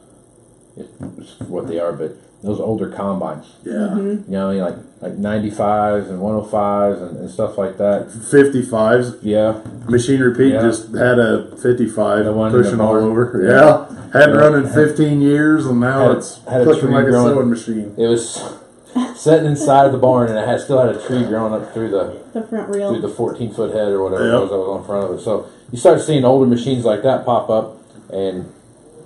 it's 0.77 1.39
what 1.41 1.67
they 1.67 1.79
are. 1.79 1.93
But 1.93 2.15
those 2.43 2.59
older 2.59 2.89
combines, 2.89 3.55
yeah 3.63 3.71
mm-hmm. 3.73 4.31
you 4.31 4.37
know, 4.37 4.51
like 4.51 4.75
like 5.01 5.13
ninety 5.13 5.49
fives 5.49 6.09
and 6.09 6.19
one 6.19 6.35
hundred 6.35 6.49
fives 6.49 7.01
and, 7.01 7.17
and 7.17 7.29
stuff 7.31 7.57
like 7.57 7.77
that. 7.77 8.07
55s 8.07 9.19
Yeah, 9.21 9.61
Machinery 9.87 10.35
Pete 10.35 10.53
Yeah. 10.53 10.61
just 10.61 10.93
had 10.93 11.19
a 11.19 11.55
55 11.57 12.25
The 12.25 12.33
one 12.33 12.51
in 12.51 12.57
the 12.57 12.63
pushing 12.63 12.81
all 12.81 12.95
over. 12.95 13.41
Yeah. 13.41 13.49
Yeah. 13.49 14.09
Hadn't 14.11 14.35
Yeah. 14.35 14.41
run 14.41 14.55
in 14.55 14.67
15 14.69 15.21
years 15.21 15.65
and 15.65 15.79
now 15.79 16.09
Had- 16.09 16.17
it's 16.17 16.43
had 16.43 16.61
a 16.61 16.63
clicking 16.65 16.81
tree 16.89 16.93
like 16.95 17.07
a 17.07 17.11
sewing 17.13 17.49
machine. 17.49 17.93
it 17.97 18.07
was 18.07 18.43
sitting 19.15 19.45
inside 19.45 19.91
the 19.93 19.97
barn, 19.97 20.29
and 20.29 20.37
it 20.37 20.45
had 20.45 20.59
still 20.59 20.79
had 20.85 20.95
a 20.95 20.99
tree 21.07 21.23
growing 21.23 21.53
up 21.53 21.73
through 21.73 21.89
the 21.91 22.22
The 22.33 22.43
front 22.43 22.67
through 22.67 22.75
reel. 22.77 23.01
the 23.01 23.09
14 23.09 23.53
foot 23.53 23.73
head 23.73 23.89
or 23.89 24.03
whatever 24.03 24.25
Yep. 24.25 24.33
it 24.33 24.39
was 24.41 24.49
that 24.49 24.57
was 24.57 24.67
on 24.79 24.85
front 24.85 25.11
of 25.11 25.19
it. 25.19 25.23
So 25.23 25.47
you 25.71 25.77
start 25.77 26.01
seeing 26.01 26.25
older 26.25 26.45
machines 26.47 26.83
like 26.85 27.03
that 27.03 27.25
pop 27.25 27.49
up, 27.49 27.77
and 28.11 28.51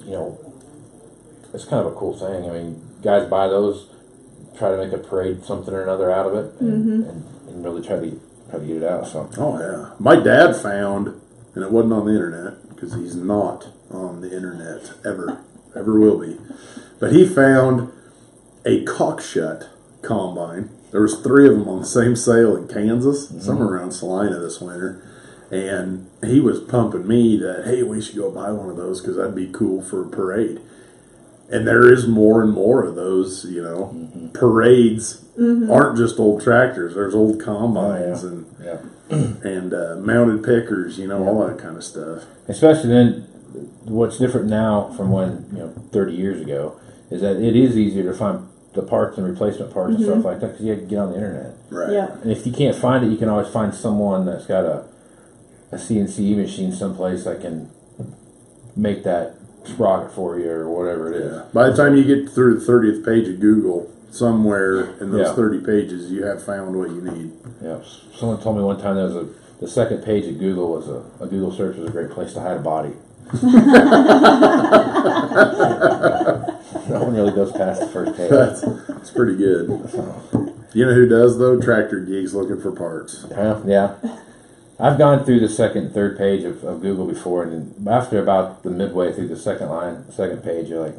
you 0.06 0.12
know, 0.12 0.40
it's 1.54 1.66
kind 1.66 1.86
of 1.86 1.92
a 1.94 1.96
cool 1.96 2.18
thing. 2.18 2.50
I 2.50 2.54
mean, 2.54 2.82
guys 3.02 3.28
buy 3.30 3.48
those, 3.48 3.88
try 4.58 4.72
to 4.72 4.78
make 4.78 4.94
a 4.94 4.98
parade 4.98 5.44
something 5.44 5.74
or 5.74 5.84
another 5.84 6.12
out 6.12 6.26
of 6.28 6.36
it, 6.36 6.62
and, 6.62 6.86
mm-hmm. 6.86 7.10
and, 7.10 7.50
and 7.50 7.64
really 7.66 7.86
try 7.86 8.00
to 8.00 8.20
try 8.50 8.60
to 8.60 8.66
get 8.66 8.78
it 8.78 8.84
out. 8.84 9.08
So 9.08 9.30
Oh, 9.38 9.60
yeah. 9.60 9.94
My 10.00 10.16
dad 10.16 10.56
found, 10.56 11.20
and 11.56 11.64
it 11.64 11.72
wasn't 11.72 11.94
on 11.94 12.06
the 12.06 12.14
internet 12.14 12.70
because 12.70 12.94
he's 12.94 13.16
not 13.16 13.68
on 13.92 14.22
the 14.22 14.34
internet 14.36 14.92
ever, 15.06 15.42
ever 15.76 16.00
will 16.00 16.20
be. 16.20 16.38
But 17.00 17.12
he 17.12 17.28
found 17.28 17.92
a 18.66 18.84
Cockshutt 18.86 19.68
combine. 20.02 20.70
There 20.92 21.02
was 21.02 21.20
three 21.22 21.48
of 21.48 21.58
them 21.58 21.68
on 21.68 21.80
the 21.80 21.86
same 21.86 22.16
sale 22.16 22.56
in 22.56 22.68
Kansas, 22.68 23.28
mm-hmm. 23.28 23.40
somewhere 23.42 23.68
around 23.68 23.92
Salina 23.92 24.40
this 24.40 24.62
winter. 24.62 25.04
And 25.52 26.10
he 26.26 26.40
was 26.40 26.60
pumping 26.60 27.08
me 27.08 27.38
that, 27.38 27.66
hey, 27.66 27.84
we 27.84 28.02
should 28.02 28.16
go 28.16 28.32
buy 28.32 28.52
one 28.52 28.70
of 28.70 28.76
those 28.78 29.02
because 29.02 29.16
that'd 29.16 29.36
be 29.36 29.48
cool 29.48 29.82
for 29.82 30.06
a 30.06 30.10
parade. 30.10 30.60
And 31.50 31.66
there 31.66 31.92
is 31.92 32.06
more 32.08 32.44
and 32.44 32.52
more 32.52 32.84
of 32.84 32.96
those, 32.96 33.46
you 33.46 33.64
know, 33.64 33.94
mm-hmm. 33.94 34.30
parades 34.30 35.26
mm-hmm. 35.40 35.72
aren't 35.72 35.98
just 35.98 36.20
old 36.20 36.42
tractors. 36.42 36.96
There's 36.96 37.16
old 37.16 37.42
combines 37.42 38.24
Oh, 38.26 38.46
yeah. 38.62 38.72
and 38.72 38.96
yeah, 39.10 39.50
and 39.50 39.74
uh, 39.74 39.96
mounted 39.96 40.44
pickers, 40.44 41.00
you 41.00 41.08
know, 41.08 41.26
all 41.26 41.48
that 41.48 41.58
kind 41.58 41.78
of 41.78 41.84
stuff. 41.84 42.24
especially 42.50 42.90
then, 42.90 43.28
what's 43.86 44.18
different 44.18 44.48
now 44.48 44.92
from 44.96 45.12
when 45.12 45.48
you 45.52 45.60
know 45.60 45.70
30 45.92 46.14
years 46.14 46.42
ago 46.42 46.80
is 47.10 47.22
that 47.22 47.38
it 47.38 47.56
is 47.56 47.78
easier 47.78 48.04
to 48.04 48.14
find 48.14 48.48
the 48.78 48.84
parts 48.84 49.18
and 49.18 49.28
replacement 49.28 49.74
parts 49.74 49.96
and 49.96 50.04
stuff 50.04 50.18
mm-hmm. 50.20 50.28
like 50.28 50.40
that 50.40 50.48
because 50.48 50.64
you 50.64 50.72
had 50.72 50.82
to 50.82 50.86
get 50.86 51.00
on 51.00 51.10
the 51.10 51.16
internet. 51.16 51.54
Right. 51.72 51.92
Yeah. 51.92 52.14
And 52.22 52.32
if 52.32 52.46
you 52.46 52.54
can't 52.54 52.76
find 52.76 53.04
it, 53.04 53.12
you 53.12 53.18
can 53.18 53.28
always 53.28 53.50
find 53.50 53.74
someone 53.74 54.26
that's 54.26 54.46
got 54.46 54.64
a, 54.64 54.86
a 55.72 55.76
CNC 55.76 56.38
machine 56.38 56.72
someplace 56.72 57.26
that 57.26 57.42
can 57.42 57.70
make 58.76 59.04
that 59.04 59.34
sprocket 59.66 60.14
for 60.14 60.40
you 60.40 60.50
or 60.50 60.70
whatever 60.70 61.12
it 61.12 61.22
is. 61.22 61.34
Yeah. 61.34 61.46
By 61.54 61.70
the 61.70 61.76
time 61.76 61.98
you 61.98 62.04
get 62.04 62.32
through 62.32 62.60
the 62.60 62.66
thirtieth 62.66 63.04
page 63.04 63.28
of 63.28 63.40
Google, 63.40 63.92
somewhere 64.12 64.92
in 65.02 65.12
those 65.12 65.28
Yeah. 65.28 65.34
thirty 65.34 65.60
pages, 65.60 66.12
you 66.12 66.24
have 66.24 66.44
found 66.44 66.78
what 66.78 66.92
you 66.92 67.02
need. 67.02 67.32
Yeah. 67.62 67.80
Someone 68.16 68.40
told 68.40 68.58
me 68.58 68.64
one 68.64 68.80
time 68.80 68.96
there 68.96 69.06
was 69.06 69.16
a 69.16 69.28
the 69.60 69.68
second 69.68 70.04
page 70.04 70.28
of 70.28 70.38
Google 70.38 70.72
was 70.72 70.88
a, 70.88 71.04
a 71.20 71.28
Google 71.28 71.52
search 71.52 71.78
was 71.78 71.90
a 71.90 71.92
great 71.92 72.12
place 72.12 72.34
to 72.34 72.42
hide 72.42 72.58
a 72.58 72.60
body. 72.60 72.94
no 76.90 77.04
one 77.04 77.16
really 77.16 77.32
goes 77.32 77.52
past 77.52 77.82
the 77.82 77.88
first 77.88 78.16
page. 78.16 78.30
That's 79.08 79.16
pretty 79.16 79.38
good. 79.38 79.70
You 80.74 80.86
know 80.86 80.94
who 80.94 81.08
does 81.08 81.40
though? 81.40 81.62
Tractor 81.62 82.02
geeks 82.02 82.34
looking 82.34 82.60
for 82.60 82.74
parts. 82.74 83.26
Yeah, 83.32 83.62
yeah. 83.66 83.96
I've 84.78 84.98
gone 84.98 85.24
through 85.24 85.40
the 85.40 85.48
second, 85.48 85.94
third 85.94 86.18
page 86.18 86.44
of, 86.44 86.62
of 86.66 86.82
Google 86.82 87.08
before, 87.08 87.44
and 87.44 87.88
after 87.88 88.22
about 88.22 88.64
the 88.64 88.70
midway 88.70 89.14
through 89.14 89.30
the 89.30 89.38
second 89.38 89.70
line, 89.70 90.12
second 90.12 90.44
page, 90.44 90.68
you're 90.68 90.88
like, 90.88 90.96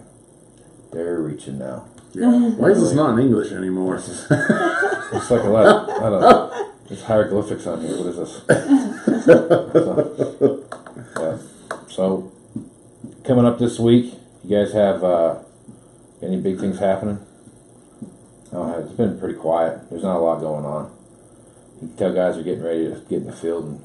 they're 0.91 1.21
reaching 1.21 1.59
now. 1.59 1.85
Yeah. 2.15 2.49
Why 2.53 2.71
is 2.71 2.81
this 2.81 2.95
not 2.95 3.13
in 3.13 3.27
English 3.27 3.53
anymore? 3.53 3.97
It's 3.97 5.31
like 5.31 5.43
a 5.43 5.49
lot 5.51 5.67
of, 5.67 5.89
I 5.91 6.09
don't 6.09 6.21
know, 6.23 6.73
there's 6.89 7.03
hieroglyphics 7.03 7.67
on 7.67 7.83
here. 7.83 7.97
What 7.99 8.07
is 8.07 8.17
this? 8.17 9.25
so, 9.25 10.65
yeah. 11.21 11.39
so, 11.89 12.33
coming 13.25 13.45
up 13.45 13.59
this 13.59 13.79
week, 13.79 14.15
you 14.45 14.57
guys 14.57 14.73
have 14.73 15.05
uh, 15.05 15.41
any 16.23 16.41
big 16.41 16.59
things 16.59 16.79
happening? 16.79 17.19
Oh, 18.53 18.79
it's 18.81 18.93
been 18.93 19.19
pretty 19.19 19.35
quiet. 19.39 19.89
There's 19.91 20.03
not 20.03 20.17
a 20.17 20.21
lot 20.21 20.41
going 20.41 20.65
on. 20.65 20.91
you 21.83 21.89
can 21.89 21.97
tell 21.97 22.13
guys 22.15 22.37
are 22.39 22.43
getting 22.43 22.63
ready 22.65 22.85
to 22.89 23.01
get 23.09 23.19
in 23.23 23.27
the 23.27 23.33
field 23.33 23.65
and 23.65 23.81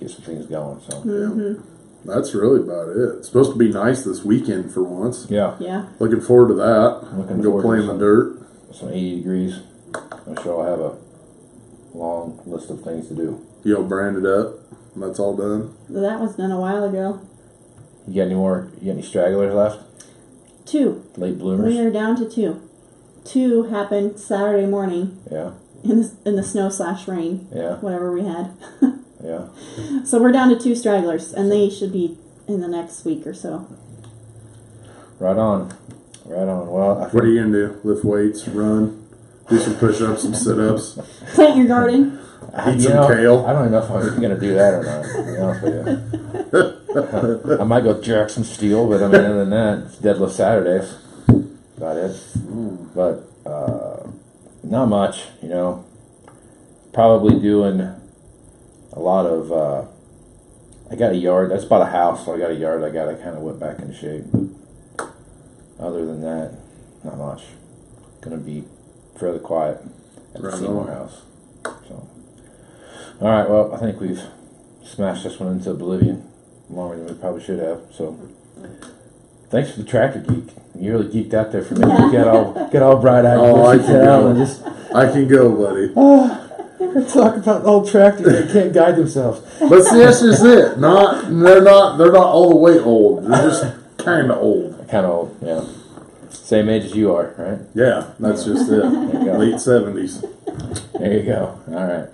get 0.00 0.10
some 0.10 0.22
things 0.22 0.46
going. 0.46 0.80
So 0.82 1.00
Mm-hmm. 1.02 1.74
That's 2.04 2.32
really 2.34 2.60
about 2.60 2.88
it. 2.90 2.96
It's 3.18 3.26
supposed 3.28 3.52
to 3.52 3.58
be 3.58 3.68
nice 3.70 4.04
this 4.04 4.24
weekend 4.24 4.72
for 4.72 4.82
once. 4.84 5.26
yeah, 5.28 5.56
Yeah. 5.58 5.88
Looking 5.98 6.20
forward 6.20 6.48
to 6.48 6.54
that. 6.54 7.16
Looking 7.16 7.42
Go 7.42 7.50
forward 7.60 7.62
play 7.62 7.76
to 7.78 7.82
in 7.82 7.86
the 7.86 7.92
some- 7.92 7.98
dirt. 7.98 8.46
some 8.72 8.88
80 8.90 9.16
degrees. 9.16 9.60
I'm 10.26 10.36
sure 10.42 10.62
I'll 10.62 10.70
have 10.70 10.80
a 10.80 11.96
long 11.96 12.40
list 12.46 12.70
of 12.70 12.82
things 12.82 13.08
to 13.08 13.14
do. 13.14 13.44
You'll 13.64 13.82
brand 13.84 14.16
it 14.16 14.26
up. 14.26 14.54
and 14.94 15.02
That's 15.02 15.18
all 15.18 15.36
done. 15.36 15.74
That 15.88 16.20
was 16.20 16.36
done 16.36 16.50
a 16.52 16.60
while 16.60 16.84
ago. 16.84 17.20
You 18.06 18.14
got 18.14 18.22
any 18.26 18.34
more? 18.34 18.68
You 18.80 18.86
got 18.86 18.92
any 18.98 19.02
stragglers 19.02 19.52
left? 19.54 19.80
Two. 20.66 21.04
Late 21.16 21.38
bloomers. 21.38 21.66
We 21.74 21.80
are 21.80 21.90
down 21.90 22.16
to 22.16 22.28
two. 22.28 22.60
Two 23.28 23.64
happened 23.64 24.18
Saturday 24.18 24.66
morning 24.66 25.20
Yeah, 25.30 25.52
in 25.84 26.00
the, 26.00 26.16
in 26.24 26.36
the 26.36 26.42
snow 26.42 26.70
slash 26.70 27.06
rain, 27.06 27.46
yeah, 27.54 27.76
whatever 27.76 28.10
we 28.10 28.24
had. 28.24 28.52
yeah. 29.22 29.48
so 30.02 30.18
we're 30.18 30.32
down 30.32 30.48
to 30.48 30.58
two 30.58 30.74
stragglers, 30.74 31.34
and 31.34 31.52
they 31.52 31.68
should 31.68 31.92
be 31.92 32.16
in 32.46 32.62
the 32.62 32.68
next 32.68 33.04
week 33.04 33.26
or 33.26 33.34
so. 33.34 33.68
Right 35.18 35.36
on, 35.36 35.76
right 36.24 36.48
on. 36.48 36.68
Well, 36.70 37.02
I 37.02 37.08
What 37.08 37.22
are 37.22 37.26
you 37.26 37.42
gonna 37.42 37.52
do? 37.52 37.80
Lift 37.84 38.02
weights, 38.02 38.48
run, 38.48 39.06
do 39.50 39.58
some 39.58 39.74
push-ups, 39.76 40.22
some 40.22 40.34
sit-ups. 40.34 40.98
Plant 41.34 41.58
your 41.58 41.68
garden. 41.68 42.18
I, 42.54 42.70
Eat 42.70 42.76
you 42.76 42.80
some 42.84 42.94
know, 42.94 43.08
kale. 43.08 43.46
I 43.46 43.52
don't 43.52 43.70
know 43.70 43.82
if 43.82 43.90
I'm 43.90 44.20
going 44.22 44.34
to 44.34 44.40
do 44.40 44.54
that 44.54 44.72
or 44.72 44.82
not. 44.82 45.04
To 45.04 45.22
be 45.22 45.38
honest 45.38 46.54
with 46.54 47.52
you, 47.52 47.58
I 47.60 47.64
might 47.64 47.84
go 47.84 48.00
jack 48.00 48.30
some 48.30 48.44
steel, 48.44 48.88
but 48.88 49.02
I 49.02 49.06
mean, 49.06 49.20
other 49.20 49.44
than 49.44 49.50
that, 49.50 49.86
it's 49.86 49.96
deadlift 49.96 50.30
Saturdays. 50.30 50.94
About 51.90 52.10
it. 52.10 52.94
But 52.94 53.50
uh, 53.50 54.10
not 54.62 54.86
much, 54.86 55.24
you 55.42 55.48
know. 55.48 55.84
Probably 56.92 57.38
doing 57.40 57.80
a 57.80 58.98
lot 58.98 59.26
of. 59.26 59.52
Uh, 59.52 59.84
I 60.90 60.96
got 60.96 61.12
a 61.12 61.16
yard. 61.16 61.50
That's 61.50 61.64
about 61.64 61.82
a 61.82 61.90
house, 61.90 62.24
so 62.24 62.34
I 62.34 62.38
got 62.38 62.50
a 62.50 62.54
yard. 62.54 62.82
I 62.82 62.90
got 62.90 63.06
to 63.06 63.16
kind 63.16 63.36
of 63.36 63.42
whip 63.42 63.58
back 63.58 63.78
into 63.78 63.94
shape. 63.94 64.24
But 64.32 65.12
other 65.78 66.04
than 66.04 66.22
that, 66.22 66.54
not 67.04 67.18
much. 67.18 67.44
To 68.22 68.36
be 68.36 68.64
fairly 69.18 69.38
quiet 69.38 69.80
at 70.34 70.42
the 70.42 70.52
Seymour 70.52 70.82
on. 70.82 70.88
house. 70.88 71.22
So, 71.64 72.08
all 73.20 73.28
right. 73.28 73.48
Well, 73.48 73.74
I 73.74 73.78
think 73.78 74.00
we've 74.00 74.20
smashed 74.84 75.24
this 75.24 75.40
one 75.40 75.52
into 75.52 75.70
oblivion 75.70 76.28
longer 76.68 76.98
than 76.98 77.06
we 77.06 77.14
probably 77.14 77.42
should 77.42 77.58
have. 77.60 77.80
So, 77.90 78.18
thanks 79.50 79.72
for 79.72 79.78
the 79.78 79.88
tractor 79.88 80.20
geek. 80.20 80.54
You 80.78 80.92
really 80.92 81.12
geeked 81.12 81.34
out 81.34 81.52
there 81.52 81.62
for 81.62 81.74
me. 81.74 81.80
You 81.80 82.12
got 82.12 82.28
all 82.28 82.68
get 82.70 82.82
all 82.82 83.00
bright 83.00 83.24
eyed. 83.24 83.38
Oh, 83.38 83.66
I 83.66 83.78
can 83.78 83.86
go. 83.86 84.28
and 84.28 84.38
just 84.38 84.62
I 84.94 85.10
can 85.10 85.26
go, 85.28 85.54
buddy. 85.56 85.92
talk 87.12 87.36
about 87.36 87.64
old 87.64 87.90
tractors 87.90 88.26
that 88.26 88.52
can't 88.52 88.72
guide 88.72 88.96
themselves. 88.96 89.40
But 89.58 89.82
see, 89.82 89.98
that's 89.98 90.20
just 90.20 90.44
it. 90.44 90.78
Not 90.78 91.24
they're 91.24 91.62
not 91.62 91.96
they're 91.98 92.12
not 92.12 92.26
all 92.26 92.50
the 92.50 92.56
way 92.56 92.78
old. 92.78 93.24
They're 93.24 93.50
just 93.50 93.64
kind 93.98 94.30
of 94.30 94.38
old. 94.38 94.88
Kind 94.88 95.04
of 95.04 95.10
old, 95.10 95.36
yeah. 95.42 95.64
Same 96.30 96.68
age 96.68 96.84
as 96.84 96.94
you 96.94 97.14
are, 97.14 97.34
right? 97.36 97.58
Yeah, 97.74 98.12
that's 98.18 98.44
just 98.44 98.70
it. 98.70 98.82
Late 98.82 99.60
seventies. 99.60 100.24
There 100.98 101.12
you 101.12 101.22
go. 101.24 101.60
All 101.68 101.74
right. 101.74 102.08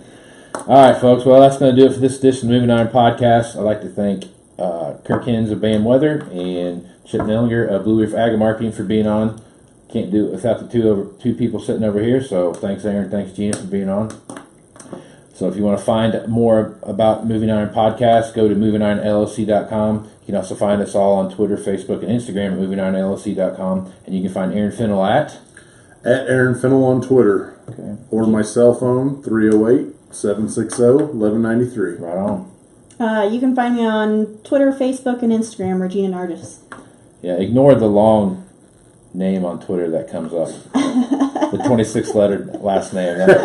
All 0.67 0.91
right, 0.91 0.99
folks. 0.99 1.25
Well, 1.25 1.41
that's 1.41 1.57
going 1.57 1.75
to 1.75 1.81
do 1.81 1.87
it 1.87 1.93
for 1.93 1.99
this 1.99 2.17
edition 2.17 2.49
of 2.49 2.53
Moving 2.53 2.71
Iron 2.71 2.87
Podcast. 2.87 3.55
I'd 3.55 3.61
like 3.61 3.81
to 3.81 3.89
thank 3.89 4.25
uh, 4.57 4.95
Kirk 5.03 5.25
Hinz 5.25 5.51
of 5.51 5.61
Bam 5.61 5.83
Weather 5.83 6.27
and 6.31 6.89
Chip 7.05 7.21
Nellinger 7.21 7.67
of 7.69 7.83
Blue 7.83 8.01
Reef 8.01 8.13
Agri 8.13 8.37
Marketing 8.37 8.71
for 8.71 8.83
being 8.83 9.07
on. 9.07 9.41
Can't 9.91 10.11
do 10.11 10.27
it 10.27 10.31
without 10.31 10.59
the 10.59 10.67
two 10.67 10.89
over 10.89 11.11
two 11.21 11.33
people 11.35 11.59
sitting 11.59 11.83
over 11.83 12.01
here. 12.01 12.21
So 12.21 12.53
thanks, 12.53 12.83
Aaron. 12.85 13.09
Thanks, 13.09 13.31
Gina, 13.33 13.55
for 13.57 13.67
being 13.67 13.89
on. 13.89 14.09
So 15.33 15.49
if 15.49 15.57
you 15.57 15.63
want 15.63 15.77
to 15.77 15.85
find 15.85 16.27
more 16.29 16.79
about 16.83 17.27
Moving 17.27 17.51
Iron 17.51 17.69
Podcast, 17.69 18.33
go 18.33 18.47
to 18.47 18.55
movingironllc.com. 18.55 20.03
You 20.21 20.25
can 20.25 20.35
also 20.35 20.55
find 20.55 20.81
us 20.81 20.95
all 20.95 21.13
on 21.17 21.29
Twitter, 21.33 21.57
Facebook, 21.57 22.01
and 22.03 22.09
Instagram 22.09 22.53
at 22.53 22.59
movingironllc.com. 22.59 23.91
And 24.05 24.15
you 24.15 24.21
can 24.21 24.31
find 24.31 24.53
Aaron 24.53 24.71
Fintel 24.71 25.05
at 25.05 25.37
At 26.05 26.27
Aaron 26.29 26.55
Fintel 26.55 26.83
on 26.85 27.01
Twitter. 27.01 27.59
Okay. 27.69 27.97
Or 28.11 28.25
my 28.25 28.41
cell 28.41 28.73
phone, 28.73 29.21
308 29.23 29.93
760 30.13 30.83
1193. 30.83 31.95
right 31.97 32.17
on. 32.17 32.51
Uh, 32.97 33.27
you 33.29 33.39
can 33.41 33.53
find 33.53 33.75
me 33.75 33.85
on 33.85 34.37
Twitter, 34.45 34.71
Facebook, 34.71 35.21
and 35.21 35.33
Instagram, 35.33 35.81
Regina 35.81 36.15
Narjes. 36.15 36.59
Yeah, 37.21 37.35
ignore 37.37 37.75
the 37.75 37.87
long 37.87 38.47
name 39.13 39.45
on 39.45 39.59
Twitter 39.65 39.89
that 39.91 40.09
comes 40.11 40.33
up. 40.33 40.49
the 41.51 41.61
26 41.65 42.13
letter 42.15 42.45
last 42.59 42.93
name. 42.93 43.17
That's, 43.17 43.41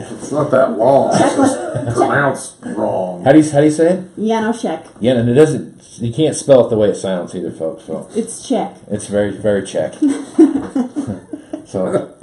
It's 0.00 0.30
not 0.32 0.50
that 0.50 0.76
long. 0.78 1.10
It's 1.14 1.34
just 1.36 1.96
pronounced 1.96 2.56
wrong. 2.64 3.24
how 3.24 3.32
do 3.32 3.40
you 3.40 3.50
how 3.50 3.58
do 3.60 3.64
you 3.66 3.70
say 3.72 3.94
it? 3.94 4.16
Janousek. 4.16 4.86
Yeah, 5.00 5.14
and 5.14 5.28
it 5.28 5.34
doesn't. 5.34 5.82
You 5.98 6.12
can't 6.12 6.36
spell 6.36 6.66
it 6.66 6.70
the 6.70 6.76
way 6.78 6.88
it 6.90 6.94
sounds 6.96 7.34
either, 7.34 7.50
folks. 7.50 7.84
So 7.84 8.08
It's 8.14 8.46
Czech. 8.46 8.76
it's 8.88 9.06
very 9.08 9.30
very 9.32 9.66
Czech. 9.66 9.94
so, 11.66 12.14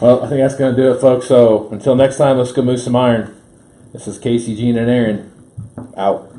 well, 0.00 0.22
I 0.24 0.28
think 0.28 0.40
that's 0.40 0.54
going 0.56 0.74
to 0.74 0.82
do 0.82 0.92
it, 0.92 1.00
folks. 1.00 1.26
So 1.26 1.68
until 1.70 1.94
next 1.94 2.16
time, 2.16 2.38
let's 2.38 2.52
go 2.52 2.62
move 2.62 2.80
some 2.80 2.96
iron. 2.96 3.34
This 3.92 4.06
is 4.08 4.18
Casey, 4.18 4.56
Gene, 4.56 4.78
and 4.78 4.88
Aaron. 4.88 5.30
Out. 5.96 6.31